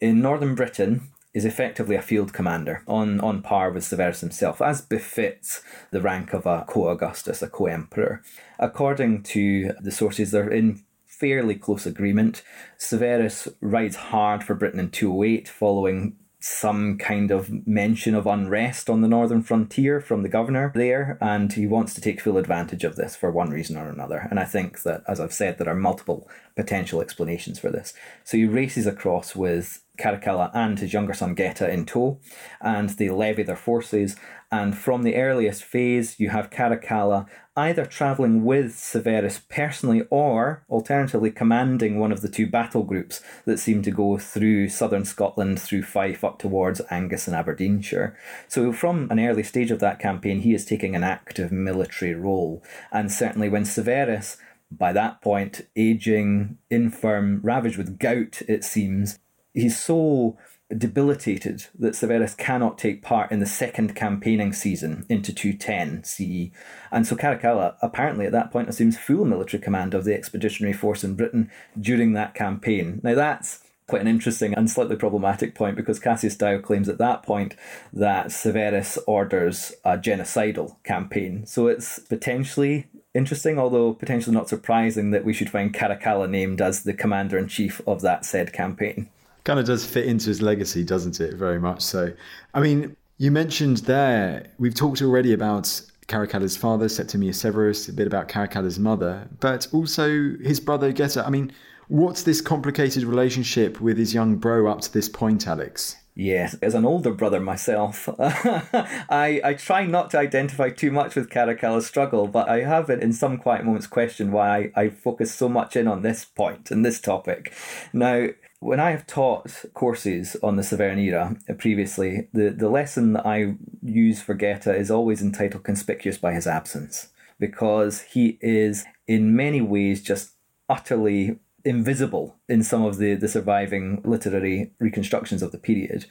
in 0.00 0.20
northern 0.20 0.56
Britain 0.56 1.06
is 1.32 1.44
effectively 1.44 1.94
a 1.96 2.02
field 2.02 2.32
commander 2.32 2.82
on, 2.86 3.20
on 3.20 3.42
par 3.42 3.70
with 3.70 3.84
Severus 3.84 4.20
himself, 4.20 4.60
as 4.60 4.80
befits 4.80 5.62
the 5.90 6.00
rank 6.00 6.32
of 6.32 6.46
a 6.46 6.64
co 6.68 6.88
Augustus, 6.88 7.42
a 7.42 7.48
co 7.48 7.66
emperor. 7.66 8.22
According 8.58 9.22
to 9.24 9.72
the 9.80 9.92
sources, 9.92 10.30
they're 10.30 10.50
in 10.50 10.82
fairly 11.06 11.54
close 11.54 11.86
agreement. 11.86 12.42
Severus 12.78 13.46
rides 13.60 13.96
hard 13.96 14.42
for 14.42 14.54
Britain 14.54 14.80
in 14.80 14.90
208, 14.90 15.48
following 15.48 16.16
some 16.40 16.96
kind 16.96 17.30
of 17.30 17.66
mention 17.66 18.14
of 18.14 18.26
unrest 18.26 18.88
on 18.88 19.02
the 19.02 19.08
northern 19.08 19.42
frontier 19.42 20.00
from 20.00 20.22
the 20.22 20.28
governor 20.28 20.72
there, 20.74 21.18
and 21.20 21.52
he 21.52 21.66
wants 21.66 21.92
to 21.94 22.00
take 22.00 22.20
full 22.20 22.38
advantage 22.38 22.82
of 22.82 22.96
this 22.96 23.14
for 23.14 23.30
one 23.30 23.50
reason 23.50 23.76
or 23.76 23.88
another. 23.88 24.26
And 24.30 24.40
I 24.40 24.44
think 24.44 24.82
that, 24.82 25.02
as 25.06 25.20
I've 25.20 25.34
said, 25.34 25.58
there 25.58 25.68
are 25.68 25.74
multiple 25.74 26.28
potential 26.56 27.02
explanations 27.02 27.58
for 27.58 27.70
this. 27.70 27.92
So 28.24 28.38
he 28.38 28.46
races 28.46 28.86
across 28.86 29.36
with 29.36 29.82
Caracalla 29.98 30.50
and 30.54 30.78
his 30.78 30.94
younger 30.94 31.12
son 31.12 31.34
Geta 31.34 31.70
in 31.70 31.84
tow, 31.84 32.18
and 32.60 32.88
they 32.88 33.10
levy 33.10 33.42
their 33.42 33.54
forces. 33.54 34.16
And 34.50 34.76
from 34.76 35.02
the 35.02 35.16
earliest 35.16 35.62
phase, 35.62 36.18
you 36.18 36.30
have 36.30 36.50
Caracalla 36.50 37.26
either 37.60 37.84
travelling 37.84 38.44
with 38.44 38.78
Severus 38.78 39.40
personally 39.48 40.06
or 40.10 40.64
alternatively 40.70 41.30
commanding 41.30 41.98
one 41.98 42.12
of 42.12 42.20
the 42.20 42.28
two 42.28 42.46
battle 42.46 42.82
groups 42.82 43.20
that 43.44 43.58
seem 43.58 43.82
to 43.82 43.90
go 43.90 44.18
through 44.18 44.68
southern 44.68 45.04
Scotland, 45.04 45.60
through 45.60 45.82
Fife, 45.82 46.24
up 46.24 46.38
towards 46.38 46.80
Angus 46.90 47.26
and 47.26 47.36
Aberdeenshire. 47.36 48.16
So, 48.48 48.72
from 48.72 49.10
an 49.10 49.20
early 49.20 49.42
stage 49.42 49.70
of 49.70 49.80
that 49.80 49.98
campaign, 49.98 50.40
he 50.40 50.54
is 50.54 50.64
taking 50.64 50.96
an 50.96 51.04
active 51.04 51.52
military 51.52 52.14
role. 52.14 52.62
And 52.90 53.12
certainly 53.12 53.48
when 53.48 53.64
Severus 53.64 54.36
by 54.70 54.92
that 54.92 55.20
point, 55.20 55.66
aging, 55.74 56.58
infirm, 56.70 57.40
ravaged 57.42 57.76
with 57.76 57.98
gout, 57.98 58.42
it 58.48 58.64
seems, 58.64 59.18
he's 59.52 59.78
so 59.78 60.38
debilitated 60.76 61.66
that 61.78 61.96
Severus 61.96 62.34
cannot 62.34 62.78
take 62.78 63.02
part 63.02 63.32
in 63.32 63.40
the 63.40 63.46
second 63.46 63.94
campaigning 63.94 64.52
season 64.52 65.04
into 65.08 65.34
210 65.34 66.04
CE. 66.04 66.54
And 66.90 67.06
so 67.06 67.16
Caracalla 67.16 67.76
apparently 67.82 68.26
at 68.26 68.32
that 68.32 68.50
point 68.50 68.68
assumes 68.68 68.98
full 68.98 69.24
military 69.24 69.62
command 69.62 69.94
of 69.94 70.04
the 70.04 70.14
expeditionary 70.14 70.72
force 70.72 71.02
in 71.02 71.14
Britain 71.14 71.50
during 71.78 72.12
that 72.12 72.34
campaign. 72.34 73.00
Now 73.02 73.14
that's 73.14 73.60
quite 73.86 74.02
an 74.02 74.08
interesting 74.08 74.54
and 74.54 74.70
slightly 74.70 74.94
problematic 74.94 75.54
point 75.54 75.76
because 75.76 75.98
Cassius 75.98 76.36
Dio 76.36 76.60
claims 76.60 76.88
at 76.88 76.98
that 76.98 77.24
point 77.24 77.56
that 77.92 78.30
Severus 78.30 78.98
orders 79.06 79.72
a 79.84 79.98
genocidal 79.98 80.76
campaign. 80.84 81.44
So 81.46 81.66
it's 81.66 81.98
potentially 81.98 82.86
interesting, 83.12 83.58
although 83.58 83.92
potentially 83.92 84.34
not 84.34 84.48
surprising 84.48 85.10
that 85.10 85.24
we 85.24 85.32
should 85.32 85.50
find 85.50 85.74
Caracalla 85.74 86.30
named 86.30 86.60
as 86.60 86.84
the 86.84 86.94
commander 86.94 87.36
in 87.36 87.48
chief 87.48 87.80
of 87.86 88.00
that 88.02 88.24
said 88.24 88.52
campaign 88.52 89.08
kind 89.44 89.58
of 89.58 89.66
does 89.66 89.84
fit 89.84 90.06
into 90.06 90.28
his 90.28 90.42
legacy, 90.42 90.84
doesn't 90.84 91.20
it? 91.20 91.34
Very 91.34 91.60
much 91.60 91.82
so. 91.82 92.12
I 92.54 92.60
mean, 92.60 92.96
you 93.18 93.30
mentioned 93.30 93.78
there, 93.78 94.50
we've 94.58 94.74
talked 94.74 95.02
already 95.02 95.32
about 95.32 95.82
Caracalla's 96.08 96.56
father, 96.56 96.88
Septimius 96.88 97.40
Severus, 97.40 97.88
a 97.88 97.92
bit 97.92 98.06
about 98.06 98.28
Caracalla's 98.28 98.78
mother, 98.78 99.28
but 99.38 99.68
also 99.72 100.36
his 100.42 100.58
brother 100.58 100.92
Geta. 100.92 101.24
I 101.24 101.30
mean, 101.30 101.52
what's 101.88 102.22
this 102.22 102.40
complicated 102.40 103.04
relationship 103.04 103.80
with 103.80 103.96
his 103.98 104.14
young 104.14 104.36
bro 104.36 104.66
up 104.66 104.80
to 104.82 104.92
this 104.92 105.08
point, 105.08 105.46
Alex? 105.46 105.96
Yes, 106.16 106.54
as 106.60 106.74
an 106.74 106.84
older 106.84 107.12
brother 107.12 107.40
myself, 107.40 108.08
I, 108.18 109.40
I 109.44 109.54
try 109.54 109.86
not 109.86 110.10
to 110.10 110.18
identify 110.18 110.70
too 110.70 110.90
much 110.90 111.14
with 111.14 111.30
Caracalla's 111.30 111.86
struggle, 111.86 112.26
but 112.26 112.48
I 112.48 112.60
have 112.60 112.90
in 112.90 113.12
some 113.12 113.38
quiet 113.38 113.64
moments 113.64 113.86
questioned 113.86 114.32
why 114.32 114.72
I, 114.74 114.82
I 114.82 114.88
focus 114.90 115.32
so 115.32 115.48
much 115.48 115.76
in 115.76 115.86
on 115.86 116.02
this 116.02 116.24
point 116.24 116.70
and 116.70 116.84
this 116.84 117.00
topic. 117.00 117.54
Now, 117.92 118.28
when 118.60 118.78
I 118.78 118.90
have 118.90 119.06
taught 119.06 119.64
courses 119.72 120.36
on 120.42 120.56
the 120.56 120.62
Severan 120.62 120.98
era 120.98 121.36
uh, 121.48 121.54
previously, 121.54 122.28
the, 122.32 122.50
the 122.50 122.68
lesson 122.68 123.14
that 123.14 123.26
I 123.26 123.54
use 123.82 124.20
for 124.20 124.34
Geta 124.34 124.74
is 124.74 124.90
always 124.90 125.22
entitled 125.22 125.64
Conspicuous 125.64 126.18
by 126.18 126.34
His 126.34 126.46
Absence, 126.46 127.08
because 127.38 128.02
he 128.02 128.38
is 128.42 128.84
in 129.06 129.34
many 129.34 129.62
ways 129.62 130.02
just 130.02 130.34
utterly 130.68 131.38
invisible 131.64 132.36
in 132.48 132.62
some 132.62 132.84
of 132.84 132.98
the, 132.98 133.14
the 133.14 133.28
surviving 133.28 134.02
literary 134.04 134.72
reconstructions 134.78 135.42
of 135.42 135.52
the 135.52 135.58
period. 135.58 136.04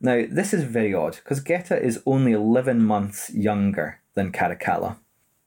Now, 0.00 0.24
this 0.28 0.54
is 0.54 0.62
very 0.62 0.94
odd, 0.94 1.16
because 1.16 1.40
Geta 1.40 1.80
is 1.80 2.02
only 2.06 2.32
11 2.32 2.82
months 2.84 3.30
younger 3.34 4.00
than 4.14 4.32
Caracalla, 4.32 4.96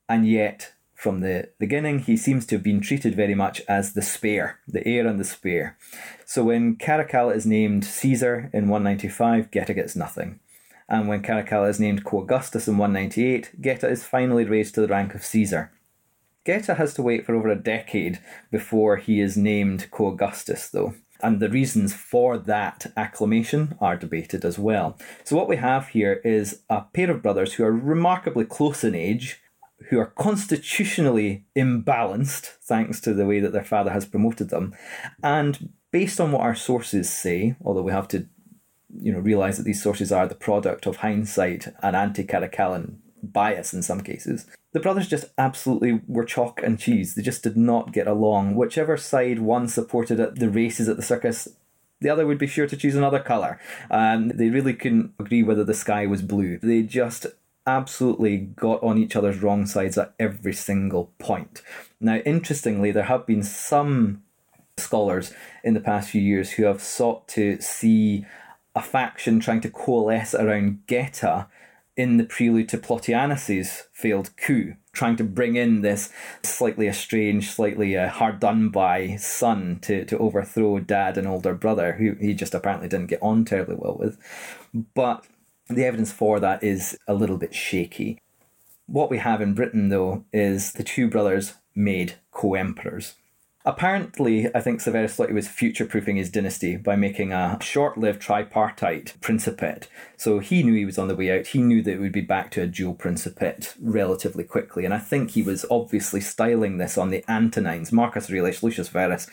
and 0.09 0.27
yet 0.27 0.73
from 0.99 1.21
the 1.21 1.47
beginning, 1.57 1.99
he 1.99 2.17
seems 2.17 2.45
to 2.45 2.55
have 2.55 2.63
been 2.63 2.81
treated 2.81 3.15
very 3.15 3.33
much 3.33 3.61
as 3.69 3.93
the 3.93 4.01
spare, 4.01 4.59
the 4.67 4.85
heir 4.85 5.07
and 5.07 5.17
the 5.17 5.23
spare. 5.23 5.77
So 6.25 6.43
when 6.43 6.75
Caracalla 6.75 7.33
is 7.33 7.45
named 7.45 7.85
Caesar 7.85 8.49
in 8.51 8.67
195, 8.67 9.49
Geta 9.49 9.73
gets 9.73 9.95
nothing. 9.95 10.41
And 10.89 11.07
when 11.07 11.23
Caracalla 11.23 11.69
is 11.69 11.79
named 11.79 12.03
Co 12.03 12.23
Augustus 12.23 12.67
in 12.67 12.77
198, 12.77 13.61
Geta 13.61 13.87
is 13.87 14.03
finally 14.03 14.43
raised 14.43 14.75
to 14.75 14.81
the 14.81 14.89
rank 14.89 15.15
of 15.15 15.23
Caesar. 15.23 15.71
Geta 16.45 16.73
has 16.73 16.93
to 16.95 17.01
wait 17.01 17.25
for 17.25 17.33
over 17.33 17.47
a 17.47 17.55
decade 17.55 18.19
before 18.51 18.97
he 18.97 19.21
is 19.21 19.37
named 19.37 19.89
Co 19.91 20.07
Augustus, 20.07 20.67
though. 20.67 20.95
And 21.21 21.39
the 21.39 21.49
reasons 21.49 21.93
for 21.93 22.37
that 22.37 22.91
acclamation 22.97 23.77
are 23.79 23.95
debated 23.95 24.43
as 24.43 24.59
well. 24.59 24.97
So, 25.23 25.37
what 25.37 25.47
we 25.47 25.55
have 25.55 25.89
here 25.89 26.19
is 26.25 26.61
a 26.69 26.81
pair 26.81 27.09
of 27.09 27.21
brothers 27.21 27.53
who 27.53 27.63
are 27.63 27.71
remarkably 27.71 28.43
close 28.43 28.83
in 28.83 28.95
age, 28.95 29.39
who 29.89 29.99
are 29.99 30.07
constitutionally 30.07 31.45
imbalanced 31.55 32.57
thanks 32.61 32.99
to 33.01 33.13
the 33.13 33.25
way 33.25 33.39
that 33.39 33.53
their 33.53 33.63
father 33.63 33.91
has 33.91 34.05
promoted 34.05 34.49
them. 34.49 34.75
And 35.23 35.69
based 35.91 36.19
on 36.19 36.31
what 36.31 36.41
our 36.41 36.55
sources 36.55 37.09
say, 37.09 37.55
although 37.63 37.81
we 37.81 37.91
have 37.91 38.07
to 38.09 38.27
you 39.01 39.11
know 39.11 39.19
realize 39.19 39.57
that 39.57 39.63
these 39.63 39.81
sources 39.81 40.11
are 40.11 40.27
the 40.27 40.35
product 40.35 40.85
of 40.85 40.97
hindsight 40.97 41.67
and 41.83 41.95
anti-Caracallan 41.95 42.97
bias 43.21 43.73
in 43.73 43.81
some 43.81 44.01
cases. 44.01 44.45
The 44.71 44.79
brothers 44.79 45.07
just 45.07 45.25
absolutely 45.37 46.01
were 46.07 46.25
chalk 46.25 46.61
and 46.63 46.79
cheese. 46.79 47.15
They 47.15 47.21
just 47.21 47.43
did 47.43 47.57
not 47.57 47.91
get 47.91 48.07
along. 48.07 48.55
Whichever 48.55 48.97
side 48.97 49.39
one 49.39 49.67
supported 49.67 50.19
at 50.19 50.35
the 50.35 50.49
races 50.49 50.87
at 50.87 50.95
the 50.95 51.03
circus, 51.03 51.47
the 52.01 52.09
other 52.09 52.25
would 52.25 52.37
be 52.37 52.47
sure 52.47 52.67
to 52.67 52.77
choose 52.77 52.95
another 52.95 53.19
colour. 53.19 53.59
Um, 53.91 54.29
they 54.29 54.49
really 54.49 54.73
couldn't 54.73 55.13
agree 55.19 55.43
whether 55.43 55.63
the 55.63 55.73
sky 55.73 56.05
was 56.05 56.21
blue. 56.21 56.59
They 56.59 56.83
just 56.83 57.25
absolutely 57.77 58.37
got 58.37 58.81
on 58.83 58.97
each 58.97 59.15
other's 59.15 59.41
wrong 59.41 59.65
sides 59.65 59.97
at 59.97 60.13
every 60.19 60.53
single 60.53 61.11
point. 61.19 61.61
Now, 61.99 62.17
interestingly, 62.17 62.91
there 62.91 63.03
have 63.03 63.25
been 63.25 63.43
some 63.43 64.23
scholars 64.77 65.33
in 65.63 65.73
the 65.73 65.81
past 65.81 66.09
few 66.09 66.21
years 66.21 66.51
who 66.51 66.63
have 66.63 66.81
sought 66.81 67.27
to 67.29 67.59
see 67.61 68.25
a 68.75 68.81
faction 68.81 69.39
trying 69.39 69.61
to 69.61 69.69
coalesce 69.69 70.33
around 70.33 70.85
Geta 70.87 71.47
in 71.97 72.17
the 72.17 72.23
prelude 72.23 72.69
to 72.69 72.77
Plautianus's 72.77 73.87
failed 73.91 74.29
coup 74.37 74.75
trying 74.99 75.15
to 75.15 75.23
bring 75.23 75.55
in 75.55 75.81
this 75.81 76.11
slightly 76.43 76.87
estranged, 76.87 77.49
slightly 77.49 77.95
uh, 77.95 78.09
hard 78.09 78.39
done 78.39 78.69
by 78.69 79.15
son 79.15 79.79
to, 79.81 80.03
to 80.05 80.17
overthrow 80.17 80.79
dad 80.79 81.17
and 81.17 81.27
older 81.27 81.53
brother, 81.53 81.93
who 81.93 82.13
he 82.15 82.33
just 82.33 82.53
apparently 82.53 82.89
didn't 82.89 83.07
get 83.07 83.21
on 83.21 83.45
terribly 83.45 83.75
well 83.77 83.95
with. 83.97 84.17
But 84.93 85.25
the 85.69 85.85
evidence 85.85 86.11
for 86.11 86.39
that 86.39 86.63
is 86.63 86.97
a 87.07 87.13
little 87.13 87.37
bit 87.37 87.53
shaky. 87.53 88.19
What 88.87 89.09
we 89.09 89.19
have 89.19 89.39
in 89.39 89.53
Britain, 89.53 89.89
though, 89.89 90.25
is 90.33 90.73
the 90.73 90.83
two 90.83 91.09
brothers 91.09 91.53
made 91.75 92.15
co 92.31 92.55
emperors. 92.55 93.15
Apparently, 93.65 94.47
I 94.55 94.61
think 94.61 94.81
Severus 94.81 95.13
thought 95.13 95.27
he 95.27 95.33
was 95.33 95.47
future 95.47 95.85
proofing 95.85 96.15
his 96.15 96.31
dynasty 96.31 96.77
by 96.77 96.95
making 96.95 97.33
a 97.33 97.59
short 97.61 97.97
lived 97.97 98.21
tripartite 98.21 99.13
principate. 99.21 99.89
So 100.17 100.39
he 100.39 100.63
knew 100.63 100.73
he 100.73 100.85
was 100.85 100.97
on 100.97 101.09
the 101.09 101.15
way 101.15 101.37
out. 101.37 101.47
He 101.47 101.61
knew 101.61 101.83
that 101.83 101.91
it 101.91 101.99
would 101.99 102.13
be 102.13 102.21
back 102.21 102.51
to 102.51 102.61
a 102.61 102.67
dual 102.67 102.95
principate 102.95 103.75
relatively 103.79 104.45
quickly. 104.45 104.85
And 104.85 104.93
I 104.93 104.97
think 104.97 105.31
he 105.31 105.43
was 105.43 105.65
obviously 105.69 106.21
styling 106.21 106.77
this 106.77 106.97
on 106.97 107.09
the 107.09 107.23
Antonines, 107.27 107.91
Marcus 107.91 108.29
Aurelius, 108.29 108.63
Lucius 108.63 108.89
Verus. 108.89 109.27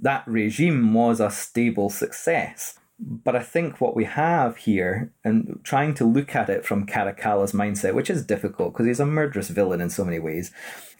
That 0.00 0.26
regime 0.26 0.94
was 0.94 1.20
a 1.20 1.30
stable 1.30 1.90
success. 1.90 2.78
But 2.98 3.36
I 3.36 3.42
think 3.42 3.80
what 3.80 3.94
we 3.94 4.04
have 4.04 4.56
here, 4.56 5.12
and 5.22 5.60
trying 5.62 5.94
to 5.94 6.04
look 6.04 6.34
at 6.34 6.48
it 6.48 6.64
from 6.64 6.86
Caracalla's 6.86 7.52
mindset, 7.52 7.94
which 7.94 8.08
is 8.08 8.24
difficult 8.24 8.72
because 8.72 8.86
he's 8.86 9.00
a 9.00 9.06
murderous 9.06 9.48
villain 9.48 9.80
in 9.80 9.90
so 9.90 10.04
many 10.04 10.18
ways, 10.18 10.50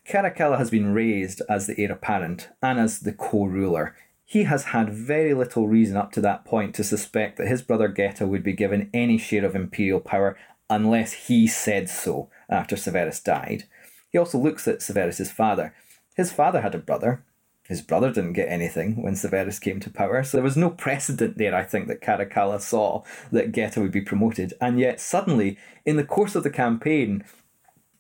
Caracalla 0.09 0.59
has 0.59 0.71
been 0.71 0.93
raised 0.93 1.43
as 1.49 1.67
the 1.67 1.79
heir 1.81 1.93
apparent 1.93 2.49
and 2.63 2.79
as 2.79 3.01
the 3.01 3.13
co 3.13 3.45
ruler. 3.45 3.97
He 4.25 4.45
has 4.45 4.65
had 4.65 4.93
very 4.93 5.35
little 5.35 5.69
reason 5.69 5.97
up 5.97 6.13
to 6.13 6.21
that 6.21 6.45
point 6.45 6.75
to 6.75 6.85
suspect 6.85 7.39
that 7.39 7.49
his 7.49 7.63
brother 7.63 7.89
Geta 7.89 8.27
would 8.27 8.43
be 8.43 8.53
given 8.53 8.91
any 8.93 9.19
share 9.19 9.45
of 9.45 9.55
imperial 9.55 10.01
power 10.01 10.37
unless 10.69 11.13
he 11.13 11.47
said 11.47 11.89
so 11.89 12.29
after 12.49 12.77
Severus 12.77 13.21
died. 13.21 13.65
He 14.11 14.19
also 14.19 14.39
looks 14.39 14.67
at 14.67 14.83
Severus's 14.83 15.31
father. 15.31 15.75
His 16.17 16.33
father 16.33 16.61
had 16.61 16.75
a 16.75 16.79
brother. 16.79 17.25
His 17.69 17.83
brother 17.83 18.13
didn't 18.13 18.35
get 18.35 18.49
anything 18.49 19.03
when 19.03 19.17
Severus 19.17 19.59
came 19.59 19.81
to 19.81 19.91
power, 19.91 20.23
so 20.23 20.37
there 20.37 20.45
was 20.45 20.57
no 20.57 20.71
precedent 20.71 21.37
there, 21.37 21.55
I 21.55 21.65
think, 21.65 21.89
that 21.89 22.01
Caracalla 22.01 22.61
saw 22.61 23.03
that 23.33 23.53
Geta 23.53 23.81
would 23.81 23.93
be 23.93 24.01
promoted. 24.01 24.55
And 24.61 24.79
yet, 24.79 25.01
suddenly, 25.01 25.59
in 25.85 25.97
the 25.97 26.05
course 26.05 26.35
of 26.35 26.45
the 26.45 26.51
campaign, 26.51 27.25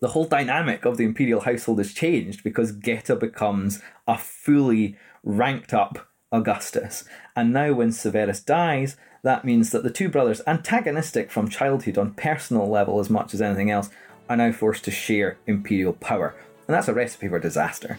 the 0.01 0.09
whole 0.09 0.27
dynamic 0.27 0.85
of 0.85 0.97
the 0.97 1.05
imperial 1.05 1.41
household 1.41 1.79
has 1.79 1.93
changed 1.93 2.45
because 2.45 2.73
Geta 2.73 3.17
becomes 3.17 3.81
a 4.07 4.17
fully 4.19 4.97
ranked 5.25 5.75
up 5.75 6.09
Augustus. 6.31 7.05
And 7.35 7.53
now, 7.53 7.73
when 7.73 7.93
Severus 7.93 8.41
dies, 8.41 8.97
that 9.23 9.45
means 9.45 9.71
that 9.71 9.83
the 9.83 9.91
two 9.91 10.09
brothers, 10.09 10.43
antagonistic 10.47 11.31
from 11.31 11.49
childhood 11.49 11.99
on 11.99 12.15
personal 12.15 12.69
level 12.69 13.01
as 13.01 13.11
much 13.11 13.35
as 13.35 13.43
anything 13.43 13.71
else, 13.71 13.91
are 14.29 14.37
now 14.37 14.53
forced 14.53 14.85
to 14.85 14.91
share 14.91 15.39
imperial 15.47 15.93
power. 15.93 16.35
And 16.69 16.75
that's 16.75 16.89
a 16.89 16.95
recipe 16.95 17.29
for 17.29 17.39
disaster. 17.39 17.99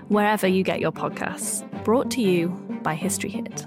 wherever 0.11 0.45
you 0.45 0.61
get 0.61 0.81
your 0.81 0.91
podcasts. 0.91 1.63
Brought 1.85 2.11
to 2.11 2.21
you 2.21 2.49
by 2.83 2.95
History 2.95 3.29
Hit. 3.29 3.65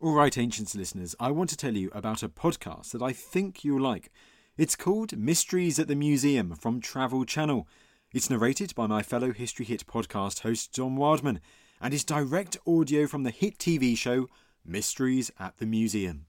All 0.00 0.12
right, 0.12 0.36
Ancients 0.36 0.74
listeners, 0.74 1.14
I 1.20 1.30
want 1.30 1.50
to 1.50 1.56
tell 1.56 1.76
you 1.76 1.88
about 1.94 2.24
a 2.24 2.28
podcast 2.28 2.90
that 2.90 3.00
I 3.00 3.12
think 3.12 3.64
you'll 3.64 3.80
like. 3.80 4.10
It's 4.58 4.74
called 4.74 5.16
Mysteries 5.16 5.78
at 5.78 5.86
the 5.86 5.94
Museum 5.94 6.56
from 6.56 6.80
Travel 6.80 7.24
Channel. 7.24 7.68
It's 8.12 8.28
narrated 8.28 8.74
by 8.74 8.88
my 8.88 9.02
fellow 9.02 9.32
History 9.32 9.64
Hit 9.64 9.86
podcast 9.86 10.40
host 10.40 10.74
Don 10.74 10.96
Wildman 10.96 11.40
and 11.80 11.94
is 11.94 12.04
direct 12.04 12.56
audio 12.66 13.06
from 13.06 13.22
the 13.22 13.30
hit 13.30 13.56
TV 13.56 13.96
show 13.96 14.28
Mysteries 14.66 15.30
at 15.38 15.58
the 15.58 15.66
Museum. 15.66 16.26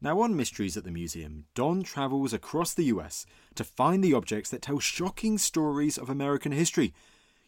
Now, 0.00 0.20
on 0.20 0.36
Mysteries 0.36 0.76
at 0.76 0.84
the 0.84 0.90
Museum, 0.90 1.46
Don 1.54 1.82
travels 1.82 2.32
across 2.32 2.74
the 2.74 2.84
US 2.84 3.24
to 3.54 3.64
find 3.64 4.04
the 4.04 4.12
objects 4.12 4.50
that 4.50 4.62
tell 4.62 4.78
shocking 4.78 5.38
stories 5.38 5.96
of 5.96 6.10
American 6.10 6.52
history. 6.52 6.92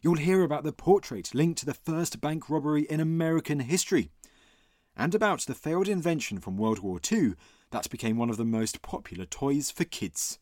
You'll 0.01 0.17
hear 0.17 0.43
about 0.43 0.65
the 0.65 0.73
portrait 0.73 1.35
linked 1.35 1.59
to 1.61 1.67
the 1.67 1.75
first 1.75 2.21
bank 2.21 2.49
robbery 2.49 2.83
in 2.83 3.01
American 3.01 3.61
history, 3.61 4.11
and 4.97 5.15
about 5.15 5.41
the 5.41 5.55
failed 5.55 5.89
invention 5.89 6.41
from 6.41 6.57
World 6.57 6.79
War 6.79 6.99
II 7.13 7.35
that 7.71 7.91
became 7.91 8.17
one 8.17 8.31
of 8.31 8.37
the 8.37 8.45
most 8.45 8.81
popular 8.81 9.27
toys 9.27 9.71
for 9.71 9.85
kids. 9.85 10.39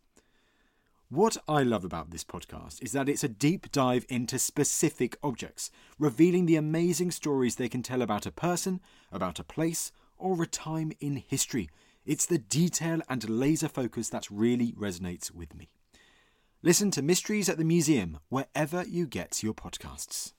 What 1.09 1.37
I 1.49 1.63
love 1.63 1.85
about 1.85 2.11
this 2.11 2.25
podcast 2.25 2.83
is 2.83 2.93
that 2.93 3.09
it's 3.09 3.25
a 3.25 3.29
deep 3.29 3.71
dive 3.73 4.07
into 4.09 4.39
specific 4.39 5.17
objects, 5.23 5.71
revealing 5.99 6.47
the 6.47 6.57
amazing 6.57 7.11
stories 7.11 7.57
they 7.57 7.69
can 7.69 7.83
tell 7.83 8.03
about 8.03 8.27
a 8.27 8.33
person, 8.33 8.81
about 9.11 9.39
a 9.39 9.45
place, 9.45 9.93
or 10.17 10.43
a 10.43 10.47
time 10.47 10.93
in 11.01 11.17
history. 11.17 11.69
It's 12.05 12.27
the 12.27 12.37
detail 12.37 13.01
and 13.09 13.27
laser 13.31 13.69
focus 13.69 14.11
that 14.11 14.31
really 14.31 14.73
resonates 14.73 15.31
with 15.31 15.55
me. 15.55 15.71
Listen 16.63 16.91
to 16.91 17.01
Mysteries 17.01 17.49
at 17.49 17.57
the 17.57 17.65
Museum 17.65 18.19
wherever 18.29 18.85
you 18.85 19.07
get 19.07 19.43
your 19.43 19.55
podcasts. 19.55 20.34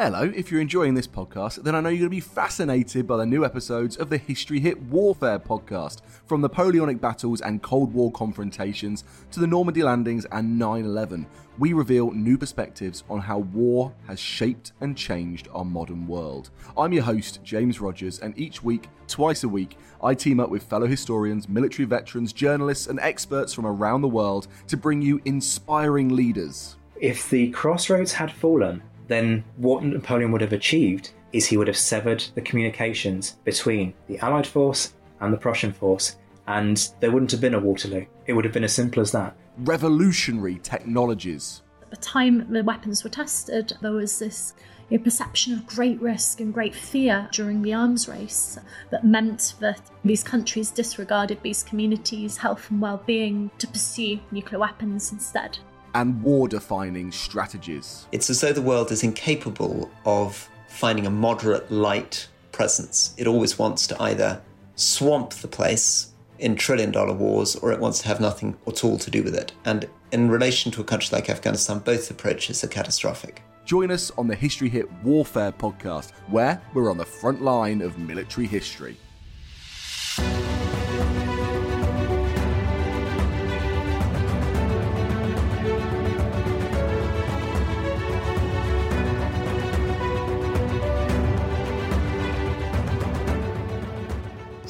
Hello, 0.00 0.30
if 0.36 0.52
you're 0.52 0.60
enjoying 0.60 0.94
this 0.94 1.08
podcast, 1.08 1.64
then 1.64 1.74
I 1.74 1.80
know 1.80 1.88
you're 1.88 1.98
going 1.98 2.10
to 2.10 2.16
be 2.16 2.20
fascinated 2.20 3.06
by 3.06 3.16
the 3.16 3.26
new 3.26 3.44
episodes 3.44 3.96
of 3.96 4.10
the 4.10 4.16
History 4.16 4.60
Hit 4.60 4.80
Warfare 4.82 5.40
podcast. 5.40 6.02
From 6.26 6.40
Napoleonic 6.40 7.00
battles 7.00 7.40
and 7.40 7.62
Cold 7.62 7.92
War 7.92 8.12
confrontations 8.12 9.02
to 9.32 9.40
the 9.40 9.46
Normandy 9.48 9.82
landings 9.82 10.24
and 10.30 10.56
9 10.56 10.84
11, 10.84 11.26
we 11.58 11.72
reveal 11.72 12.12
new 12.12 12.38
perspectives 12.38 13.02
on 13.10 13.18
how 13.18 13.38
war 13.38 13.92
has 14.06 14.20
shaped 14.20 14.70
and 14.82 14.96
changed 14.96 15.48
our 15.52 15.64
modern 15.64 16.06
world. 16.06 16.50
I'm 16.76 16.92
your 16.92 17.02
host, 17.02 17.40
James 17.42 17.80
Rogers, 17.80 18.20
and 18.20 18.38
each 18.38 18.62
week, 18.62 18.88
twice 19.08 19.42
a 19.42 19.48
week, 19.48 19.78
I 20.00 20.14
team 20.14 20.38
up 20.38 20.48
with 20.48 20.62
fellow 20.62 20.86
historians, 20.86 21.48
military 21.48 21.86
veterans, 21.86 22.32
journalists, 22.32 22.86
and 22.86 23.00
experts 23.00 23.52
from 23.52 23.66
around 23.66 24.02
the 24.02 24.08
world 24.08 24.46
to 24.68 24.76
bring 24.76 25.02
you 25.02 25.20
inspiring 25.24 26.14
leaders. 26.14 26.76
If 27.00 27.30
the 27.30 27.50
crossroads 27.50 28.12
had 28.12 28.30
fallen, 28.30 28.82
then 29.08 29.42
what 29.56 29.82
Napoleon 29.82 30.30
would 30.32 30.40
have 30.40 30.52
achieved 30.52 31.10
is 31.32 31.46
he 31.46 31.56
would 31.56 31.66
have 31.66 31.76
severed 31.76 32.24
the 32.34 32.40
communications 32.40 33.36
between 33.44 33.94
the 34.06 34.18
Allied 34.18 34.46
force 34.46 34.94
and 35.20 35.32
the 35.32 35.38
Prussian 35.38 35.72
force, 35.72 36.16
and 36.46 36.90
there 37.00 37.10
wouldn't 37.10 37.32
have 37.32 37.40
been 37.40 37.54
a 37.54 37.58
Waterloo. 37.58 38.06
It 38.26 38.32
would 38.34 38.44
have 38.44 38.54
been 38.54 38.64
as 38.64 38.72
simple 38.72 39.02
as 39.02 39.12
that. 39.12 39.36
Revolutionary 39.58 40.60
technologies. 40.62 41.62
At 41.82 41.90
the 41.90 41.96
time 41.96 42.50
the 42.52 42.62
weapons 42.62 43.02
were 43.02 43.10
tested, 43.10 43.72
there 43.80 43.92
was 43.92 44.18
this 44.18 44.54
you 44.88 44.98
know, 44.98 45.04
perception 45.04 45.52
of 45.54 45.66
great 45.66 46.00
risk 46.00 46.40
and 46.40 46.54
great 46.54 46.74
fear 46.74 47.28
during 47.32 47.62
the 47.62 47.74
arms 47.74 48.08
race 48.08 48.58
that 48.90 49.04
meant 49.04 49.54
that 49.60 49.80
these 50.04 50.22
countries 50.22 50.70
disregarded 50.70 51.42
these 51.42 51.62
communities' 51.62 52.36
health 52.36 52.70
and 52.70 52.80
well 52.80 53.02
being 53.06 53.50
to 53.58 53.66
pursue 53.66 54.20
nuclear 54.30 54.60
weapons 54.60 55.12
instead 55.12 55.58
and 55.94 56.22
war 56.22 56.48
defining 56.48 57.12
strategies. 57.12 58.06
It's 58.12 58.30
as 58.30 58.40
though 58.40 58.52
the 58.52 58.62
world 58.62 58.90
is 58.92 59.02
incapable 59.02 59.90
of 60.04 60.48
finding 60.68 61.06
a 61.06 61.10
moderate 61.10 61.70
light 61.70 62.28
presence. 62.52 63.14
It 63.16 63.26
always 63.26 63.58
wants 63.58 63.86
to 63.88 64.02
either 64.02 64.40
swamp 64.76 65.30
the 65.34 65.48
place 65.48 66.12
in 66.38 66.54
trillion 66.54 66.92
dollar 66.92 67.12
wars 67.12 67.56
or 67.56 67.72
it 67.72 67.80
wants 67.80 68.00
to 68.00 68.08
have 68.08 68.20
nothing 68.20 68.56
at 68.66 68.84
all 68.84 68.98
to 68.98 69.10
do 69.10 69.22
with 69.22 69.34
it. 69.34 69.52
And 69.64 69.88
in 70.12 70.30
relation 70.30 70.70
to 70.72 70.80
a 70.80 70.84
country 70.84 71.16
like 71.16 71.28
Afghanistan, 71.28 71.80
both 71.80 72.10
approaches 72.10 72.62
are 72.62 72.68
catastrophic. 72.68 73.42
Join 73.64 73.90
us 73.90 74.10
on 74.16 74.28
the 74.28 74.34
History 74.34 74.68
Hit 74.68 74.90
Warfare 75.02 75.52
podcast, 75.52 76.12
where 76.28 76.62
we're 76.72 76.90
on 76.90 76.96
the 76.96 77.04
front 77.04 77.42
line 77.42 77.82
of 77.82 77.98
military 77.98 78.46
history. 78.46 78.96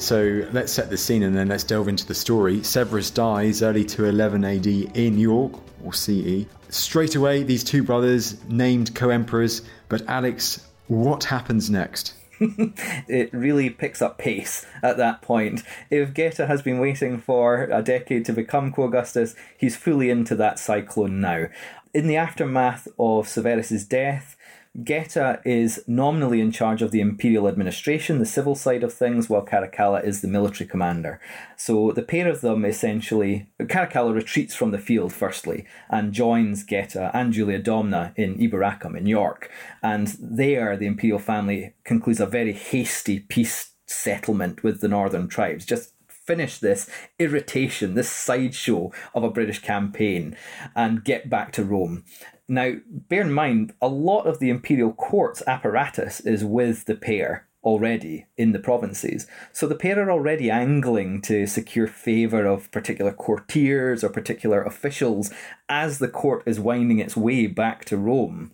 So 0.09 0.43
let's 0.53 0.73
set 0.73 0.89
the 0.89 0.97
scene 0.97 1.21
and 1.21 1.37
then 1.37 1.49
let's 1.49 1.63
delve 1.63 1.87
into 1.87 2.03
the 2.03 2.15
story. 2.15 2.63
Severus 2.63 3.11
dies 3.11 3.61
early 3.61 3.85
to 3.85 4.05
11 4.05 4.43
AD 4.43 4.65
in 4.65 5.19
York, 5.19 5.53
or 5.85 5.93
CE. 5.93 6.47
Straight 6.69 7.15
away, 7.15 7.43
these 7.43 7.63
two 7.63 7.83
brothers 7.83 8.43
named 8.45 8.95
co 8.95 9.11
emperors, 9.11 9.61
but 9.87 10.01
Alex, 10.07 10.65
what 10.87 11.25
happens 11.25 11.69
next? 11.69 12.15
it 12.39 13.31
really 13.31 13.69
picks 13.69 14.01
up 14.01 14.17
pace 14.17 14.65
at 14.81 14.97
that 14.97 15.21
point. 15.21 15.61
If 15.91 16.15
Geta 16.15 16.47
has 16.47 16.63
been 16.63 16.79
waiting 16.79 17.19
for 17.19 17.65
a 17.65 17.83
decade 17.83 18.25
to 18.25 18.33
become 18.33 18.73
Co 18.73 18.85
Augustus, 18.85 19.35
he's 19.59 19.77
fully 19.77 20.09
into 20.09 20.35
that 20.37 20.57
cyclone 20.57 21.21
now. 21.21 21.49
In 21.93 22.07
the 22.07 22.17
aftermath 22.17 22.87
of 22.97 23.27
Severus's 23.27 23.85
death, 23.85 24.35
Geta 24.83 25.41
is 25.45 25.83
nominally 25.87 26.41
in 26.41 26.51
charge 26.51 26.81
of 26.81 26.91
the 26.91 27.01
imperial 27.01 27.47
administration, 27.47 28.19
the 28.19 28.25
civil 28.25 28.55
side 28.55 28.83
of 28.83 28.93
things, 28.93 29.29
while 29.29 29.45
Caracalla 29.45 30.03
is 30.03 30.21
the 30.21 30.27
military 30.27 30.67
commander. 30.67 31.19
So 31.57 31.91
the 31.91 32.03
pair 32.03 32.27
of 32.27 32.41
them 32.41 32.65
essentially, 32.65 33.49
Caracalla 33.59 34.13
retreats 34.13 34.55
from 34.55 34.71
the 34.71 34.77
field 34.77 35.11
firstly 35.11 35.65
and 35.89 36.13
joins 36.13 36.63
Geta 36.63 37.11
and 37.13 37.33
Julia 37.33 37.61
Domna 37.61 38.13
in 38.15 38.37
Eboracum 38.37 38.95
in 38.97 39.05
York. 39.05 39.49
And 39.81 40.15
there, 40.19 40.77
the 40.77 40.87
imperial 40.87 41.19
family 41.19 41.73
concludes 41.83 42.19
a 42.19 42.25
very 42.25 42.53
hasty 42.53 43.19
peace 43.19 43.71
settlement 43.87 44.63
with 44.63 44.81
the 44.81 44.87
northern 44.87 45.27
tribes, 45.27 45.65
just 45.65 45.93
finish 46.07 46.59
this 46.59 46.87
irritation, 47.17 47.95
this 47.95 48.09
sideshow 48.09 48.91
of 49.15 49.23
a 49.23 49.31
British 49.31 49.59
campaign, 49.63 50.37
and 50.75 51.03
get 51.03 51.27
back 51.27 51.51
to 51.51 51.63
Rome. 51.63 52.03
Now, 52.49 52.73
bear 52.89 53.21
in 53.21 53.31
mind, 53.31 53.73
a 53.79 53.87
lot 53.87 54.23
of 54.23 54.39
the 54.39 54.49
imperial 54.49 54.91
court's 54.91 55.43
apparatus 55.45 56.19
is 56.19 56.43
with 56.43 56.85
the 56.85 56.95
pair 56.95 57.45
already 57.63 58.25
in 58.37 58.53
the 58.53 58.59
provinces. 58.59 59.27
So 59.53 59.67
the 59.67 59.75
pair 59.75 60.01
are 60.01 60.09
already 60.09 60.49
angling 60.49 61.21
to 61.23 61.45
secure 61.45 61.85
favour 61.85 62.47
of 62.47 62.71
particular 62.71 63.11
courtiers 63.11 64.03
or 64.03 64.09
particular 64.09 64.63
officials 64.63 65.31
as 65.67 65.99
the 65.99 66.07
court 66.07 66.41
is 66.47 66.59
winding 66.59 66.97
its 66.97 67.15
way 67.15 67.45
back 67.45 67.85
to 67.85 67.97
Rome. 67.97 68.51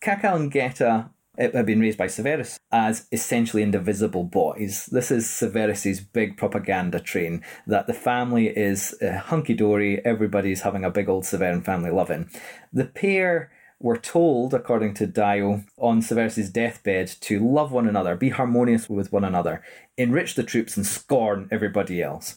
Cacal 0.00 0.36
and 0.36 0.52
Geta 0.52 1.10
it 1.38 1.54
had 1.54 1.66
been 1.66 1.80
raised 1.80 1.98
by 1.98 2.06
Severus 2.06 2.58
as 2.70 3.06
essentially 3.10 3.62
indivisible 3.62 4.24
boys. 4.24 4.86
This 4.86 5.10
is 5.10 5.28
Severus's 5.28 6.00
big 6.00 6.36
propaganda 6.36 7.00
train 7.00 7.42
that 7.66 7.86
the 7.86 7.94
family 7.94 8.48
is 8.48 8.94
uh, 9.02 9.18
hunky 9.18 9.54
dory, 9.54 10.04
everybody's 10.04 10.62
having 10.62 10.84
a 10.84 10.90
big 10.90 11.08
old 11.08 11.24
Severan 11.24 11.62
family 11.62 11.90
loving. 11.90 12.28
The 12.72 12.84
pair 12.84 13.50
were 13.80 13.96
told, 13.96 14.54
according 14.54 14.94
to 14.94 15.06
Dio, 15.06 15.64
on 15.76 16.02
Severus's 16.02 16.50
deathbed 16.50 17.08
to 17.22 17.40
love 17.40 17.72
one 17.72 17.88
another, 17.88 18.14
be 18.14 18.28
harmonious 18.28 18.88
with 18.88 19.10
one 19.10 19.24
another, 19.24 19.62
enrich 19.96 20.34
the 20.34 20.44
troops, 20.44 20.76
and 20.76 20.86
scorn 20.86 21.48
everybody 21.50 22.02
else. 22.02 22.36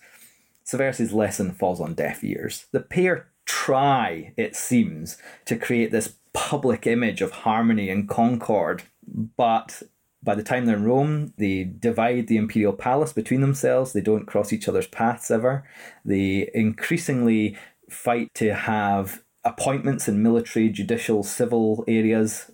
Severus's 0.63 1.13
lesson 1.13 1.51
falls 1.51 1.79
on 1.79 1.93
deaf 1.93 2.23
ears. 2.23 2.65
The 2.71 2.79
pair 2.79 3.27
try, 3.45 4.33
it 4.37 4.55
seems, 4.55 5.17
to 5.45 5.55
create 5.55 5.91
this 5.91 6.15
public 6.35 6.85
image 6.85 7.21
of 7.21 7.31
harmony 7.31 7.89
and 7.89 8.07
concord, 8.07 8.83
but 9.07 9.81
by 10.21 10.35
the 10.35 10.43
time 10.43 10.65
they're 10.65 10.75
in 10.75 10.83
Rome, 10.83 11.33
they 11.37 11.63
divide 11.63 12.27
the 12.27 12.37
imperial 12.37 12.73
palace 12.73 13.13
between 13.13 13.41
themselves. 13.41 13.93
They 13.93 14.01
don't 14.01 14.25
cross 14.25 14.51
each 14.51 14.67
other's 14.67 14.87
paths 14.87 15.31
ever. 15.31 15.63
They 16.03 16.49
increasingly 16.53 17.57
fight 17.89 18.33
to 18.35 18.53
have 18.53 19.23
appointments 19.43 20.07
in 20.07 20.23
military, 20.23 20.69
judicial, 20.69 21.23
civil 21.23 21.85
areas 21.87 22.51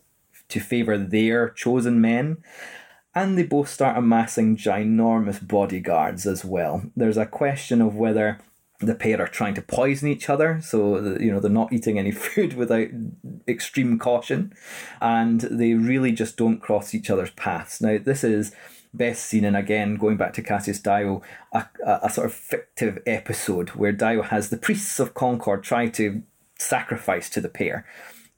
to 0.50 0.60
favour 0.60 0.98
their 0.98 1.50
chosen 1.50 2.02
men. 2.02 2.44
And 3.16 3.38
they 3.38 3.44
both 3.44 3.70
start 3.70 3.98
amassing 3.98 4.58
ginormous 4.58 5.46
bodyguards 5.46 6.28
as 6.28 6.46
well. 6.46 6.84
There's 6.96 7.18
a 7.18 7.26
question 7.26 7.82
of 7.82 7.96
whether 7.96 8.40
the 8.82 8.96
pair 8.96 9.22
are 9.22 9.28
trying 9.28 9.54
to 9.54 9.62
poison 9.62 10.08
each 10.10 10.30
other 10.30 10.60
so 10.62 11.18
you 11.20 11.32
know 11.32 11.40
they're 11.40 11.52
not 11.52 11.72
eating 11.72 11.98
any 11.98 12.12
food 12.26 12.54
without 12.54 12.88
extreme 13.48 13.98
caution 13.98 14.54
and 15.00 15.42
they 15.42 15.74
really 15.74 16.12
just 16.12 16.38
don't 16.38 16.62
cross 16.62 16.94
each 16.94 17.10
other's 17.10 17.32
paths. 17.32 17.82
Now 17.82 17.98
this 17.98 18.24
is 18.24 18.54
best 18.94 19.26
seen 19.26 19.46
in 19.46 19.56
again 19.56 19.96
going 19.96 20.18
back 20.18 20.34
to 20.34 20.42
cassius 20.42 20.80
dio 20.80 21.22
a, 21.54 21.66
a, 21.86 22.00
a 22.04 22.10
sort 22.10 22.26
of 22.28 22.34
fictive 22.34 23.02
episode 23.06 23.70
where 23.70 23.94
dio 23.94 24.22
has 24.22 24.50
the 24.50 24.58
priests 24.58 25.00
of 25.00 25.14
concord 25.14 25.64
try 25.64 25.88
to 25.88 26.22
sacrifice 26.60 27.30
to 27.30 27.40
the 27.40 27.48
pair 27.48 27.86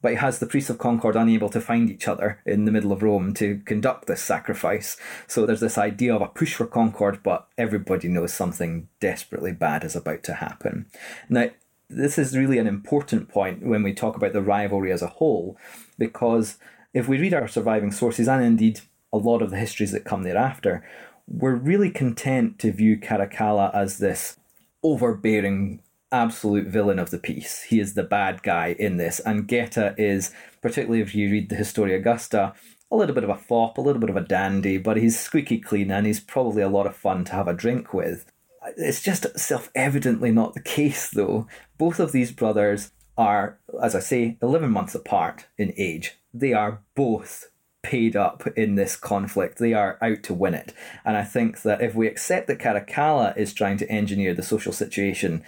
but 0.04 0.12
he 0.12 0.18
has 0.18 0.38
the 0.38 0.46
priests 0.46 0.70
of 0.70 0.78
Concord 0.78 1.16
unable 1.16 1.50
to 1.50 1.62
find 1.62 1.90
each 1.90 2.10
other 2.10 2.40
in 2.46 2.66
the 2.66 2.72
middle 2.72 2.92
of 2.92 3.02
Rome 3.02 3.34
to 3.36 3.62
conduct 3.66 4.06
this 4.06 4.22
sacrifice. 4.22 4.98
So 5.28 5.46
there's 5.46 5.62
this 5.62 5.78
idea 5.78 6.14
of 6.14 6.22
a 6.22 6.28
push 6.28 6.54
for 6.54 6.68
Concord, 6.68 7.24
but 7.24 7.48
everybody 7.58 8.10
knows 8.10 8.34
something 8.34 8.90
desperately 9.00 9.54
bad 9.54 9.86
is 9.86 9.96
about 9.96 10.22
to 10.24 10.34
happen. 10.36 10.88
Now, 11.30 11.50
this 11.90 12.18
is 12.18 12.38
really 12.38 12.58
an 12.58 12.68
important 12.68 13.30
point 13.30 13.66
when 13.66 13.82
we 13.82 13.94
talk 13.94 14.18
about 14.18 14.34
the 14.34 14.42
rivalry 14.42 14.92
as 14.92 15.02
a 15.02 15.08
whole, 15.08 15.58
because 15.98 16.58
if 16.94 17.08
we 17.08 17.18
read 17.18 17.34
our 17.34 17.48
surviving 17.48 17.92
sources, 17.92 18.28
and 18.28 18.44
indeed 18.44 18.82
a 19.14 19.18
lot 19.18 19.42
of 19.42 19.52
the 19.52 19.58
histories 19.58 19.94
that 19.94 20.04
come 20.04 20.24
thereafter, 20.24 20.84
we're 21.28 21.56
really 21.56 21.90
content 21.90 22.60
to 22.60 22.74
view 22.74 22.98
Caracalla 22.98 23.74
as 23.74 24.00
this 24.00 24.38
overbearing 24.84 25.82
absolute 26.14 26.68
villain 26.68 27.00
of 27.00 27.10
the 27.10 27.18
piece. 27.18 27.64
He 27.64 27.80
is 27.80 27.96
the 27.96 28.04
bad 28.04 28.44
guy 28.44 28.76
in 28.80 28.98
this, 28.98 29.20
and 29.20 29.48
Geta 29.48 29.96
is, 29.98 30.32
particularly 30.62 31.02
if 31.02 31.14
you 31.14 31.30
read 31.30 31.50
the 31.50 31.56
Historia 31.56 31.98
Augusta, 31.98 32.54
a 32.92 32.96
little 32.96 33.16
bit 33.16 33.24
of 33.24 33.30
a 33.32 33.36
fop, 33.36 33.78
a 33.78 33.82
little 33.82 34.00
bit 34.00 34.12
of 34.12 34.18
a 34.18 34.22
dandy, 34.22 34.78
but 34.78 34.98
he's 34.98 35.20
squeaky 35.20 35.60
clean 35.60 35.90
and 35.92 36.06
he's 36.06 36.20
probably 36.20 36.62
a 36.62 36.70
lot 36.70 36.86
of 36.86 36.96
fun 36.96 37.26
to 37.26 37.32
have 37.32 37.48
a 37.48 37.54
drink 37.54 37.94
with. 37.94 38.32
It's 38.78 39.02
just 39.02 39.38
self 39.38 39.72
evidently 39.74 40.32
not 40.32 40.54
the 40.54 40.62
case, 40.62 41.10
though. 41.10 41.48
Both 41.78 42.00
of 42.00 42.12
these 42.12 42.32
brothers 42.32 42.92
are, 43.18 43.58
as 43.82 43.96
I 43.96 44.00
say, 44.00 44.38
11 44.42 44.72
months 44.72 44.96
apart 44.96 45.48
in 45.58 45.74
age. 45.76 46.18
They 46.34 46.54
are 46.54 46.82
both 46.96 47.50
paid 47.84 48.16
up 48.16 48.48
in 48.58 48.76
this 48.76 48.96
conflict. 48.96 49.60
They 49.60 49.74
are 49.74 49.98
out 50.02 50.24
to 50.24 50.34
win 50.34 50.56
it. 50.56 50.74
And 51.06 51.16
I 51.16 51.24
think 51.24 51.62
that 51.62 51.82
if 51.82 51.94
we 51.94 52.08
accept 52.08 52.48
that 52.48 52.60
Caracalla 52.60 53.38
is 53.38 53.54
trying 53.54 53.78
to 53.78 53.90
engineer 53.92 54.34
the 54.34 54.42
social 54.42 54.74
situation 54.74 55.44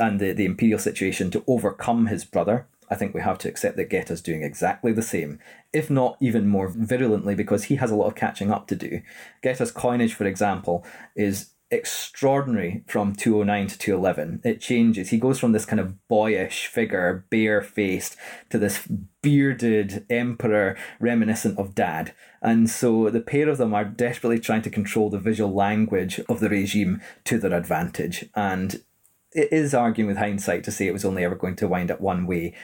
and 0.00 0.18
the, 0.18 0.32
the 0.32 0.46
imperial 0.46 0.78
situation 0.78 1.30
to 1.30 1.44
overcome 1.46 2.06
his 2.06 2.24
brother, 2.24 2.66
I 2.90 2.96
think 2.96 3.14
we 3.14 3.20
have 3.20 3.38
to 3.38 3.48
accept 3.48 3.76
that 3.76 3.90
Geta's 3.90 4.20
doing 4.20 4.42
exactly 4.42 4.92
the 4.92 5.02
same, 5.02 5.38
if 5.72 5.90
not 5.90 6.16
even 6.20 6.48
more 6.48 6.68
virulently, 6.68 7.34
because 7.34 7.64
he 7.64 7.76
has 7.76 7.90
a 7.90 7.96
lot 7.96 8.06
of 8.06 8.14
catching 8.14 8.50
up 8.50 8.66
to 8.68 8.76
do. 8.76 9.00
Geta's 9.42 9.70
coinage, 9.70 10.14
for 10.14 10.26
example, 10.26 10.84
is 11.14 11.50
extraordinary 11.74 12.84
from 12.86 13.14
209 13.14 13.66
to 13.66 13.78
211. 13.78 14.40
It 14.44 14.60
changes. 14.60 15.10
He 15.10 15.18
goes 15.18 15.38
from 15.38 15.52
this 15.52 15.66
kind 15.66 15.80
of 15.80 16.06
boyish 16.08 16.66
figure, 16.68 17.26
bare-faced, 17.30 18.16
to 18.50 18.58
this 18.58 18.86
bearded 19.22 20.06
emperor 20.08 20.76
reminiscent 21.00 21.58
of 21.58 21.74
dad. 21.74 22.14
And 22.40 22.70
so 22.70 23.10
the 23.10 23.20
pair 23.20 23.48
of 23.48 23.58
them 23.58 23.74
are 23.74 23.84
desperately 23.84 24.38
trying 24.38 24.62
to 24.62 24.70
control 24.70 25.10
the 25.10 25.18
visual 25.18 25.52
language 25.52 26.20
of 26.28 26.40
the 26.40 26.48
regime 26.48 27.02
to 27.24 27.38
their 27.38 27.54
advantage. 27.54 28.26
And 28.34 28.82
it 29.32 29.52
is 29.52 29.74
arguing 29.74 30.08
with 30.08 30.18
hindsight 30.18 30.62
to 30.64 30.70
say 30.70 30.86
it 30.86 30.92
was 30.92 31.04
only 31.04 31.24
ever 31.24 31.34
going 31.34 31.56
to 31.56 31.68
wind 31.68 31.90
up 31.90 32.00
one 32.00 32.26
way, 32.26 32.54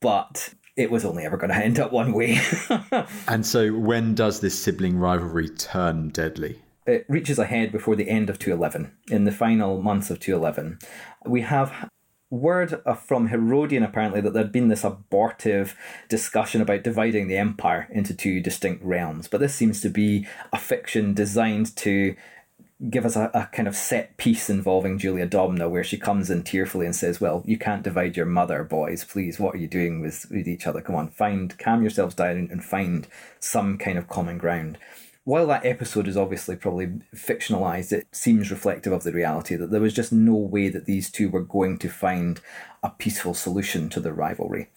but 0.00 0.54
it 0.76 0.90
was 0.90 1.04
only 1.04 1.24
ever 1.24 1.36
going 1.36 1.50
to 1.54 1.56
end 1.56 1.78
up 1.78 1.92
one 1.92 2.12
way. 2.12 2.40
and 3.28 3.46
so 3.46 3.72
when 3.72 4.14
does 4.14 4.40
this 4.40 4.58
sibling 4.58 4.98
rivalry 4.98 5.48
turn 5.50 6.08
deadly? 6.08 6.60
It 6.86 7.04
reaches 7.08 7.38
ahead 7.38 7.72
before 7.72 7.96
the 7.96 8.08
end 8.08 8.30
of 8.30 8.38
211, 8.38 8.92
in 9.10 9.24
the 9.24 9.32
final 9.32 9.80
months 9.80 10.10
of 10.10 10.20
211. 10.20 10.78
We 11.26 11.42
have 11.42 11.90
word 12.30 12.80
uh, 12.84 12.94
from 12.94 13.28
Herodian 13.28 13.84
apparently 13.84 14.20
that 14.20 14.32
there'd 14.32 14.52
been 14.52 14.68
this 14.68 14.84
abortive 14.84 15.76
discussion 16.08 16.60
about 16.60 16.82
dividing 16.82 17.28
the 17.28 17.36
empire 17.36 17.88
into 17.90 18.14
two 18.14 18.40
distinct 18.40 18.84
realms, 18.84 19.28
but 19.28 19.40
this 19.40 19.54
seems 19.54 19.80
to 19.82 19.88
be 19.88 20.26
a 20.52 20.58
fiction 20.58 21.14
designed 21.14 21.74
to 21.76 22.16
give 22.90 23.06
us 23.06 23.16
a, 23.16 23.30
a 23.32 23.48
kind 23.52 23.66
of 23.66 23.74
set 23.74 24.16
piece 24.18 24.50
involving 24.50 24.98
Julia 24.98 25.26
Domna 25.26 25.70
where 25.70 25.84
she 25.84 25.96
comes 25.96 26.28
in 26.28 26.42
tearfully 26.42 26.84
and 26.84 26.94
says, 26.94 27.20
Well, 27.20 27.42
you 27.46 27.58
can't 27.58 27.82
divide 27.82 28.16
your 28.16 28.26
mother, 28.26 28.64
boys, 28.64 29.04
please. 29.04 29.40
What 29.40 29.54
are 29.54 29.58
you 29.58 29.68
doing 29.68 30.00
with, 30.00 30.26
with 30.30 30.46
each 30.46 30.66
other? 30.66 30.80
Come 30.80 30.94
on, 30.94 31.08
find 31.08 31.56
calm 31.58 31.82
yourselves 31.82 32.14
down 32.14 32.48
and 32.50 32.62
find 32.62 33.06
some 33.40 33.78
kind 33.78 33.96
of 33.96 34.08
common 34.08 34.36
ground. 34.36 34.78
While 35.26 35.48
that 35.48 35.66
episode 35.66 36.06
is 36.06 36.16
obviously 36.16 36.54
probably 36.54 36.86
fictionalized, 37.12 37.90
it 37.90 38.06
seems 38.12 38.48
reflective 38.48 38.92
of 38.92 39.02
the 39.02 39.10
reality 39.10 39.56
that 39.56 39.72
there 39.72 39.80
was 39.80 39.92
just 39.92 40.12
no 40.12 40.36
way 40.36 40.68
that 40.68 40.84
these 40.84 41.10
two 41.10 41.28
were 41.28 41.42
going 41.42 41.78
to 41.78 41.88
find 41.88 42.40
a 42.80 42.90
peaceful 42.90 43.34
solution 43.34 43.88
to 43.88 43.98
the 43.98 44.12
rivalry. 44.12 44.68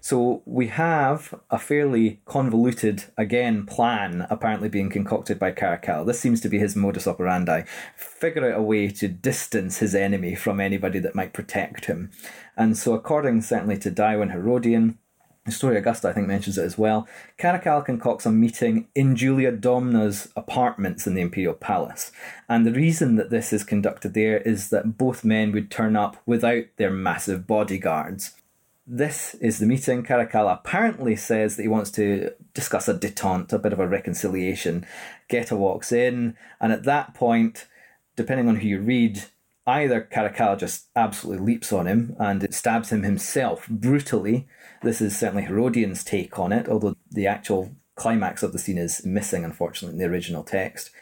So 0.00 0.42
we 0.46 0.68
have 0.68 1.34
a 1.50 1.58
fairly 1.58 2.20
convoluted, 2.24 3.06
again, 3.18 3.66
plan 3.66 4.28
apparently 4.30 4.68
being 4.68 4.90
concocted 4.90 5.40
by 5.40 5.50
Caracal. 5.50 6.04
This 6.04 6.20
seems 6.20 6.40
to 6.42 6.48
be 6.48 6.60
his 6.60 6.76
modus 6.76 7.08
operandi. 7.08 7.62
Figure 7.96 8.52
out 8.52 8.60
a 8.60 8.62
way 8.62 8.86
to 8.86 9.08
distance 9.08 9.78
his 9.78 9.96
enemy 9.96 10.36
from 10.36 10.60
anybody 10.60 11.00
that 11.00 11.16
might 11.16 11.32
protect 11.32 11.86
him. 11.86 12.12
And 12.56 12.78
so, 12.78 12.94
according 12.94 13.42
certainly 13.42 13.76
to 13.78 14.04
and 14.06 14.30
Herodian, 14.30 14.98
Historia 15.46 15.78
Augusta, 15.78 16.08
I 16.08 16.12
think, 16.12 16.26
mentions 16.26 16.58
it 16.58 16.64
as 16.64 16.76
well. 16.76 17.08
Caracalla 17.38 17.86
concocts 17.86 18.26
a 18.26 18.32
meeting 18.32 18.88
in 18.94 19.16
Julia 19.16 19.52
Domna's 19.52 20.28
apartments 20.36 21.06
in 21.06 21.14
the 21.14 21.22
Imperial 21.22 21.54
Palace. 21.54 22.12
And 22.48 22.66
the 22.66 22.72
reason 22.72 23.14
that 23.14 23.30
this 23.30 23.52
is 23.52 23.64
conducted 23.64 24.12
there 24.12 24.38
is 24.38 24.70
that 24.70 24.98
both 24.98 25.24
men 25.24 25.52
would 25.52 25.70
turn 25.70 25.96
up 25.96 26.16
without 26.26 26.64
their 26.76 26.90
massive 26.90 27.46
bodyguards. 27.46 28.32
This 28.88 29.34
is 29.36 29.58
the 29.58 29.66
meeting. 29.66 30.04
Caracalla 30.04 30.54
apparently 30.54 31.16
says 31.16 31.56
that 31.56 31.62
he 31.62 31.68
wants 31.68 31.90
to 31.92 32.32
discuss 32.52 32.88
a 32.88 32.94
detente, 32.94 33.52
a 33.52 33.58
bit 33.58 33.72
of 33.72 33.80
a 33.80 33.88
reconciliation. 33.88 34.84
Geta 35.28 35.56
walks 35.56 35.92
in, 35.92 36.36
and 36.60 36.72
at 36.72 36.84
that 36.84 37.14
point, 37.14 37.66
depending 38.16 38.48
on 38.48 38.56
who 38.56 38.68
you 38.68 38.80
read, 38.80 39.24
either 39.66 40.08
Caracalla 40.12 40.58
just 40.58 40.86
absolutely 40.94 41.44
leaps 41.44 41.72
on 41.72 41.86
him 41.86 42.14
and 42.18 42.52
stabs 42.54 42.90
him 42.90 43.02
himself 43.02 43.68
brutally. 43.68 44.46
This 44.86 45.00
is 45.00 45.18
certainly 45.18 45.42
Herodian's 45.42 46.04
take 46.04 46.38
on 46.38 46.52
it, 46.52 46.68
although 46.68 46.94
the 47.10 47.26
actual 47.26 47.74
climax 47.96 48.44
of 48.44 48.52
the 48.52 48.58
scene 48.60 48.78
is 48.78 49.04
missing, 49.04 49.44
unfortunately, 49.44 49.94
in 49.94 49.98
the 49.98 50.14
original 50.14 50.44
text. 50.44 50.92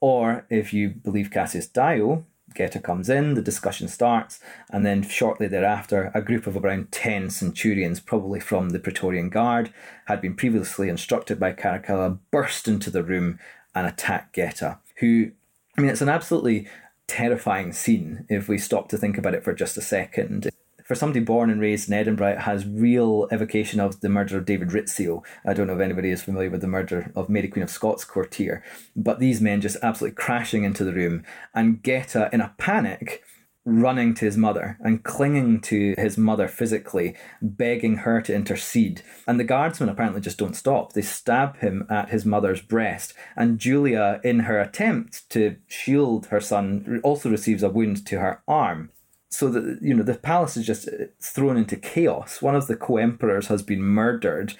Or 0.00 0.46
if 0.48 0.72
you 0.72 0.88
believe 0.88 1.30
Cassius 1.30 1.66
Dio, 1.66 2.24
Geta 2.54 2.80
comes 2.80 3.10
in, 3.10 3.34
the 3.34 3.42
discussion 3.42 3.86
starts, 3.86 4.40
and 4.70 4.86
then 4.86 5.02
shortly 5.02 5.46
thereafter, 5.46 6.10
a 6.14 6.22
group 6.22 6.46
of 6.46 6.56
around 6.56 6.90
10 6.90 7.28
centurions, 7.28 8.00
probably 8.00 8.40
from 8.40 8.70
the 8.70 8.78
Praetorian 8.78 9.28
Guard, 9.28 9.74
had 10.06 10.22
been 10.22 10.36
previously 10.36 10.88
instructed 10.88 11.38
by 11.38 11.52
Caracalla, 11.52 12.18
burst 12.30 12.66
into 12.66 12.90
the 12.90 13.04
room 13.04 13.38
and 13.74 13.86
attack 13.86 14.32
Geta, 14.32 14.78
who 15.00 15.32
I 15.76 15.82
mean, 15.82 15.90
it's 15.90 16.00
an 16.00 16.08
absolutely 16.08 16.66
terrifying 17.06 17.74
scene 17.74 18.24
if 18.30 18.48
we 18.48 18.56
stop 18.56 18.88
to 18.88 18.96
think 18.96 19.18
about 19.18 19.34
it 19.34 19.44
for 19.44 19.52
just 19.52 19.76
a 19.76 19.82
second. 19.82 20.48
For 20.84 20.94
somebody 20.94 21.20
born 21.20 21.48
and 21.48 21.62
raised 21.62 21.88
in 21.88 21.94
Edinburgh, 21.94 22.40
has 22.40 22.66
real 22.66 23.26
evocation 23.32 23.80
of 23.80 24.00
the 24.02 24.10
murder 24.10 24.36
of 24.36 24.44
David 24.44 24.68
Rizzio. 24.68 25.24
I 25.46 25.54
don't 25.54 25.66
know 25.66 25.76
if 25.76 25.80
anybody 25.80 26.10
is 26.10 26.22
familiar 26.22 26.50
with 26.50 26.60
the 26.60 26.66
murder 26.66 27.10
of 27.16 27.30
Mary 27.30 27.48
Queen 27.48 27.62
of 27.62 27.70
Scots 27.70 28.04
courtier, 28.04 28.62
but 28.94 29.18
these 29.18 29.40
men 29.40 29.62
just 29.62 29.78
absolutely 29.82 30.14
crashing 30.14 30.62
into 30.62 30.84
the 30.84 30.92
room 30.92 31.24
and 31.54 31.82
Geta 31.82 32.28
in 32.34 32.42
a 32.42 32.54
panic 32.58 33.24
running 33.64 34.12
to 34.12 34.26
his 34.26 34.36
mother 34.36 34.76
and 34.80 35.02
clinging 35.02 35.58
to 35.62 35.94
his 35.96 36.18
mother 36.18 36.48
physically, 36.48 37.16
begging 37.40 37.96
her 37.98 38.20
to 38.20 38.34
intercede. 38.34 39.00
And 39.26 39.40
the 39.40 39.44
guardsmen 39.44 39.88
apparently 39.88 40.20
just 40.20 40.36
don't 40.36 40.54
stop. 40.54 40.92
They 40.92 41.00
stab 41.00 41.56
him 41.60 41.86
at 41.88 42.10
his 42.10 42.26
mother's 42.26 42.60
breast. 42.60 43.14
And 43.36 43.58
Julia, 43.58 44.20
in 44.22 44.40
her 44.40 44.60
attempt 44.60 45.30
to 45.30 45.56
shield 45.66 46.26
her 46.26 46.40
son, 46.40 47.00
also 47.02 47.30
receives 47.30 47.62
a 47.62 47.70
wound 47.70 48.06
to 48.06 48.20
her 48.20 48.42
arm. 48.46 48.90
So 49.34 49.48
that 49.48 49.78
you 49.82 49.94
know 49.94 50.04
the 50.04 50.14
palace 50.14 50.56
is 50.56 50.64
just 50.66 50.88
uh, 50.88 51.06
thrown 51.20 51.56
into 51.56 51.76
chaos. 51.76 52.40
One 52.40 52.54
of 52.54 52.68
the 52.68 52.76
co-emperors 52.76 53.48
has 53.48 53.62
been 53.62 53.82
murdered 53.82 54.54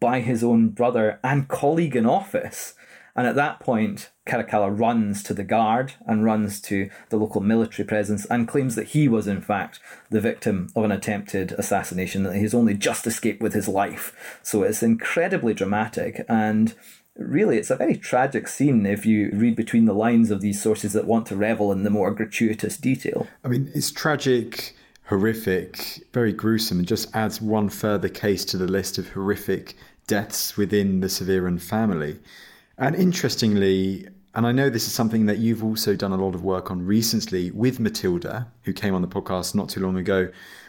by 0.00 0.20
his 0.20 0.42
own 0.42 0.70
brother 0.70 1.20
and 1.22 1.48
colleague 1.48 1.94
in 1.94 2.06
office. 2.06 2.74
And 3.14 3.26
at 3.26 3.34
that 3.36 3.60
point, 3.60 4.10
Caracalla 4.26 4.78
runs 4.78 5.22
to 5.22 5.32
the 5.32 5.44
guard 5.44 5.94
and 6.06 6.24
runs 6.24 6.60
to 6.62 6.90
the 7.08 7.16
local 7.16 7.40
military 7.40 7.86
presence 7.86 8.26
and 8.26 8.46
claims 8.46 8.74
that 8.74 8.88
he 8.88 9.08
was, 9.08 9.26
in 9.26 9.40
fact, 9.40 9.80
the 10.10 10.20
victim 10.20 10.68
of 10.76 10.84
an 10.84 10.92
attempted 10.92 11.52
assassination, 11.52 12.24
that 12.24 12.36
he's 12.36 12.54
only 12.54 12.74
just 12.74 13.06
escaped 13.06 13.40
with 13.40 13.54
his 13.54 13.68
life. 13.68 14.38
So 14.42 14.62
it's 14.62 14.82
incredibly 14.82 15.54
dramatic 15.54 16.26
and 16.28 16.74
really 17.18 17.56
it's 17.58 17.70
a 17.70 17.76
very 17.76 17.96
tragic 17.96 18.48
scene 18.48 18.84
if 18.86 19.06
you 19.06 19.30
read 19.32 19.56
between 19.56 19.86
the 19.86 19.92
lines 19.92 20.30
of 20.30 20.40
these 20.40 20.62
sources 20.62 20.92
that 20.92 21.06
want 21.06 21.26
to 21.26 21.36
revel 21.36 21.72
in 21.72 21.82
the 21.82 21.90
more 21.90 22.10
gratuitous 22.10 22.76
detail. 22.76 23.26
I 23.44 23.48
mean, 23.48 23.70
it's 23.74 23.90
tragic, 23.90 24.76
horrific, 25.04 26.06
very 26.12 26.32
gruesome, 26.32 26.78
and 26.78 26.88
just 26.88 27.14
adds 27.14 27.40
one 27.40 27.68
further 27.68 28.08
case 28.08 28.44
to 28.46 28.56
the 28.56 28.66
list 28.66 28.98
of 28.98 29.10
horrific 29.10 29.76
deaths 30.06 30.56
within 30.56 31.00
the 31.00 31.08
Severan 31.08 31.58
family. 31.58 32.18
And 32.78 32.94
interestingly, 32.94 34.06
and 34.34 34.46
I 34.46 34.52
know 34.52 34.68
this 34.68 34.86
is 34.86 34.92
something 34.92 35.26
that 35.26 35.38
you've 35.38 35.64
also 35.64 35.96
done 35.96 36.12
a 36.12 36.16
lot 36.16 36.34
of 36.34 36.44
work 36.44 36.70
on 36.70 36.84
recently 36.84 37.50
with 37.50 37.80
Matilda, 37.80 38.46
who 38.64 38.72
came 38.72 38.94
on 38.94 39.02
the 39.02 39.08
podcast 39.08 39.54
not 39.54 39.70
too 39.70 39.80
long 39.80 39.96
ago, 39.96 40.28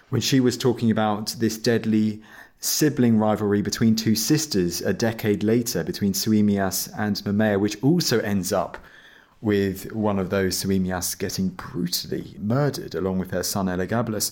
when 0.09 0.21
she 0.21 0.39
was 0.39 0.57
talking 0.57 0.89
about 0.89 1.35
this 1.39 1.57
deadly 1.57 2.21
sibling 2.59 3.17
rivalry 3.17 3.61
between 3.61 3.95
two 3.95 4.15
sisters 4.15 4.81
a 4.81 4.93
decade 4.93 5.43
later 5.43 5.83
between 5.83 6.13
Soaemias 6.13 6.91
and 6.97 7.17
Mamaea, 7.17 7.59
which 7.59 7.81
also 7.83 8.19
ends 8.19 8.51
up 8.51 8.77
with 9.41 9.91
one 9.93 10.17
of 10.17 10.29
those 10.29 10.61
Soaemias 10.63 11.17
getting 11.17 11.49
brutally 11.49 12.35
murdered 12.39 12.95
along 12.95 13.19
with 13.19 13.31
her 13.31 13.43
son 13.43 13.67
Elagabalus. 13.67 14.31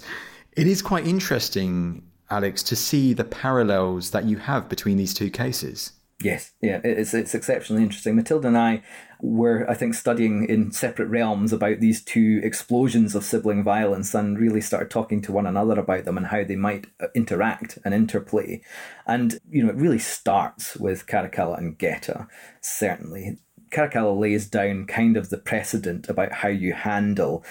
It 0.54 0.68
is 0.68 0.82
quite 0.82 1.06
interesting, 1.06 2.02
Alex, 2.30 2.64
to 2.64 2.76
see 2.76 3.14
the 3.14 3.24
parallels 3.24 4.12
that 4.12 4.26
you 4.26 4.38
have 4.38 4.68
between 4.70 4.98
these 4.98 5.14
two 5.14 5.30
cases. 5.30 5.92
Yes, 6.24 6.54
yeah, 6.62 6.80
it's 6.84 7.14
it's 7.14 7.36
exceptionally 7.36 7.84
interesting. 7.84 8.16
Matilda 8.16 8.48
and 8.48 8.58
I 8.58 8.84
were, 9.22 9.70
I 9.70 9.74
think, 9.74 9.94
studying 9.94 10.46
in 10.48 10.72
separate 10.72 11.10
realms 11.10 11.52
about 11.52 11.82
these 11.82 12.02
two 12.02 12.40
explosions 12.42 13.16
of 13.16 13.26
sibling 13.26 13.66
violence, 13.66 14.14
and 14.16 14.40
really 14.40 14.62
started 14.62 14.90
talking 14.90 15.22
to 15.24 15.34
one 15.34 15.46
another 15.46 15.78
about 15.78 16.06
them 16.06 16.18
and 16.18 16.28
how 16.28 16.46
they 16.46 16.56
might 16.56 16.88
uh, 17.02 17.08
interact 17.16 17.80
and 17.84 17.94
interplay. 17.94 18.62
And 19.06 19.40
you 19.50 19.62
know, 19.62 19.70
it 19.70 19.76
really 19.76 20.00
starts 20.00 20.78
with 20.78 21.06
Caracalla 21.06 21.58
and 21.58 21.78
Geta. 21.78 22.28
Certainly, 22.62 23.40
Caracalla 23.72 24.18
lays 24.18 24.48
down 24.48 24.86
kind 24.86 25.18
of 25.18 25.30
the 25.30 25.38
precedent 25.38 26.08
about 26.08 26.32
how 26.32 26.48
you 26.48 26.72
handle 26.74 27.44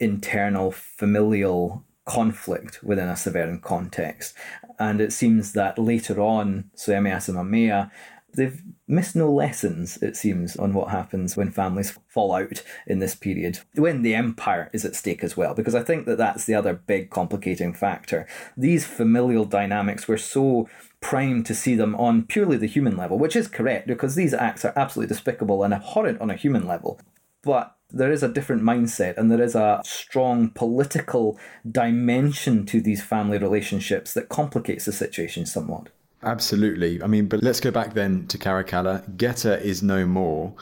internal 0.00 0.72
familial 0.72 1.84
conflict 2.04 2.82
within 2.82 3.08
a 3.08 3.16
Severan 3.16 3.60
context. 3.60 4.34
And 4.78 5.00
it 5.00 5.12
seems 5.12 5.52
that 5.52 5.78
later 5.78 6.20
on, 6.20 6.70
Soaemias 6.76 7.28
and 7.28 7.36
Mamaea, 7.36 7.90
they've 8.34 8.62
missed 8.86 9.16
no 9.16 9.32
lessons, 9.32 9.96
it 10.02 10.16
seems, 10.16 10.56
on 10.56 10.72
what 10.72 10.90
happens 10.90 11.36
when 11.36 11.50
families 11.50 11.98
fall 12.06 12.32
out 12.32 12.62
in 12.86 12.98
this 12.98 13.14
period, 13.14 13.58
when 13.74 14.02
the 14.02 14.14
empire 14.14 14.70
is 14.72 14.84
at 14.84 14.94
stake 14.94 15.24
as 15.24 15.36
well, 15.36 15.54
because 15.54 15.74
I 15.74 15.82
think 15.82 16.06
that 16.06 16.18
that's 16.18 16.44
the 16.44 16.54
other 16.54 16.74
big 16.74 17.10
complicating 17.10 17.72
factor. 17.72 18.26
These 18.56 18.86
familial 18.86 19.44
dynamics, 19.44 20.06
we're 20.06 20.18
so 20.18 20.68
primed 21.00 21.46
to 21.46 21.54
see 21.54 21.74
them 21.74 21.94
on 21.96 22.24
purely 22.24 22.56
the 22.56 22.66
human 22.66 22.96
level, 22.96 23.18
which 23.18 23.36
is 23.36 23.48
correct, 23.48 23.86
because 23.86 24.14
these 24.14 24.34
acts 24.34 24.64
are 24.64 24.72
absolutely 24.76 25.12
despicable 25.12 25.62
and 25.62 25.72
abhorrent 25.74 26.20
on 26.20 26.30
a 26.30 26.36
human 26.36 26.66
level. 26.66 27.00
But 27.42 27.74
there 27.90 28.12
is 28.12 28.22
a 28.22 28.28
different 28.28 28.62
mindset 28.62 29.16
and 29.16 29.30
there 29.30 29.40
is 29.40 29.54
a 29.54 29.80
strong 29.84 30.50
political 30.50 31.38
dimension 31.70 32.66
to 32.66 32.80
these 32.80 33.02
family 33.02 33.38
relationships 33.38 34.12
that 34.14 34.28
complicates 34.28 34.84
the 34.84 34.92
situation 34.92 35.46
somewhat. 35.46 35.88
Absolutely. 36.22 37.02
I 37.02 37.06
mean, 37.06 37.26
but 37.26 37.42
let's 37.42 37.60
go 37.60 37.70
back 37.70 37.94
then 37.94 38.26
to 38.26 38.38
Caracalla. 38.38 39.16
Geta 39.16 39.62
is 39.62 39.82
no 39.82 40.04
more. 40.04 40.52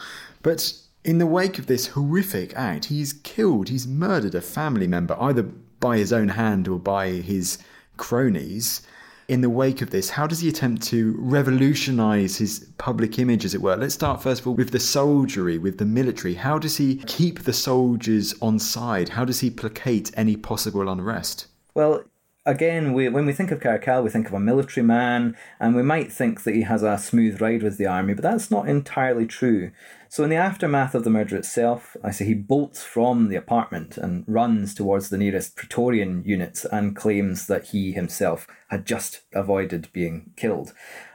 But 0.42 0.72
in 1.04 1.18
the 1.18 1.26
wake 1.26 1.58
of 1.58 1.66
this 1.66 1.88
horrific 1.88 2.54
act, 2.54 2.86
he's 2.86 3.12
killed, 3.12 3.68
he's 3.68 3.86
murdered 3.86 4.34
a 4.34 4.40
family 4.40 4.86
member, 4.86 5.16
either 5.20 5.42
by 5.80 5.98
his 5.98 6.12
own 6.12 6.28
hand 6.28 6.68
or 6.68 6.78
by 6.78 7.08
his 7.08 7.58
cronies 7.96 8.82
in 9.28 9.40
the 9.40 9.50
wake 9.50 9.82
of 9.82 9.90
this, 9.90 10.10
how 10.10 10.26
does 10.26 10.40
he 10.40 10.48
attempt 10.48 10.82
to 10.84 11.14
revolutionize 11.18 12.36
his 12.36 12.68
public 12.78 13.18
image, 13.18 13.44
as 13.44 13.54
it 13.54 13.60
were? 13.60 13.76
Let's 13.76 13.94
start 13.94 14.22
first 14.22 14.42
of 14.42 14.46
all 14.46 14.54
with 14.54 14.70
the 14.70 14.80
soldiery, 14.80 15.58
with 15.58 15.78
the 15.78 15.84
military. 15.84 16.34
How 16.34 16.58
does 16.58 16.76
he 16.76 16.96
keep 17.06 17.40
the 17.40 17.52
soldiers 17.52 18.34
on 18.40 18.58
side? 18.58 19.10
How 19.10 19.24
does 19.24 19.40
he 19.40 19.50
placate 19.50 20.12
any 20.16 20.36
possible 20.36 20.88
unrest? 20.88 21.46
Well, 21.74 22.04
again, 22.44 22.92
we, 22.92 23.08
when 23.08 23.26
we 23.26 23.32
think 23.32 23.50
of 23.50 23.60
Caracal, 23.60 24.02
we 24.02 24.10
think 24.10 24.28
of 24.28 24.34
a 24.34 24.40
military 24.40 24.86
man, 24.86 25.36
and 25.58 25.74
we 25.74 25.82
might 25.82 26.12
think 26.12 26.44
that 26.44 26.54
he 26.54 26.62
has 26.62 26.82
a 26.82 26.96
smooth 26.96 27.40
ride 27.40 27.62
with 27.62 27.78
the 27.78 27.86
army, 27.86 28.14
but 28.14 28.22
that's 28.22 28.50
not 28.50 28.68
entirely 28.68 29.26
true. 29.26 29.72
So, 30.08 30.24
in 30.24 30.30
the 30.30 30.36
aftermath 30.36 30.94
of 30.94 31.04
the 31.04 31.10
murder 31.10 31.36
itself, 31.36 31.96
I 32.02 32.10
say 32.10 32.26
he 32.26 32.34
bolts 32.34 32.82
from 32.82 33.28
the 33.28 33.36
apartment 33.36 33.98
and 33.98 34.24
runs 34.26 34.74
towards 34.74 35.08
the 35.08 35.18
nearest 35.18 35.56
Praetorian 35.56 36.22
units 36.24 36.64
and 36.64 36.94
claims 36.94 37.46
that 37.48 37.66
he 37.66 37.92
himself 37.92 38.46
had 38.68 38.86
just 38.86 39.22
avoided 39.34 39.88
being 39.92 40.32
killed. 40.36 40.72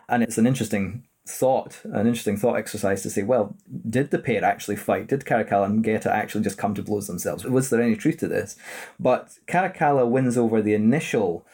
And 0.09 0.21
it's 0.23 0.37
an 0.37 0.45
interesting 0.45 1.05
thought, 1.27 1.81
an 1.85 2.07
interesting 2.07 2.35
thought 2.35 2.55
exercise 2.55 3.01
to 3.03 3.09
say, 3.09 3.23
well, 3.23 3.55
did 3.89 4.11
the 4.11 4.19
pair 4.19 4.43
actually 4.43 4.75
fight? 4.75 5.07
Did 5.07 5.25
Caracalla 5.25 5.65
and 5.65 5.83
Geta 5.83 6.13
actually 6.13 6.43
just 6.43 6.57
come 6.57 6.73
to 6.75 6.83
blows 6.83 7.07
themselves? 7.07 7.45
Was 7.45 7.69
there 7.69 7.81
any 7.81 7.95
truth 7.95 8.17
to 8.17 8.27
this? 8.27 8.57
But 8.99 9.37
Caracalla 9.47 10.07
wins 10.07 10.37
over 10.37 10.61
the 10.61 10.73
initial 10.73 11.45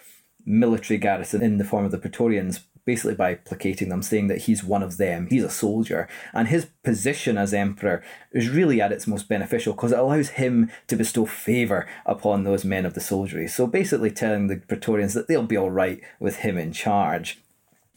military 0.46 0.98
garrison 0.98 1.44
in 1.44 1.58
the 1.58 1.66
form 1.66 1.86
of 1.86 1.92
the 1.92 1.98
Praetorians 1.98 2.66
basically 2.88 3.14
by 3.14 3.36
placating 3.36 3.90
them, 3.90 4.02
saying 4.02 4.28
that 4.30 4.44
he's 4.44 4.64
one 4.64 4.82
of 4.82 4.96
them, 4.96 5.28
he's 5.30 5.44
a 5.44 5.50
soldier. 5.50 6.08
And 6.34 6.48
his 6.48 6.68
position 6.84 7.38
as 7.38 7.54
emperor 7.54 8.02
is 8.32 8.50
really 8.50 8.82
at 8.82 8.94
its 8.94 9.06
most 9.06 9.28
beneficial 9.28 9.74
because 9.74 9.92
it 9.92 10.00
allows 10.00 10.30
him 10.30 10.72
to 10.88 10.96
bestow 10.96 11.26
favour 11.26 11.86
upon 12.06 12.44
those 12.44 12.66
men 12.66 12.86
of 12.86 12.94
the 12.94 13.02
soldiery. 13.02 13.48
So 13.48 13.68
basically 13.68 14.10
telling 14.10 14.48
the 14.48 14.56
Praetorians 14.56 15.14
that 15.14 15.28
they'll 15.28 15.44
be 15.44 15.58
all 15.58 15.70
right 15.70 16.02
with 16.20 16.38
him 16.38 16.58
in 16.58 16.72
charge. 16.72 17.40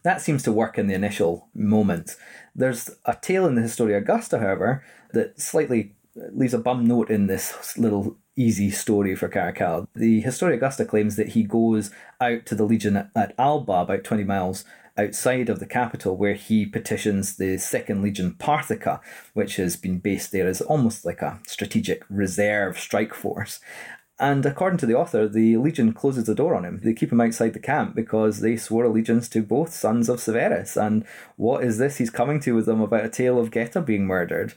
That 0.03 0.21
seems 0.21 0.43
to 0.43 0.53
work 0.53 0.77
in 0.77 0.89
the 0.89 0.95
initial 0.95 1.49
moment. 1.55 2.17
There's 2.55 2.91
a 3.05 3.17
tale 3.21 3.47
in 3.47 3.55
the 3.55 3.63
Historia 3.63 3.99
Augusta, 3.99 4.41
however, 4.41 4.83
that 5.13 5.41
slightly 5.41 5.95
uh, 6.17 6.25
leaves 6.33 6.55
a 6.55 6.59
bum 6.59 6.85
note 6.85 7.11
in 7.11 7.29
this 7.29 7.79
little 7.79 8.17
easy 8.37 8.71
story 8.71 9.15
for 9.15 9.29
Caracalla. 9.29 9.87
The 9.95 10.21
Historia 10.21 10.57
Augusta 10.57 10.85
claims 10.85 11.17
that 11.17 11.31
he 11.31 11.43
goes 11.43 11.91
out 12.21 12.47
to 12.47 12.55
the 12.55 12.65
legion 12.65 13.11
at 13.15 13.35
Alba, 13.39 13.73
about 13.73 14.05
20 14.05 14.25
miles 14.25 14.65
outside 15.01 15.49
of 15.49 15.59
the 15.59 15.67
capital, 15.67 16.17
where 16.17 16.35
he 16.35 16.67
petitions 16.67 17.37
the 17.37 17.59
Second 17.59 18.03
Legion 18.03 18.35
Parthica, 18.39 19.01
which 19.35 19.57
has 19.57 19.77
been 19.77 19.99
based 19.99 20.33
there 20.33 20.47
as 20.47 20.61
almost 20.61 21.05
like 21.05 21.23
a 21.23 21.41
strategic 21.47 22.05
reserve 22.09 22.79
strike 22.79 23.15
force. 23.15 23.61
And 24.21 24.45
according 24.45 24.79
to 24.81 24.87
the 24.87 24.95
author, 24.95 25.27
the 25.27 25.57
legion 25.57 25.95
closes 25.95 26.25
the 26.25 26.35
door 26.35 26.55
on 26.55 26.67
him. 26.67 26.81
They 26.85 26.93
keep 26.93 27.11
him 27.11 27.23
outside 27.23 27.55
the 27.55 27.59
camp 27.59 27.95
because 27.95 28.41
they 28.41 28.59
swore 28.59 28.85
allegiance 28.85 29.31
to 29.31 29.43
both 29.43 29.73
sons 29.73 30.11
of 30.11 30.21
Severus. 30.21 30.77
And 30.77 31.07
what 31.37 31.65
is 31.65 31.79
this 31.79 31.97
he's 31.97 32.11
coming 32.11 32.39
to 32.41 32.55
with 32.55 32.67
them 32.67 32.83
about 32.83 33.07
a 33.07 33.09
tale 33.09 33.39
of 33.39 33.51
Geta 33.51 33.81
being 33.81 34.07
murdered? 34.07 34.53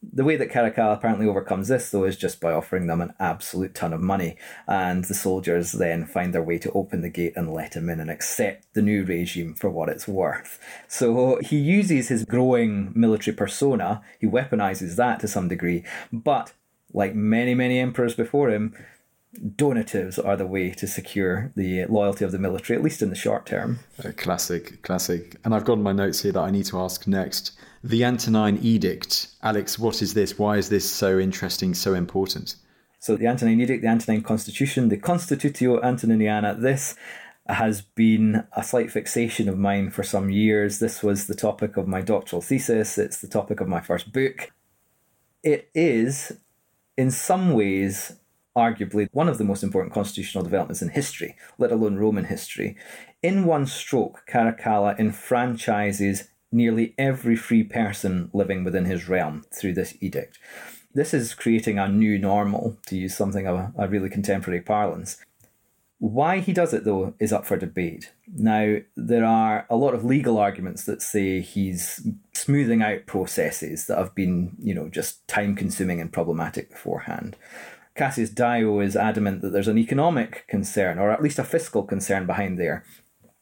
The 0.00 0.22
way 0.22 0.36
that 0.36 0.50
Caracalla 0.50 0.94
apparently 0.94 1.26
overcomes 1.26 1.68
this, 1.68 1.90
though, 1.90 2.04
is 2.04 2.16
just 2.16 2.40
by 2.40 2.52
offering 2.52 2.86
them 2.86 3.00
an 3.00 3.14
absolute 3.18 3.74
ton 3.74 3.92
of 3.92 4.00
money. 4.00 4.36
And 4.68 5.04
the 5.04 5.14
soldiers 5.14 5.72
then 5.72 6.06
find 6.06 6.32
their 6.32 6.42
way 6.42 6.58
to 6.58 6.70
open 6.70 7.00
the 7.00 7.08
gate 7.08 7.32
and 7.34 7.52
let 7.52 7.74
him 7.74 7.90
in 7.90 7.98
and 7.98 8.10
accept 8.10 8.72
the 8.74 8.82
new 8.82 9.04
regime 9.04 9.54
for 9.54 9.68
what 9.70 9.88
it's 9.88 10.06
worth. 10.06 10.60
So 10.86 11.40
he 11.42 11.58
uses 11.58 12.08
his 12.08 12.24
growing 12.24 12.92
military 12.94 13.36
persona, 13.36 14.02
he 14.20 14.26
weaponizes 14.26 14.96
that 14.96 15.18
to 15.20 15.28
some 15.28 15.48
degree, 15.48 15.84
but 16.12 16.52
like 16.92 17.14
many, 17.14 17.54
many 17.54 17.78
emperors 17.78 18.14
before 18.14 18.50
him, 18.50 18.74
donatives 19.36 20.24
are 20.24 20.36
the 20.36 20.46
way 20.46 20.70
to 20.70 20.86
secure 20.86 21.52
the 21.54 21.84
loyalty 21.86 22.24
of 22.24 22.32
the 22.32 22.38
military, 22.38 22.76
at 22.76 22.82
least 22.82 23.02
in 23.02 23.10
the 23.10 23.16
short 23.16 23.46
term. 23.46 23.80
Classic, 24.16 24.80
classic. 24.82 25.36
And 25.44 25.54
I've 25.54 25.64
got 25.64 25.78
my 25.78 25.92
notes 25.92 26.22
here 26.22 26.32
that 26.32 26.40
I 26.40 26.50
need 26.50 26.66
to 26.66 26.78
ask 26.78 27.06
next. 27.06 27.52
The 27.84 28.04
Antonine 28.04 28.58
Edict. 28.60 29.28
Alex, 29.42 29.78
what 29.78 30.02
is 30.02 30.14
this? 30.14 30.36
Why 30.36 30.56
is 30.56 30.68
this 30.68 30.88
so 30.88 31.18
interesting, 31.18 31.74
so 31.74 31.94
important? 31.94 32.56
So, 32.98 33.16
the 33.16 33.28
Antonine 33.28 33.60
Edict, 33.60 33.82
the 33.82 33.88
Antonine 33.88 34.22
Constitution, 34.22 34.88
the 34.88 34.96
Constitutio 34.96 35.82
Antoniniana, 35.82 36.56
this 36.58 36.96
has 37.46 37.80
been 37.80 38.44
a 38.52 38.64
slight 38.64 38.90
fixation 38.90 39.48
of 39.48 39.56
mine 39.56 39.90
for 39.90 40.02
some 40.02 40.28
years. 40.28 40.80
This 40.80 41.02
was 41.02 41.28
the 41.28 41.36
topic 41.36 41.76
of 41.76 41.86
my 41.86 42.00
doctoral 42.00 42.42
thesis, 42.42 42.98
it's 42.98 43.20
the 43.20 43.28
topic 43.28 43.60
of 43.60 43.68
my 43.68 43.80
first 43.80 44.12
book. 44.12 44.50
It 45.44 45.70
is, 45.72 46.32
in 46.96 47.12
some 47.12 47.52
ways, 47.52 48.16
arguably 48.56 49.08
one 49.12 49.28
of 49.28 49.38
the 49.38 49.44
most 49.44 49.62
important 49.62 49.94
constitutional 49.94 50.42
developments 50.42 50.82
in 50.82 50.88
history, 50.88 51.36
let 51.58 51.70
alone 51.70 51.96
Roman 51.96 52.24
history. 52.24 52.76
In 53.22 53.44
one 53.44 53.66
stroke, 53.66 54.24
Caracalla 54.28 54.98
enfranchises 54.98 56.28
nearly 56.50 56.94
every 56.98 57.36
free 57.36 57.62
person 57.62 58.30
living 58.32 58.64
within 58.64 58.84
his 58.84 59.08
realm 59.08 59.44
through 59.52 59.74
this 59.74 59.96
edict. 60.00 60.38
This 60.94 61.12
is 61.12 61.34
creating 61.34 61.78
a 61.78 61.88
new 61.88 62.18
normal, 62.18 62.76
to 62.86 62.96
use 62.96 63.16
something 63.16 63.46
of 63.46 63.72
a, 63.76 63.88
really 63.88 64.08
contemporary 64.08 64.60
parlance. 64.60 65.18
Why 66.00 66.38
he 66.38 66.52
does 66.52 66.72
it, 66.72 66.84
though, 66.84 67.14
is 67.18 67.32
up 67.32 67.44
for 67.44 67.56
debate. 67.56 68.12
Now, 68.32 68.76
there 68.96 69.24
are 69.24 69.66
a 69.68 69.76
lot 69.76 69.94
of 69.94 70.04
legal 70.04 70.38
arguments 70.38 70.84
that 70.84 71.02
say 71.02 71.40
he's 71.40 72.06
smoothing 72.32 72.82
out 72.82 73.06
processes 73.06 73.86
that 73.86 73.98
have 73.98 74.14
been, 74.14 74.56
you 74.60 74.74
know, 74.74 74.88
just 74.88 75.26
time 75.26 75.56
consuming 75.56 76.00
and 76.00 76.12
problematic 76.12 76.70
beforehand. 76.70 77.36
Cassius 77.96 78.30
Dio 78.30 78.78
is 78.78 78.96
adamant 78.96 79.42
that 79.42 79.50
there's 79.50 79.66
an 79.66 79.76
economic 79.76 80.46
concern, 80.46 81.00
or 81.00 81.10
at 81.10 81.22
least 81.22 81.40
a 81.40 81.44
fiscal 81.44 81.82
concern 81.82 82.26
behind 82.26 82.58
there. 82.58 82.84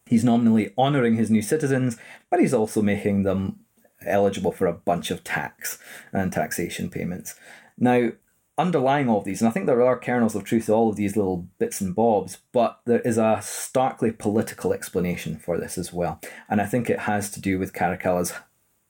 He's 0.07 0.25
nominally 0.25 0.73
honouring 0.79 1.17
his 1.17 1.31
new 1.31 1.43
citizens, 1.43 1.97
but 2.31 2.41
he's 2.41 2.55
also 2.55 2.81
making 2.81 3.25
them 3.25 3.61
eligible 4.05 4.53
for 4.53 4.67
a 4.67 4.73
bunch 4.73 5.11
of 5.11 5.25
tax 5.25 5.79
and 6.13 6.33
taxation 6.33 6.89
payments. 6.91 7.35
Now, 7.77 8.13
underlying 8.59 9.09
all 9.09 9.19
of 9.19 9.25
these, 9.25 9.41
and 9.41 9.49
I 9.49 9.53
think 9.53 9.67
there 9.67 9.83
are 9.83 9.99
kernels 9.99 10.35
of 10.35 10.45
truth 10.45 10.67
to 10.67 10.73
all 10.73 10.89
of 10.89 10.97
these 10.97 11.17
little 11.17 11.49
bits 11.59 11.81
and 11.81 11.95
bobs, 11.95 12.39
but 12.53 12.81
there 12.87 13.01
is 13.01 13.19
a 13.19 13.41
starkly 13.43 14.13
political 14.13 14.73
explanation 14.73 15.39
for 15.39 15.59
this 15.59 15.77
as 15.77 15.93
well. 15.93 16.21
And 16.49 16.61
I 16.61 16.67
think 16.67 16.89
it 16.89 17.01
has 17.01 17.31
to 17.33 17.41
do 17.41 17.59
with 17.59 17.75
Caracalla's 17.75 18.33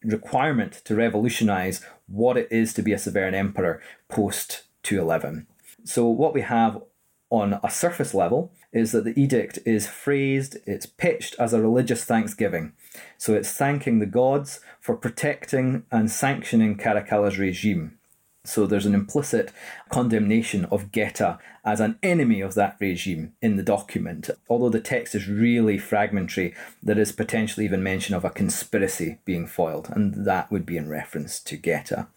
requirement 0.04 0.82
to 0.84 0.94
revolutionise 0.94 1.84
what 2.06 2.36
it 2.36 2.48
is 2.50 2.72
to 2.74 2.82
be 2.82 2.92
a 2.92 2.98
Severan 2.98 3.34
emperor 3.34 3.80
post 4.08 4.64
211. 4.84 5.46
So, 5.84 6.06
what 6.06 6.34
we 6.34 6.42
have 6.42 6.82
on 7.30 7.58
a 7.64 7.70
surface 7.70 8.14
level 8.14 8.52
is 8.76 8.92
that 8.92 9.04
the 9.04 9.18
edict 9.18 9.58
is 9.64 9.86
phrased, 9.86 10.58
it's 10.66 10.84
pitched 10.84 11.34
as 11.38 11.54
a 11.54 11.62
religious 11.62 12.04
thanksgiving. 12.04 12.72
So, 13.16 13.32
it's 13.32 13.50
thanking 13.52 13.98
the 13.98 14.06
gods 14.06 14.60
for 14.80 14.94
protecting 14.96 15.84
and 15.90 16.10
sanctioning 16.10 16.76
Caracalla's 16.76 17.38
regime. 17.38 17.98
So, 18.44 18.66
there's 18.66 18.84
an 18.84 18.94
implicit 18.94 19.50
condemnation 19.88 20.66
of 20.66 20.92
Geta 20.92 21.38
as 21.64 21.80
an 21.80 21.98
enemy 22.02 22.42
of 22.42 22.52
that 22.54 22.76
regime 22.78 23.32
in 23.40 23.56
the 23.56 23.62
document. 23.62 24.28
Although 24.46 24.68
the 24.68 24.80
text 24.80 25.14
is 25.14 25.26
really 25.26 25.78
fragmentary, 25.78 26.54
there 26.82 26.98
is 26.98 27.12
potentially 27.12 27.64
even 27.64 27.82
mention 27.82 28.14
of 28.14 28.26
a 28.26 28.30
conspiracy 28.30 29.18
being 29.24 29.46
foiled, 29.46 29.88
and 29.90 30.26
that 30.26 30.52
would 30.52 30.66
be 30.66 30.76
in 30.76 30.88
reference 30.88 31.40
to 31.40 31.56
Geta. 31.56 32.08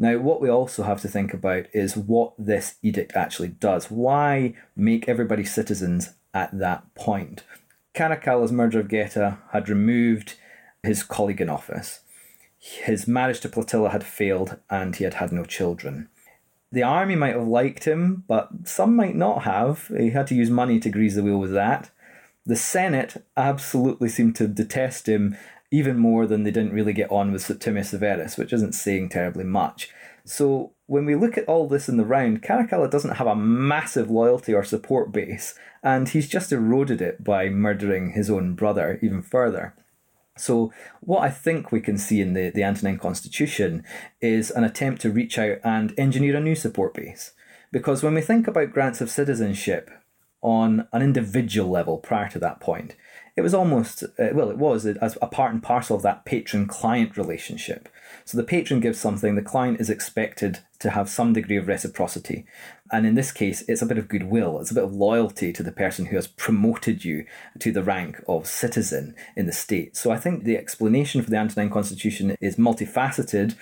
Now, 0.00 0.16
what 0.16 0.40
we 0.40 0.48
also 0.48 0.84
have 0.84 1.02
to 1.02 1.08
think 1.08 1.34
about 1.34 1.66
is 1.74 1.94
what 1.94 2.32
this 2.38 2.76
edict 2.80 3.12
actually 3.14 3.48
does. 3.48 3.90
Why 3.90 4.54
make 4.74 5.06
everybody 5.06 5.44
citizens 5.44 6.14
at 6.32 6.58
that 6.58 6.94
point? 6.94 7.44
Caracalla's 7.92 8.50
murder 8.50 8.80
of 8.80 8.88
Geta 8.88 9.36
had 9.52 9.68
removed 9.68 10.36
his 10.82 11.02
colleague 11.02 11.42
in 11.42 11.50
office. 11.50 12.00
His 12.58 13.06
marriage 13.06 13.40
to 13.40 13.50
Plautilla 13.50 13.90
had 13.90 14.02
failed 14.02 14.56
and 14.70 14.96
he 14.96 15.04
had 15.04 15.14
had 15.14 15.32
no 15.32 15.44
children. 15.44 16.08
The 16.72 16.82
army 16.82 17.14
might 17.14 17.34
have 17.34 17.46
liked 17.46 17.84
him, 17.84 18.24
but 18.26 18.48
some 18.64 18.96
might 18.96 19.16
not 19.16 19.42
have. 19.42 19.88
He 19.94 20.10
had 20.10 20.28
to 20.28 20.34
use 20.34 20.48
money 20.48 20.80
to 20.80 20.88
grease 20.88 21.14
the 21.14 21.22
wheel 21.22 21.38
with 21.38 21.52
that. 21.52 21.90
The 22.46 22.56
Senate 22.56 23.22
absolutely 23.36 24.08
seemed 24.08 24.34
to 24.36 24.48
detest 24.48 25.10
him 25.10 25.36
even 25.70 25.98
more 25.98 26.26
than 26.26 26.42
they 26.42 26.50
didn't 26.50 26.72
really 26.72 26.92
get 26.92 27.10
on 27.10 27.32
with 27.32 27.42
Septimius 27.42 27.90
Severus, 27.90 28.36
which 28.36 28.52
isn't 28.52 28.74
saying 28.74 29.08
terribly 29.08 29.44
much. 29.44 29.90
So 30.24 30.72
when 30.86 31.06
we 31.06 31.14
look 31.14 31.38
at 31.38 31.46
all 31.46 31.68
this 31.68 31.88
in 31.88 31.96
the 31.96 32.04
round, 32.04 32.42
Caracalla 32.42 32.90
doesn't 32.90 33.16
have 33.16 33.26
a 33.26 33.36
massive 33.36 34.10
loyalty 34.10 34.52
or 34.52 34.64
support 34.64 35.12
base, 35.12 35.54
and 35.82 36.08
he's 36.08 36.28
just 36.28 36.52
eroded 36.52 37.00
it 37.00 37.22
by 37.22 37.48
murdering 37.48 38.12
his 38.12 38.28
own 38.28 38.54
brother 38.54 38.98
even 39.02 39.22
further. 39.22 39.74
So, 40.36 40.72
what 41.00 41.22
I 41.22 41.30
think 41.30 41.70
we 41.70 41.80
can 41.80 41.98
see 41.98 42.20
in 42.20 42.32
the, 42.32 42.50
the 42.50 42.64
Antonine 42.64 42.98
Constitution 42.98 43.84
is 44.20 44.50
an 44.50 44.64
attempt 44.64 45.02
to 45.02 45.10
reach 45.10 45.38
out 45.38 45.58
and 45.62 45.92
engineer 45.98 46.36
a 46.36 46.40
new 46.40 46.54
support 46.54 46.94
base. 46.94 47.32
Because 47.72 48.02
when 48.02 48.14
we 48.14 48.20
think 48.20 48.48
about 48.48 48.72
grants 48.72 49.00
of 49.00 49.10
citizenship 49.10 49.90
on 50.40 50.88
an 50.92 51.02
individual 51.02 51.70
level 51.70 51.98
prior 51.98 52.28
to 52.30 52.38
that 52.38 52.58
point, 52.58 52.96
it 53.36 53.42
was 53.42 53.54
almost, 53.54 54.02
uh, 54.02 54.28
well, 54.32 54.50
it 54.50 54.58
was 54.58 54.86
as 54.86 55.16
a 55.22 55.26
part 55.26 55.52
and 55.52 55.62
parcel 55.62 55.96
of 55.96 56.02
that 56.02 56.24
patron 56.24 56.66
client 56.66 57.16
relationship. 57.16 57.88
So 58.24 58.36
the 58.36 58.44
patron 58.44 58.80
gives 58.80 58.98
something, 58.98 59.34
the 59.34 59.42
client 59.42 59.80
is 59.80 59.90
expected 59.90 60.60
to 60.80 60.90
have 60.90 61.08
some 61.08 61.32
degree 61.32 61.56
of 61.56 61.68
reciprocity. 61.68 62.44
And 62.92 63.06
in 63.06 63.14
this 63.14 63.32
case, 63.32 63.62
it's 63.68 63.82
a 63.82 63.86
bit 63.86 63.98
of 63.98 64.08
goodwill, 64.08 64.60
it's 64.60 64.70
a 64.70 64.74
bit 64.74 64.84
of 64.84 64.94
loyalty 64.94 65.52
to 65.52 65.62
the 65.62 65.72
person 65.72 66.06
who 66.06 66.16
has 66.16 66.26
promoted 66.26 67.04
you 67.04 67.24
to 67.60 67.72
the 67.72 67.82
rank 67.82 68.22
of 68.26 68.46
citizen 68.46 69.14
in 69.36 69.46
the 69.46 69.52
state. 69.52 69.96
So 69.96 70.10
I 70.10 70.18
think 70.18 70.44
the 70.44 70.56
explanation 70.56 71.22
for 71.22 71.30
the 71.30 71.36
Antonine 71.36 71.70
Constitution 71.70 72.36
is 72.40 72.56
multifaceted, 72.56 73.54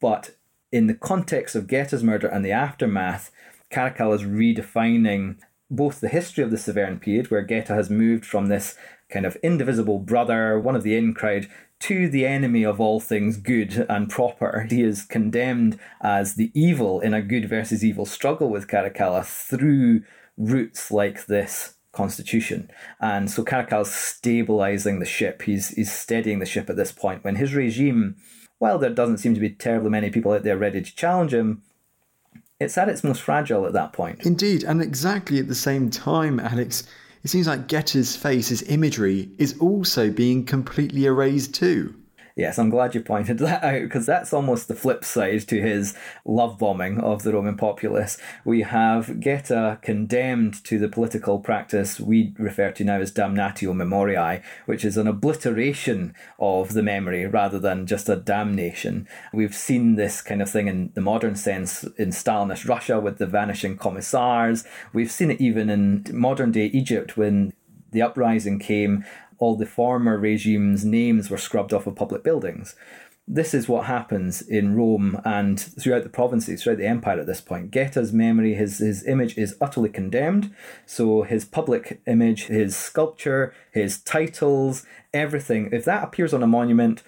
but 0.00 0.36
in 0.72 0.86
the 0.86 0.94
context 0.94 1.54
of 1.56 1.66
Geta's 1.66 2.04
murder 2.04 2.28
and 2.28 2.44
the 2.44 2.52
aftermath, 2.52 3.30
Caracalla 3.70 4.16
is 4.16 4.22
redefining 4.22 5.36
both 5.70 6.00
the 6.00 6.08
history 6.08 6.42
of 6.42 6.50
the 6.50 6.58
Severan 6.58 6.98
period, 6.98 7.30
where 7.30 7.42
Geta 7.42 7.74
has 7.74 7.90
moved 7.90 8.26
from 8.26 8.46
this 8.46 8.76
kind 9.08 9.26
of 9.26 9.36
indivisible 9.36 9.98
brother, 9.98 10.58
one 10.58 10.76
of 10.76 10.82
the 10.82 10.96
in 10.96 11.14
crowd, 11.14 11.48
to 11.80 12.08
the 12.08 12.26
enemy 12.26 12.62
of 12.62 12.80
all 12.80 13.00
things 13.00 13.36
good 13.36 13.86
and 13.88 14.10
proper. 14.10 14.66
He 14.68 14.82
is 14.82 15.04
condemned 15.04 15.78
as 16.02 16.34
the 16.34 16.50
evil 16.54 17.00
in 17.00 17.14
a 17.14 17.22
good 17.22 17.48
versus 17.48 17.84
evil 17.84 18.04
struggle 18.04 18.50
with 18.50 18.68
Caracalla 18.68 19.24
through 19.24 20.02
routes 20.36 20.90
like 20.90 21.26
this 21.26 21.74
constitution. 21.92 22.70
And 23.00 23.30
so 23.30 23.44
Caracalla's 23.44 23.92
stabilizing 23.92 25.00
the 25.00 25.06
ship. 25.06 25.42
He's 25.42 25.68
he's 25.70 25.92
steadying 25.92 26.38
the 26.38 26.46
ship 26.46 26.70
at 26.70 26.76
this 26.76 26.92
point 26.92 27.24
when 27.24 27.36
his 27.36 27.54
regime, 27.54 28.16
while 28.58 28.78
there 28.78 28.90
doesn't 28.90 29.18
seem 29.18 29.34
to 29.34 29.40
be 29.40 29.50
terribly 29.50 29.90
many 29.90 30.10
people 30.10 30.32
out 30.32 30.42
there 30.42 30.58
ready 30.58 30.82
to 30.82 30.96
challenge 30.96 31.32
him, 31.32 31.62
it's 32.60 32.78
at 32.78 32.88
its 32.88 33.02
most 33.02 33.22
fragile 33.22 33.66
at 33.66 33.72
that 33.72 33.92
point. 33.92 34.24
Indeed, 34.24 34.64
and 34.64 34.82
exactly 34.82 35.38
at 35.38 35.48
the 35.48 35.54
same 35.54 35.90
time, 35.90 36.38
Alex, 36.38 36.84
it 37.24 37.28
seems 37.28 37.46
like 37.46 37.66
Geta's 37.66 38.14
face, 38.14 38.48
his 38.48 38.62
imagery, 38.62 39.30
is 39.38 39.58
also 39.58 40.10
being 40.10 40.44
completely 40.44 41.06
erased 41.06 41.54
too. 41.54 41.94
Yes, 42.36 42.58
I'm 42.58 42.70
glad 42.70 42.94
you 42.94 43.00
pointed 43.00 43.38
that 43.40 43.62
out 43.62 43.82
because 43.82 44.06
that's 44.06 44.32
almost 44.32 44.68
the 44.68 44.74
flip 44.74 45.04
side 45.04 45.48
to 45.48 45.60
his 45.60 45.96
love 46.24 46.58
bombing 46.58 47.00
of 47.00 47.22
the 47.22 47.32
Roman 47.32 47.56
populace. 47.56 48.18
We 48.44 48.62
have 48.62 49.20
Geta 49.20 49.78
condemned 49.82 50.62
to 50.64 50.78
the 50.78 50.88
political 50.88 51.40
practice 51.40 52.00
we 52.00 52.34
refer 52.38 52.72
to 52.72 52.84
now 52.84 53.00
as 53.00 53.12
damnatio 53.12 53.74
memoriae, 53.74 54.42
which 54.66 54.84
is 54.84 54.96
an 54.96 55.06
obliteration 55.06 56.14
of 56.38 56.74
the 56.74 56.82
memory 56.82 57.26
rather 57.26 57.58
than 57.58 57.86
just 57.86 58.08
a 58.08 58.16
damnation. 58.16 59.08
We've 59.32 59.54
seen 59.54 59.96
this 59.96 60.22
kind 60.22 60.42
of 60.42 60.50
thing 60.50 60.68
in 60.68 60.90
the 60.94 61.00
modern 61.00 61.36
sense 61.36 61.84
in 61.98 62.10
Stalinist 62.10 62.68
Russia 62.68 63.00
with 63.00 63.18
the 63.18 63.26
vanishing 63.26 63.76
commissars. 63.76 64.64
We've 64.92 65.10
seen 65.10 65.30
it 65.30 65.40
even 65.40 65.70
in 65.70 66.04
modern 66.12 66.52
day 66.52 66.66
Egypt 66.66 67.16
when 67.16 67.52
the 67.92 68.02
uprising 68.02 68.58
came 68.58 69.04
all 69.40 69.56
the 69.56 69.66
former 69.66 70.16
regime's 70.16 70.84
names 70.84 71.30
were 71.30 71.38
scrubbed 71.38 71.72
off 71.72 71.86
of 71.86 71.96
public 71.96 72.22
buildings. 72.22 72.76
This 73.26 73.54
is 73.54 73.68
what 73.68 73.86
happens 73.86 74.42
in 74.42 74.74
Rome 74.74 75.20
and 75.24 75.58
throughout 75.58 76.02
the 76.02 76.08
provinces, 76.08 76.62
throughout 76.62 76.78
the 76.78 76.86
empire 76.86 77.20
at 77.20 77.26
this 77.26 77.40
point. 77.40 77.70
Geta's 77.70 78.12
memory, 78.12 78.54
his, 78.54 78.78
his 78.78 79.06
image 79.06 79.38
is 79.38 79.56
utterly 79.60 79.88
condemned. 79.88 80.52
So 80.84 81.22
his 81.22 81.44
public 81.44 82.00
image, 82.06 82.46
his 82.46 82.76
sculpture, 82.76 83.54
his 83.72 84.00
titles, 84.00 84.84
everything, 85.14 85.70
if 85.72 85.84
that 85.84 86.02
appears 86.02 86.34
on 86.34 86.42
a 86.42 86.48
monument, 86.48 87.02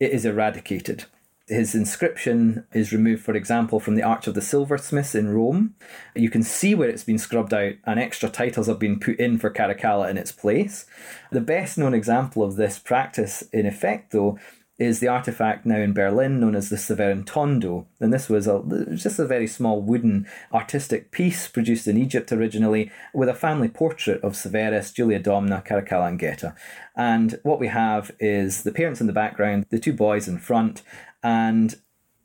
it 0.00 0.10
is 0.10 0.24
eradicated. 0.24 1.04
His 1.48 1.74
inscription 1.74 2.66
is 2.72 2.92
removed, 2.92 3.24
for 3.24 3.34
example, 3.34 3.80
from 3.80 3.94
the 3.94 4.02
Arch 4.02 4.26
of 4.26 4.34
the 4.34 4.42
Silversmiths 4.42 5.14
in 5.14 5.30
Rome. 5.30 5.74
You 6.14 6.28
can 6.28 6.42
see 6.42 6.74
where 6.74 6.90
it's 6.90 7.04
been 7.04 7.18
scrubbed 7.18 7.54
out, 7.54 7.74
and 7.84 7.98
extra 7.98 8.28
titles 8.28 8.66
have 8.66 8.78
been 8.78 9.00
put 9.00 9.18
in 9.18 9.38
for 9.38 9.50
Caracalla 9.50 10.10
in 10.10 10.18
its 10.18 10.30
place. 10.30 10.84
The 11.32 11.40
best 11.40 11.78
known 11.78 11.94
example 11.94 12.42
of 12.42 12.56
this 12.56 12.78
practice, 12.78 13.42
in 13.52 13.64
effect, 13.64 14.12
though, 14.12 14.38
is 14.78 15.00
the 15.00 15.08
artifact 15.08 15.66
now 15.66 15.78
in 15.78 15.92
Berlin 15.92 16.38
known 16.38 16.54
as 16.54 16.68
the 16.68 16.78
Severan 16.78 17.24
Tondo. 17.24 17.88
And 17.98 18.12
this 18.12 18.28
was 18.28 18.46
a, 18.46 18.62
just 18.94 19.18
a 19.18 19.26
very 19.26 19.48
small 19.48 19.82
wooden 19.82 20.26
artistic 20.52 21.10
piece 21.10 21.48
produced 21.48 21.88
in 21.88 21.98
Egypt 21.98 22.30
originally 22.30 22.92
with 23.12 23.28
a 23.28 23.34
family 23.34 23.68
portrait 23.68 24.22
of 24.22 24.36
Severus, 24.36 24.92
Julia 24.92 25.18
Domna, 25.18 25.66
Caracalla, 25.66 26.08
and 26.08 26.18
Geta. 26.18 26.54
And 26.94 27.40
what 27.42 27.58
we 27.58 27.66
have 27.66 28.12
is 28.20 28.62
the 28.62 28.72
parents 28.72 29.00
in 29.00 29.08
the 29.08 29.12
background, 29.12 29.66
the 29.70 29.80
two 29.80 29.92
boys 29.92 30.28
in 30.28 30.38
front, 30.38 30.82
and 31.22 31.76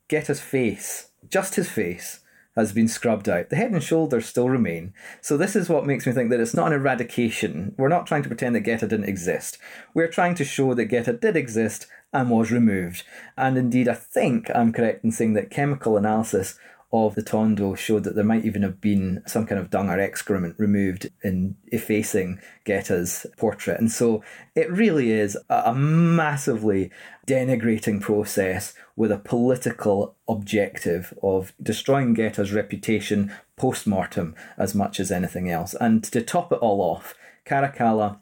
Geta's 0.10 0.42
face, 0.42 1.10
just 1.30 1.56
his 1.56 1.70
face, 1.70 2.20
has 2.56 2.72
been 2.72 2.88
scrubbed 2.88 3.28
out. 3.28 3.50
The 3.50 3.56
head 3.56 3.72
and 3.72 3.82
shoulders 3.82 4.28
still 4.28 4.50
remain. 4.50 4.94
So 5.22 5.38
this 5.38 5.56
is 5.56 5.70
what 5.70 5.88
makes 5.88 6.06
me 6.06 6.12
think 6.12 6.30
that 6.30 6.40
it's 6.40 6.54
not 6.54 6.68
an 6.68 6.74
eradication. 6.74 7.74
We're 7.78 7.88
not 7.88 8.06
trying 8.06 8.24
to 8.24 8.30
pretend 8.30 8.56
that 8.56 8.62
Geta 8.62 8.88
didn't 8.88 9.10
exist. 9.10 9.58
We're 9.94 10.08
trying 10.08 10.36
to 10.36 10.46
show 10.46 10.74
that 10.76 10.86
Geta 10.86 11.14
did 11.14 11.36
exist 11.36 11.88
and 12.12 12.30
was 12.30 12.52
removed. 12.52 13.04
And 13.36 13.58
indeed, 13.58 13.88
I 13.88 13.96
think 13.96 14.52
I'm 14.54 14.72
correct 14.72 15.04
in 15.04 15.12
saying 15.12 15.34
that 15.34 15.50
chemical 15.50 15.98
analysis 15.98 16.58
of 16.94 17.16
the 17.16 17.24
Tondo 17.24 17.74
showed 17.74 18.04
that 18.04 18.14
there 18.14 18.24
might 18.24 18.46
even 18.46 18.62
have 18.62 18.80
been 18.80 19.24
some 19.26 19.48
kind 19.48 19.60
of 19.60 19.72
dung 19.72 19.90
or 19.90 20.00
excrement 20.00 20.54
removed 20.60 21.10
in 21.24 21.56
effacing 21.72 22.40
Geta's 22.66 23.26
portrait. 23.36 23.80
And 23.80 23.92
so 23.92 24.24
it 24.56 24.72
really 24.72 25.12
is 25.12 25.36
a 25.50 25.74
massively 25.74 26.92
denigrating 27.26 28.00
process 28.00 28.76
with 28.96 29.12
a 29.12 29.18
political 29.18 30.16
objective 30.28 31.18
of 31.24 31.54
destroying 31.62 32.14
Geta's 32.14 32.54
reputation 32.54 33.34
post 33.58 33.88
mortem 33.88 34.36
as 34.56 34.76
much 34.76 35.00
as 35.00 35.12
anything 35.12 35.50
else. 35.50 35.74
And 35.74 36.04
to 36.06 36.22
top 36.22 36.52
it 36.52 36.60
all 36.60 36.80
off, 36.80 37.16
Caracalla 37.46 38.20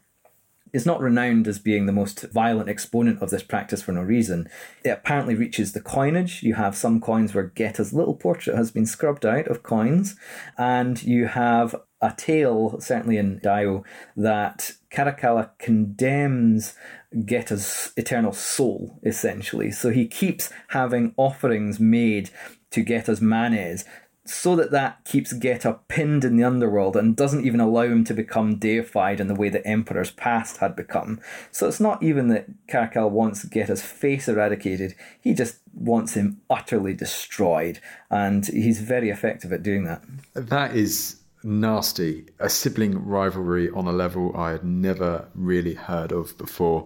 is 0.73 0.85
not 0.85 1.01
renowned 1.01 1.47
as 1.47 1.59
being 1.59 1.85
the 1.85 1.91
most 1.91 2.21
violent 2.31 2.69
exponent 2.69 3.21
of 3.21 3.29
this 3.29 3.43
practice 3.43 3.81
for 3.81 3.91
no 3.91 4.01
reason. 4.01 4.49
It 4.83 4.89
apparently 4.89 5.35
reaches 5.35 5.73
the 5.73 5.81
coinage. 5.81 6.43
You 6.43 6.55
have 6.55 6.75
some 6.75 7.01
coins 7.01 7.33
where 7.33 7.51
Geta's 7.55 7.93
little 7.93 8.15
portrait 8.15 8.55
has 8.55 8.71
been 8.71 8.85
scrubbed 8.85 9.25
out 9.25 9.47
of 9.47 9.63
coins, 9.63 10.15
and 10.57 11.01
you 11.03 11.27
have 11.27 11.75
a 12.01 12.13
tale, 12.17 12.79
certainly 12.79 13.17
in 13.17 13.39
Dio, 13.39 13.83
that 14.15 14.73
Caracalla 14.91 15.51
condemns 15.59 16.75
Geta's 17.25 17.91
eternal 17.95 18.33
soul, 18.33 18.99
essentially. 19.03 19.71
So 19.71 19.89
he 19.89 20.07
keeps 20.07 20.51
having 20.69 21.13
offerings 21.17 21.79
made 21.79 22.31
to 22.71 22.83
Geta's 22.83 23.21
manes 23.21 23.85
so 24.23 24.55
that 24.55 24.71
that 24.71 25.03
keeps 25.03 25.33
Geta 25.33 25.79
pinned 25.87 26.23
in 26.23 26.37
the 26.37 26.43
underworld 26.43 26.95
and 26.95 27.15
doesn't 27.15 27.45
even 27.45 27.59
allow 27.59 27.83
him 27.83 28.03
to 28.05 28.13
become 28.13 28.57
deified 28.57 29.19
in 29.19 29.27
the 29.27 29.35
way 29.35 29.49
that 29.49 29.65
emperors 29.65 30.11
past 30.11 30.57
had 30.57 30.75
become. 30.75 31.19
So 31.51 31.67
it's 31.67 31.79
not 31.79 32.03
even 32.03 32.27
that 32.27 32.45
Caracal 32.67 33.09
wants 33.09 33.43
Geta's 33.47 33.81
face 33.81 34.27
eradicated, 34.27 34.93
he 35.19 35.33
just 35.33 35.57
wants 35.73 36.13
him 36.13 36.41
utterly 36.49 36.93
destroyed, 36.93 37.79
and 38.09 38.45
he's 38.45 38.79
very 38.81 39.09
effective 39.09 39.51
at 39.51 39.63
doing 39.63 39.85
that. 39.85 40.03
That 40.33 40.75
is 40.75 41.17
nasty. 41.43 42.27
A 42.39 42.49
sibling 42.49 43.03
rivalry 43.03 43.69
on 43.71 43.87
a 43.87 43.91
level 43.91 44.35
I 44.35 44.51
had 44.51 44.63
never 44.63 45.29
really 45.33 45.73
heard 45.73 46.11
of 46.11 46.37
before. 46.37 46.85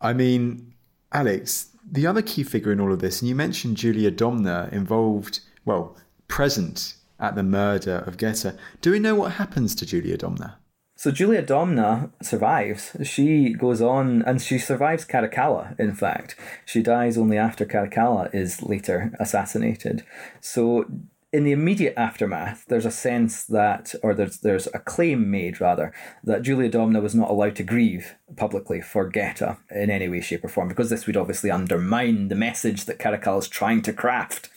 I 0.00 0.12
mean, 0.12 0.74
Alex, 1.12 1.68
the 1.88 2.06
other 2.06 2.22
key 2.22 2.42
figure 2.42 2.72
in 2.72 2.80
all 2.80 2.92
of 2.92 2.98
this, 2.98 3.22
and 3.22 3.28
you 3.28 3.36
mentioned 3.36 3.76
Julia 3.76 4.10
Domna 4.10 4.72
involved, 4.72 5.40
well, 5.64 5.96
present 6.28 6.94
at 7.18 7.34
the 7.34 7.42
murder 7.42 8.04
of 8.06 8.16
Geta. 8.16 8.56
Do 8.80 8.90
we 8.90 8.98
know 8.98 9.14
what 9.14 9.32
happens 9.32 9.74
to 9.76 9.86
Julia 9.86 10.18
Domna? 10.18 10.54
So 10.98 11.10
Julia 11.10 11.42
Domna 11.42 12.10
survives. 12.22 12.96
She 13.02 13.52
goes 13.52 13.82
on 13.82 14.22
and 14.22 14.40
she 14.40 14.58
survives 14.58 15.04
Caracalla, 15.04 15.78
in 15.78 15.94
fact. 15.94 16.36
She 16.64 16.82
dies 16.82 17.18
only 17.18 17.36
after 17.36 17.66
Caracalla 17.66 18.34
is 18.34 18.62
later 18.62 19.12
assassinated. 19.20 20.04
So 20.40 20.86
in 21.34 21.44
the 21.44 21.52
immediate 21.52 21.92
aftermath, 21.98 22.64
there's 22.68 22.86
a 22.86 22.90
sense 22.90 23.44
that, 23.44 23.94
or 24.02 24.14
there's 24.14 24.38
there's 24.38 24.68
a 24.68 24.78
claim 24.78 25.30
made 25.30 25.60
rather, 25.60 25.92
that 26.24 26.40
Julia 26.40 26.70
Domna 26.70 27.02
was 27.02 27.14
not 27.14 27.28
allowed 27.28 27.56
to 27.56 27.62
grieve 27.62 28.14
publicly 28.36 28.80
for 28.80 29.06
Geta 29.06 29.58
in 29.70 29.90
any 29.90 30.08
way, 30.08 30.22
shape, 30.22 30.44
or 30.44 30.48
form, 30.48 30.68
because 30.68 30.88
this 30.88 31.06
would 31.06 31.16
obviously 31.16 31.50
undermine 31.50 32.28
the 32.28 32.34
message 32.36 32.86
that 32.86 32.98
Caracalla 32.98 33.40
is 33.40 33.48
trying 33.48 33.82
to 33.82 33.92
craft. 33.92 34.48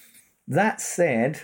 That 0.47 0.80
said, 0.80 1.41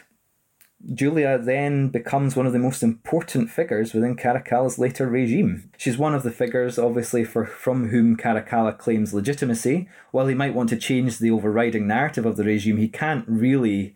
Julia 0.94 1.38
then 1.38 1.90
becomes 1.90 2.36
one 2.36 2.46
of 2.46 2.54
the 2.54 2.60
most 2.60 2.84
important 2.84 3.50
figures 3.50 3.94
within 3.94 4.16
Caracalla's 4.16 4.78
later 4.78 5.08
regime. 5.08 5.72
She's 5.78 5.98
one 5.98 6.14
of 6.14 6.24
the 6.24 6.32
figures, 6.32 6.78
obviously, 6.78 7.24
for 7.24 7.46
from 7.46 7.90
whom 7.90 8.16
Caracalla 8.16 8.78
claims 8.78 9.14
legitimacy. 9.14 9.90
While 10.12 10.28
he 10.28 10.36
might 10.36 10.54
want 10.54 10.70
to 10.70 10.78
change 10.78 11.18
the 11.18 11.32
overriding 11.32 11.88
narrative 11.88 12.26
of 12.26 12.38
the 12.38 12.44
regime, 12.44 12.78
he 12.78 12.88
can't 12.88 13.26
really 13.28 13.96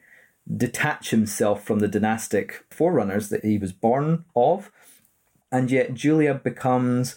detach 0.52 1.12
himself 1.12 1.64
from 1.64 1.80
the 1.80 1.88
dynastic 1.88 2.66
forerunners 2.72 3.30
that 3.30 3.46
he 3.46 3.60
was 3.60 3.72
born 3.72 4.26
of. 4.36 4.72
And 5.52 5.70
yet, 5.70 5.94
Julia 5.94 6.34
becomes 6.34 7.16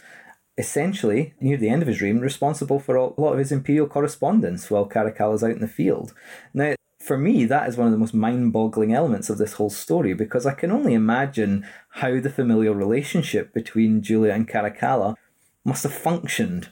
essentially, 0.58 1.32
near 1.40 1.56
the 1.56 1.70
end 1.70 1.80
of 1.80 1.88
his 1.88 2.02
reign, 2.02 2.18
responsible 2.18 2.78
for 2.78 2.94
a 2.94 3.20
lot 3.20 3.32
of 3.32 3.38
his 3.38 3.52
imperial 3.52 3.86
correspondence 3.86 4.70
while 4.70 4.86
Caracalla's 4.86 5.42
out 5.42 5.52
in 5.52 5.60
the 5.60 5.68
field. 5.68 6.12
Now, 6.52 6.74
for 7.03 7.18
me, 7.18 7.44
that 7.46 7.68
is 7.68 7.76
one 7.76 7.86
of 7.86 7.92
the 7.92 7.98
most 7.98 8.14
mind 8.14 8.53
boggling 8.53 8.92
elements 8.92 9.28
of 9.28 9.38
this 9.38 9.55
whole 9.55 9.70
story 9.70 10.14
because 10.14 10.46
I 10.46 10.55
can 10.55 10.70
only 10.70 10.94
imagine 10.94 11.66
how 11.90 12.20
the 12.20 12.30
familial 12.30 12.74
relationship 12.74 13.53
between 13.53 14.03
Julia 14.03 14.32
and 14.32 14.48
Caracalla 14.48 15.16
must 15.64 15.82
have 15.82 15.92
functioned. 15.92 16.68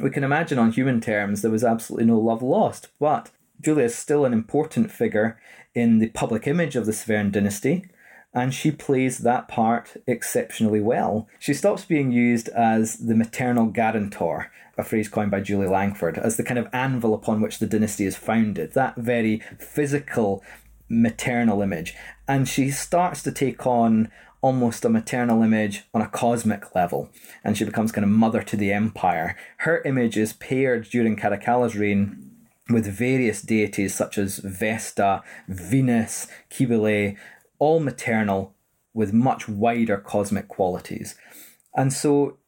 We 0.00 0.10
can 0.10 0.24
imagine 0.24 0.58
on 0.58 0.72
human 0.72 1.00
terms 1.00 1.42
there 1.42 1.50
was 1.50 1.64
absolutely 1.64 2.06
no 2.06 2.18
love 2.18 2.42
lost, 2.42 2.88
but 3.00 3.30
Julia 3.60 3.86
is 3.86 3.94
still 3.94 4.24
an 4.24 4.32
important 4.32 4.90
figure 4.90 5.38
in 5.74 5.98
the 5.98 6.08
public 6.10 6.46
image 6.46 6.76
of 6.76 6.86
the 6.86 6.92
Severan 6.92 7.30
dynasty, 7.30 7.84
and 8.34 8.54
she 8.54 8.70
plays 8.70 9.18
that 9.18 9.48
part 9.48 9.96
exceptionally 10.06 10.80
well. 10.80 11.28
She 11.38 11.54
stops 11.54 11.84
being 11.84 12.12
used 12.12 12.48
as 12.50 12.98
the 12.98 13.14
maternal 13.14 13.66
guarantor 13.66 14.50
a 14.78 14.84
phrase 14.84 15.08
coined 15.08 15.30
by 15.30 15.40
Julie 15.40 15.66
Langford, 15.66 16.18
as 16.18 16.36
the 16.36 16.42
kind 16.42 16.58
of 16.58 16.68
anvil 16.72 17.14
upon 17.14 17.40
which 17.40 17.58
the 17.58 17.66
dynasty 17.66 18.06
is 18.06 18.16
founded, 18.16 18.72
that 18.72 18.96
very 18.96 19.42
physical 19.58 20.42
maternal 20.88 21.62
image. 21.62 21.94
And 22.26 22.48
she 22.48 22.70
starts 22.70 23.22
to 23.24 23.32
take 23.32 23.66
on 23.66 24.10
almost 24.40 24.84
a 24.84 24.88
maternal 24.88 25.42
image 25.42 25.84
on 25.94 26.02
a 26.02 26.08
cosmic 26.08 26.74
level, 26.74 27.10
and 27.44 27.56
she 27.56 27.64
becomes 27.64 27.92
kind 27.92 28.04
of 28.04 28.10
mother 28.10 28.42
to 28.42 28.56
the 28.56 28.72
empire. 28.72 29.36
Her 29.58 29.82
image 29.82 30.16
is 30.16 30.32
paired 30.32 30.88
during 30.90 31.16
Caracalla's 31.16 31.76
reign 31.76 32.30
with 32.68 32.86
various 32.86 33.42
deities 33.42 33.94
such 33.94 34.18
as 34.18 34.38
Vesta, 34.38 35.22
Venus, 35.48 36.26
Cybele, 36.50 37.16
all 37.62 37.78
maternal 37.78 38.52
with 38.92 39.12
much 39.12 39.48
wider 39.48 39.96
cosmic 39.96 40.48
qualities. 40.48 41.14
And 41.76 41.92
so 41.92 42.38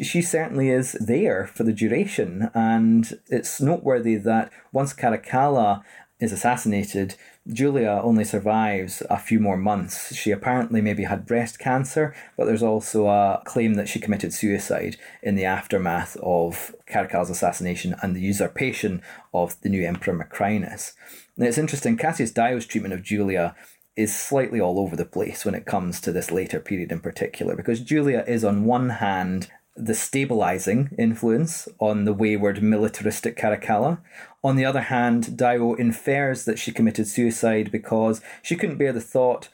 she 0.00 0.20
certainly 0.20 0.68
is 0.68 0.94
there 0.94 1.46
for 1.46 1.62
the 1.62 1.72
duration. 1.72 2.50
And 2.54 3.20
it's 3.28 3.60
noteworthy 3.60 4.16
that 4.16 4.50
once 4.72 4.92
Caracalla 4.92 5.84
is 6.18 6.32
assassinated, 6.32 7.14
Julia 7.46 8.00
only 8.02 8.24
survives 8.24 9.00
a 9.08 9.16
few 9.16 9.38
more 9.38 9.56
months. 9.56 10.12
She 10.16 10.32
apparently 10.32 10.80
maybe 10.80 11.04
had 11.04 11.24
breast 11.24 11.60
cancer, 11.60 12.12
but 12.36 12.46
there's 12.46 12.62
also 12.62 13.06
a 13.06 13.42
claim 13.44 13.74
that 13.74 13.88
she 13.88 14.00
committed 14.00 14.32
suicide 14.32 14.96
in 15.22 15.36
the 15.36 15.44
aftermath 15.44 16.16
of 16.20 16.74
Caracalla's 16.88 17.30
assassination 17.30 17.94
and 18.02 18.16
the 18.16 18.20
usurpation 18.20 19.02
of 19.32 19.60
the 19.60 19.68
new 19.68 19.86
Emperor 19.86 20.18
Macrinus. 20.18 20.94
Now 21.36 21.46
it's 21.46 21.58
interesting, 21.58 21.96
Cassius 21.96 22.32
Dio's 22.32 22.66
treatment 22.66 22.94
of 22.94 23.04
Julia 23.04 23.54
is 23.96 24.14
slightly 24.14 24.60
all 24.60 24.78
over 24.78 24.96
the 24.96 25.04
place 25.04 25.44
when 25.44 25.54
it 25.54 25.66
comes 25.66 26.00
to 26.00 26.12
this 26.12 26.30
later 26.30 26.60
period 26.60 26.90
in 26.90 27.00
particular, 27.00 27.54
because 27.54 27.80
Julia 27.80 28.24
is 28.26 28.44
on 28.44 28.64
one 28.64 28.90
hand 28.90 29.50
the 29.76 29.94
stabilizing 29.94 30.90
influence 30.98 31.68
on 31.80 32.04
the 32.04 32.12
wayward 32.12 32.62
militaristic 32.62 33.36
Caracalla. 33.36 33.98
On 34.42 34.56
the 34.56 34.64
other 34.64 34.82
hand, 34.82 35.36
Dio 35.36 35.74
infers 35.74 36.44
that 36.44 36.58
she 36.58 36.72
committed 36.72 37.08
suicide 37.08 37.72
because 37.72 38.20
she 38.42 38.56
couldn't 38.56 38.78
bear 38.78 38.92
the 38.92 39.00
thought 39.00 39.48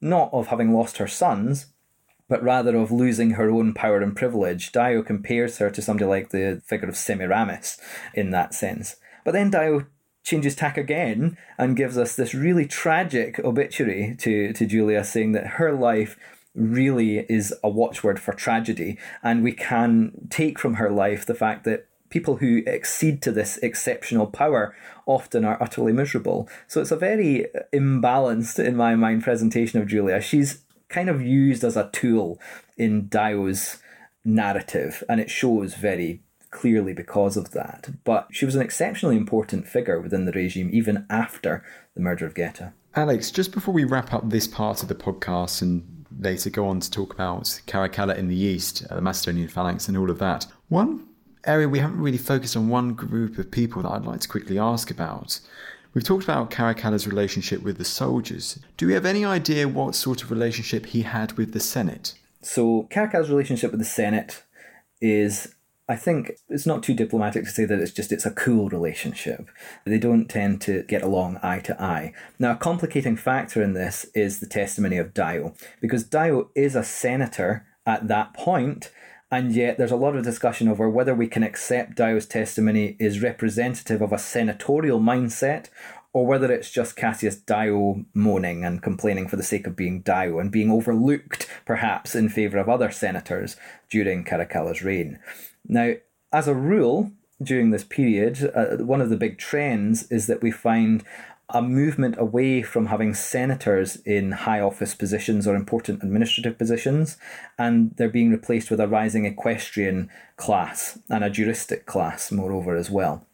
not 0.00 0.30
of 0.32 0.48
having 0.48 0.72
lost 0.72 0.98
her 0.98 1.08
sons, 1.08 1.66
but 2.28 2.42
rather 2.42 2.76
of 2.76 2.92
losing 2.92 3.30
her 3.30 3.50
own 3.50 3.74
power 3.74 4.00
and 4.00 4.14
privilege. 4.14 4.70
Dio 4.70 5.02
compares 5.02 5.58
her 5.58 5.70
to 5.70 5.82
somebody 5.82 6.04
like 6.04 6.30
the 6.30 6.62
figure 6.64 6.88
of 6.88 6.96
Semiramis 6.96 7.78
in 8.14 8.30
that 8.30 8.54
sense. 8.54 8.96
But 9.24 9.32
then 9.32 9.50
Dio 9.50 9.86
changes 10.28 10.54
tack 10.54 10.76
again 10.76 11.38
and 11.56 11.76
gives 11.76 11.96
us 11.96 12.14
this 12.14 12.34
really 12.34 12.66
tragic 12.66 13.38
obituary 13.40 14.14
to, 14.18 14.52
to 14.52 14.66
Julia, 14.66 15.02
saying 15.02 15.32
that 15.32 15.46
her 15.58 15.72
life 15.72 16.18
really 16.54 17.20
is 17.30 17.54
a 17.64 17.68
watchword 17.68 18.20
for 18.20 18.34
tragedy. 18.34 18.98
And 19.22 19.42
we 19.42 19.52
can 19.52 20.28
take 20.28 20.58
from 20.58 20.74
her 20.74 20.90
life 20.90 21.24
the 21.24 21.34
fact 21.34 21.64
that 21.64 21.86
people 22.10 22.36
who 22.36 22.62
exceed 22.66 23.22
to 23.22 23.32
this 23.32 23.56
exceptional 23.58 24.26
power 24.26 24.74
often 25.06 25.44
are 25.44 25.62
utterly 25.62 25.92
miserable. 25.92 26.48
So 26.66 26.80
it's 26.80 26.90
a 26.90 26.96
very 26.96 27.46
imbalanced, 27.72 28.62
in 28.62 28.76
my 28.76 28.94
mind, 28.96 29.22
presentation 29.22 29.80
of 29.80 29.88
Julia. 29.88 30.20
She's 30.20 30.62
kind 30.88 31.08
of 31.08 31.22
used 31.22 31.64
as 31.64 31.76
a 31.76 31.90
tool 31.92 32.38
in 32.76 33.08
Dio's 33.08 33.78
narrative, 34.24 35.02
and 35.08 35.20
it 35.20 35.30
shows 35.30 35.74
very 35.74 36.22
clearly 36.50 36.92
because 36.92 37.36
of 37.36 37.50
that. 37.52 37.90
But 38.04 38.28
she 38.30 38.44
was 38.44 38.54
an 38.54 38.62
exceptionally 38.62 39.16
important 39.16 39.66
figure 39.66 40.00
within 40.00 40.24
the 40.24 40.32
regime, 40.32 40.70
even 40.72 41.06
after 41.10 41.64
the 41.94 42.00
murder 42.00 42.26
of 42.26 42.34
Geta. 42.34 42.72
Alex, 42.94 43.30
just 43.30 43.52
before 43.52 43.74
we 43.74 43.84
wrap 43.84 44.12
up 44.12 44.28
this 44.28 44.46
part 44.46 44.82
of 44.82 44.88
the 44.88 44.94
podcast 44.94 45.62
and 45.62 46.06
later 46.18 46.50
go 46.50 46.66
on 46.66 46.80
to 46.80 46.90
talk 46.90 47.12
about 47.14 47.60
Caracalla 47.66 48.16
in 48.16 48.28
the 48.28 48.36
east, 48.36 48.84
uh, 48.90 48.96
the 48.96 49.00
Macedonian 49.00 49.48
phalanx, 49.48 49.88
and 49.88 49.96
all 49.96 50.10
of 50.10 50.18
that. 50.18 50.46
One 50.68 51.06
area 51.44 51.68
we 51.68 51.78
haven't 51.78 52.00
really 52.00 52.18
focused 52.18 52.56
on, 52.56 52.68
one 52.68 52.94
group 52.94 53.38
of 53.38 53.50
people 53.50 53.82
that 53.82 53.90
I'd 53.90 54.04
like 54.04 54.20
to 54.20 54.28
quickly 54.28 54.58
ask 54.58 54.90
about. 54.90 55.40
We've 55.94 56.04
talked 56.04 56.24
about 56.24 56.50
Caracalla's 56.50 57.06
relationship 57.06 57.62
with 57.62 57.78
the 57.78 57.84
soldiers. 57.84 58.58
Do 58.76 58.86
we 58.86 58.92
have 58.92 59.06
any 59.06 59.24
idea 59.24 59.68
what 59.68 59.94
sort 59.94 60.22
of 60.22 60.30
relationship 60.30 60.86
he 60.86 61.02
had 61.02 61.32
with 61.32 61.52
the 61.52 61.60
Senate? 61.60 62.14
So, 62.42 62.88
Caracalla's 62.90 63.30
relationship 63.30 63.70
with 63.70 63.80
the 63.80 63.86
Senate 63.86 64.44
is 65.00 65.54
I 65.90 65.96
think 65.96 66.32
it's 66.50 66.66
not 66.66 66.82
too 66.82 66.92
diplomatic 66.92 67.44
to 67.44 67.50
say 67.50 67.64
that 67.64 67.78
it's 67.78 67.92
just 67.92 68.12
it's 68.12 68.26
a 68.26 68.30
cool 68.30 68.68
relationship. 68.68 69.48
They 69.86 69.98
don't 69.98 70.28
tend 70.28 70.60
to 70.62 70.82
get 70.82 71.02
along 71.02 71.38
eye 71.42 71.60
to 71.60 71.82
eye. 71.82 72.12
Now, 72.38 72.52
a 72.52 72.56
complicating 72.56 73.16
factor 73.16 73.62
in 73.62 73.72
this 73.72 74.04
is 74.14 74.40
the 74.40 74.46
testimony 74.46 74.98
of 74.98 75.14
Dio, 75.14 75.54
because 75.80 76.04
Dio 76.04 76.50
is 76.54 76.74
a 76.74 76.84
senator 76.84 77.66
at 77.86 78.06
that 78.08 78.34
point, 78.34 78.92
and 79.30 79.52
yet 79.52 79.78
there's 79.78 79.90
a 79.90 79.96
lot 79.96 80.14
of 80.14 80.24
discussion 80.24 80.68
over 80.68 80.90
whether 80.90 81.14
we 81.14 81.26
can 81.26 81.42
accept 81.42 81.96
Dio's 81.96 82.26
testimony 82.26 82.96
is 83.00 83.22
representative 83.22 84.02
of 84.02 84.12
a 84.12 84.18
senatorial 84.18 85.00
mindset 85.00 85.68
or 86.12 86.26
whether 86.26 86.50
it's 86.50 86.70
just 86.70 86.96
Cassius 86.96 87.36
Dio 87.36 88.04
moaning 88.14 88.64
and 88.64 88.82
complaining 88.82 89.28
for 89.28 89.36
the 89.36 89.42
sake 89.42 89.66
of 89.66 89.76
being 89.76 90.00
Dio 90.00 90.38
and 90.38 90.50
being 90.50 90.70
overlooked, 90.70 91.48
perhaps, 91.66 92.14
in 92.14 92.28
favour 92.28 92.58
of 92.58 92.68
other 92.68 92.90
senators 92.90 93.56
during 93.90 94.24
Caracalla's 94.24 94.82
reign. 94.82 95.18
Now, 95.66 95.94
as 96.32 96.48
a 96.48 96.54
rule, 96.54 97.12
during 97.42 97.70
this 97.70 97.84
period, 97.84 98.50
uh, 98.54 98.84
one 98.84 99.00
of 99.00 99.10
the 99.10 99.16
big 99.16 99.38
trends 99.38 100.10
is 100.10 100.26
that 100.26 100.42
we 100.42 100.50
find 100.50 101.04
a 101.50 101.62
movement 101.62 102.16
away 102.18 102.62
from 102.62 102.86
having 102.86 103.14
senators 103.14 103.96
in 104.04 104.32
high 104.32 104.60
office 104.60 104.94
positions 104.94 105.46
or 105.46 105.56
important 105.56 106.02
administrative 106.02 106.58
positions, 106.58 107.16
and 107.58 107.94
they're 107.96 108.08
being 108.08 108.30
replaced 108.30 108.70
with 108.70 108.80
a 108.80 108.88
rising 108.88 109.24
equestrian 109.24 110.10
class 110.36 110.98
and 111.08 111.24
a 111.24 111.30
juristic 111.30 111.86
class, 111.86 112.30
moreover, 112.30 112.76
as 112.76 112.90
well. 112.90 113.24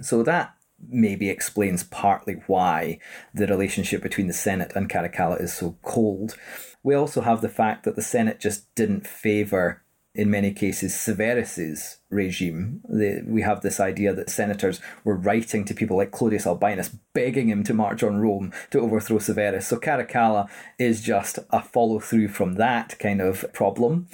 So 0.00 0.24
that 0.24 0.54
maybe 0.88 1.30
explains 1.30 1.84
partly 1.84 2.42
why 2.48 2.98
the 3.32 3.46
relationship 3.46 4.02
between 4.02 4.26
the 4.26 4.32
Senate 4.32 4.72
and 4.74 4.90
Caracalla 4.90 5.40
is 5.40 5.54
so 5.54 5.76
cold. 5.82 6.36
We 6.82 6.94
also 6.96 7.20
have 7.20 7.40
the 7.40 7.48
fact 7.48 7.84
that 7.84 7.94
the 7.94 8.02
Senate 8.02 8.40
just 8.40 8.74
didn't 8.74 9.06
favour 9.06 9.81
in 10.14 10.30
many 10.30 10.52
cases, 10.52 10.94
Severus's 10.94 11.98
regime. 12.10 12.82
The, 12.88 13.22
we 13.26 13.42
have 13.42 13.62
this 13.62 13.80
idea 13.80 14.12
that 14.12 14.28
senators 14.28 14.80
were 15.04 15.16
writing 15.16 15.64
to 15.64 15.74
people 15.74 15.96
like 15.96 16.10
Clodius 16.10 16.46
Albinus, 16.46 16.90
begging 17.14 17.48
him 17.48 17.64
to 17.64 17.72
march 17.74 18.02
on 18.02 18.20
Rome 18.20 18.52
to 18.70 18.80
overthrow 18.80 19.18
Severus. 19.18 19.66
So 19.66 19.78
Caracalla 19.78 20.48
is 20.78 21.00
just 21.00 21.38
a 21.50 21.62
follow 21.62 21.98
through 21.98 22.28
from 22.28 22.54
that 22.54 22.98
kind 22.98 23.22
of 23.22 23.50
problem. 23.54 24.08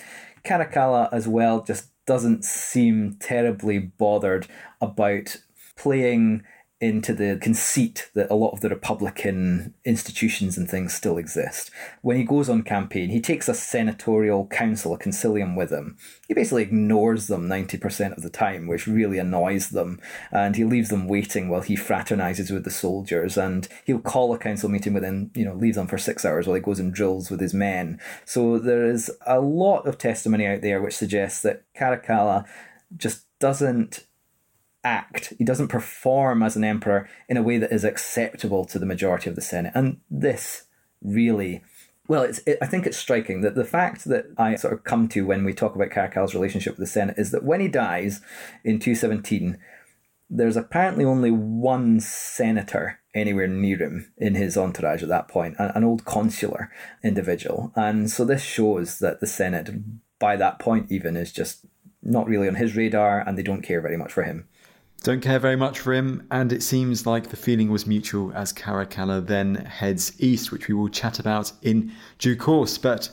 Caracalla, 0.44 1.09
as 1.12 1.26
well, 1.26 1.62
just 1.62 1.90
doesn't 2.07 2.44
seem 2.44 3.16
terribly 3.20 3.78
bothered 3.78 4.46
about 4.80 5.36
playing 5.76 6.44
into 6.81 7.12
the 7.12 7.37
conceit 7.43 8.09
that 8.14 8.31
a 8.31 8.35
lot 8.35 8.53
of 8.53 8.61
the 8.61 8.68
Republican 8.68 9.74
institutions 9.85 10.57
and 10.57 10.70
things 10.70 10.95
still 10.95 11.18
exist. 11.18 11.72
When 12.03 12.16
he 12.16 12.22
goes 12.22 12.49
on 12.49 12.62
campaign, 12.62 13.09
he 13.09 13.20
takes 13.20 13.49
a 13.49 13.55
senatorial 13.55 14.47
council, 14.47 14.95
a 14.95 14.99
concilium 14.99 15.57
with 15.57 15.70
him. 15.70 15.97
He 16.29 16.35
basically 16.35 16.62
ignores 16.62 17.26
them 17.26 17.49
90% 17.49 18.16
of 18.16 18.22
the 18.22 18.31
time, 18.31 18.68
which 18.68 18.87
really 18.87 19.18
annoys 19.18 19.70
them, 19.70 20.01
and 20.31 20.55
he 20.55 20.64
leaves 20.64 20.89
them 20.89 21.09
waiting 21.09 21.49
while 21.49 21.62
he 21.62 21.76
fraternizes 21.76 22.53
with 22.53 22.62
the 22.62 22.70
soldiers, 22.70 23.37
and 23.37 23.66
he'll 23.85 23.99
call 23.99 24.33
a 24.33 24.39
council 24.39 24.68
meeting 24.68 24.95
within, 24.95 25.33
you 25.35 25.45
know, 25.45 25.55
leaves 25.55 25.76
them 25.76 25.89
for 25.89 25.99
six 25.99 26.24
hours 26.24 26.47
while 26.47 26.55
he 26.55 26.61
goes 26.61 26.79
and 26.79 26.95
drills 26.95 27.29
with 27.29 27.41
his 27.41 27.55
men. 27.55 27.99
So 28.24 28.57
there 28.57 28.87
is 28.87 29.11
a 29.26 29.41
lot 29.41 29.87
of 29.89 29.99
testimony 29.99 30.47
out 30.47 30.61
there 30.61 30.81
which 30.81 30.97
suggests 30.97 31.43
that 31.43 31.64
Caracalla 31.74 32.45
just 32.97 33.24
doesn't 33.41 34.05
act. 34.89 35.34
He 35.39 35.45
doesn't 35.45 35.68
perform 35.68 36.43
as 36.43 36.57
an 36.57 36.64
emperor 36.64 37.09
in 37.28 37.36
a 37.36 37.43
way 37.43 37.59
that 37.59 37.72
is 37.72 37.84
acceptable 37.84 38.64
to 38.66 38.78
the 38.78 38.86
majority 38.86 39.28
of 39.28 39.36
the 39.36 39.43
Senate. 39.43 39.72
And 39.74 40.01
this 40.11 40.64
really 41.03 41.62
well, 42.09 42.22
it's, 42.22 42.39
it, 42.47 42.57
I 42.62 42.66
think 42.66 42.86
it's 42.86 42.97
striking 42.97 43.43
that 43.43 43.55
the 43.55 43.66
fact 43.66 44.07
that 44.07 44.24
I 44.39 44.57
sort 44.57 44.72
of 44.72 44.82
come 44.82 45.09
to 45.09 45.26
when 45.26 45.45
we 45.45 45.53
talk 45.53 45.74
about 45.74 45.91
Caracalla's 45.91 46.34
relationship 46.34 46.72
with 46.72 46.80
the 46.80 46.91
Senate 46.91 47.18
is 47.18 47.32
that 47.32 47.45
when 47.45 47.61
he 47.61 47.68
dies 47.68 48.22
in 48.64 48.80
217, 48.80 49.59
there's 50.30 50.57
apparently 50.57 51.05
only 51.05 51.30
one 51.30 52.01
senator 52.01 53.01
anywhere 53.14 53.47
near 53.47 53.76
him 53.76 54.11
in 54.16 54.36
his 54.36 54.57
entourage 54.57 55.03
at 55.03 55.11
that 55.11 55.28
point, 55.28 55.57
an, 55.59 55.70
an 55.74 55.84
old 55.84 56.07
consular 56.07 56.70
individual. 57.05 57.72
And 57.76 58.11
so 58.11 58.24
this 58.24 58.43
shows 58.43 59.01
that 59.01 59.20
the 59.20 59.26
Senate, 59.26 59.70
by 60.18 60.36
that 60.36 60.59
point 60.59 60.91
even, 60.91 61.14
is 61.14 61.30
just 61.30 61.66
not 62.03 62.26
really 62.26 62.49
on 62.49 62.55
his 62.55 62.74
radar 62.74 63.20
and 63.20 63.36
they 63.36 63.43
don't 63.43 63.62
care 63.62 63.82
very 63.82 63.99
much 63.99 64.12
for 64.12 64.22
him. 64.22 64.49
Don't 65.05 65.20
care 65.22 65.38
very 65.38 65.55
much 65.55 65.78
for 65.78 65.94
him, 65.94 66.26
and 66.30 66.53
it 66.53 66.62
seems 66.62 67.07
like 67.07 67.28
the 67.28 67.36
feeling 67.36 67.70
was 67.70 67.86
mutual 67.86 68.32
as 68.34 68.53
Caracalla 68.53 69.24
then 69.24 69.55
heads 69.55 70.12
east, 70.18 70.51
which 70.51 70.66
we 70.66 70.74
will 70.74 70.88
chat 70.88 71.20
about 71.20 71.53
in 71.62 71.92
due 72.18 72.34
course. 72.34 72.78
But 72.78 73.09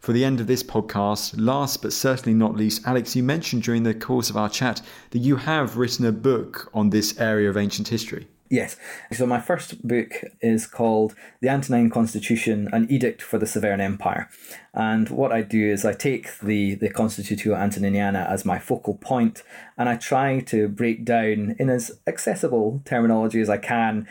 for 0.00 0.12
the 0.12 0.24
end 0.24 0.40
of 0.40 0.48
this 0.48 0.64
podcast, 0.64 1.34
last 1.36 1.80
but 1.80 1.92
certainly 1.92 2.36
not 2.36 2.56
least, 2.56 2.82
Alex, 2.86 3.14
you 3.14 3.22
mentioned 3.22 3.62
during 3.62 3.84
the 3.84 3.94
course 3.94 4.30
of 4.30 4.36
our 4.36 4.48
chat 4.48 4.82
that 5.10 5.20
you 5.20 5.36
have 5.36 5.76
written 5.76 6.06
a 6.06 6.12
book 6.12 6.70
on 6.74 6.90
this 6.90 7.18
area 7.20 7.48
of 7.48 7.56
ancient 7.56 7.86
history. 7.86 8.26
Yes. 8.50 8.76
So 9.12 9.26
my 9.26 9.40
first 9.40 9.86
book 9.86 10.24
is 10.40 10.66
called 10.66 11.14
The 11.42 11.50
Antonine 11.50 11.90
Constitution, 11.90 12.68
an 12.72 12.86
Edict 12.90 13.20
for 13.20 13.38
the 13.38 13.44
Severan 13.44 13.80
Empire. 13.80 14.30
And 14.72 15.10
what 15.10 15.32
I 15.32 15.42
do 15.42 15.70
is 15.70 15.84
I 15.84 15.92
take 15.92 16.38
the, 16.38 16.74
the 16.74 16.88
Constitutio 16.88 17.54
Antoniniana 17.54 18.26
as 18.28 18.46
my 18.46 18.58
focal 18.58 18.94
point 18.94 19.42
and 19.76 19.88
I 19.88 19.96
try 19.96 20.40
to 20.40 20.68
break 20.68 21.04
down 21.04 21.56
in 21.58 21.68
as 21.68 22.00
accessible 22.06 22.80
terminology 22.86 23.40
as 23.40 23.50
I 23.50 23.58
can 23.58 24.06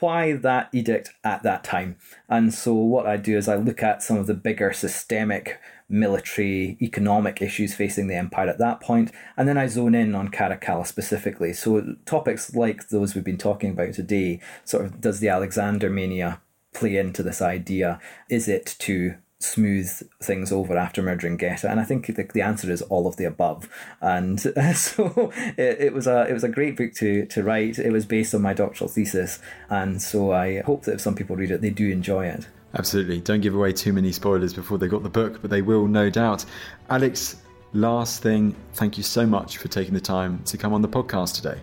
why 0.00 0.32
that 0.32 0.68
edict 0.72 1.10
at 1.24 1.42
that 1.42 1.62
time. 1.62 1.96
And 2.28 2.52
so 2.52 2.72
what 2.72 3.06
I 3.06 3.16
do 3.16 3.36
is 3.36 3.48
I 3.48 3.56
look 3.56 3.82
at 3.82 4.02
some 4.02 4.16
of 4.16 4.26
the 4.26 4.34
bigger 4.34 4.72
systemic 4.72 5.60
military, 5.90 6.78
economic 6.80 7.42
issues 7.42 7.74
facing 7.74 8.06
the 8.06 8.14
empire 8.14 8.48
at 8.48 8.58
that 8.58 8.80
point, 8.80 9.10
and 9.36 9.48
then 9.48 9.58
I 9.58 9.66
zone 9.66 9.94
in 9.94 10.14
on 10.14 10.28
Caracalla 10.28 10.86
specifically. 10.86 11.52
So 11.52 11.96
topics 12.06 12.54
like 12.54 12.88
those 12.88 13.14
we've 13.14 13.24
been 13.24 13.38
talking 13.38 13.70
about 13.70 13.94
today, 13.94 14.40
sort 14.64 14.84
of 14.84 15.00
does 15.00 15.20
the 15.20 15.28
Alexander 15.28 15.90
mania 15.90 16.40
play 16.72 16.96
into 16.96 17.22
this 17.22 17.42
idea? 17.42 18.00
Is 18.28 18.48
it 18.48 18.76
to 18.80 19.16
smooth 19.40 19.88
things 20.22 20.52
over 20.52 20.76
after 20.76 21.02
murdering 21.02 21.36
Geta? 21.36 21.70
And 21.70 21.80
I 21.80 21.84
think 21.84 22.06
the, 22.06 22.28
the 22.32 22.42
answer 22.42 22.70
is 22.70 22.82
all 22.82 23.06
of 23.06 23.16
the 23.16 23.24
above. 23.24 23.68
And 24.00 24.44
uh, 24.56 24.72
so 24.74 25.32
it, 25.56 25.80
it, 25.80 25.92
was 25.92 26.06
a 26.06 26.26
it 26.28 26.32
was 26.32 26.44
a 26.44 26.48
great 26.48 26.76
book 26.76 26.92
to 26.94 27.26
to 27.26 27.42
write. 27.42 27.78
It 27.78 27.92
was 27.92 28.06
based 28.06 28.34
on 28.34 28.42
my 28.42 28.54
doctoral 28.54 28.88
thesis, 28.88 29.40
and 29.68 30.00
so 30.00 30.32
I 30.32 30.60
hope 30.60 30.84
that 30.84 30.94
if 30.94 31.00
some 31.00 31.14
people 31.14 31.36
read 31.36 31.50
it, 31.50 31.60
they 31.60 31.70
do 31.70 31.88
enjoy 31.90 32.26
it. 32.26 32.46
Absolutely. 32.74 33.20
Don't 33.20 33.40
give 33.40 33.54
away 33.54 33.72
too 33.72 33.92
many 33.92 34.12
spoilers 34.12 34.54
before 34.54 34.78
they 34.78 34.86
got 34.86 35.02
the 35.02 35.08
book, 35.08 35.40
but 35.40 35.50
they 35.50 35.62
will, 35.62 35.86
no 35.86 36.08
doubt. 36.08 36.44
Alex, 36.88 37.36
last 37.72 38.22
thing, 38.22 38.54
thank 38.74 38.96
you 38.96 39.02
so 39.02 39.26
much 39.26 39.58
for 39.58 39.68
taking 39.68 39.94
the 39.94 40.00
time 40.00 40.42
to 40.44 40.56
come 40.56 40.72
on 40.72 40.82
the 40.82 40.88
podcast 40.88 41.34
today. 41.34 41.60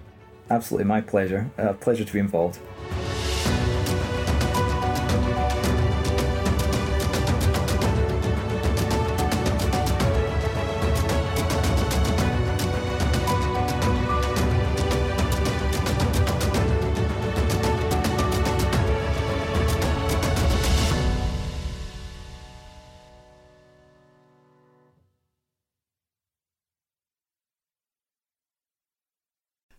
Absolutely, 0.49 0.85
my 0.85 1.01
pleasure. 1.01 1.49
Uh, 1.57 1.73
pleasure 1.73 2.05
to 2.05 2.13
be 2.13 2.19
involved. 2.19 2.59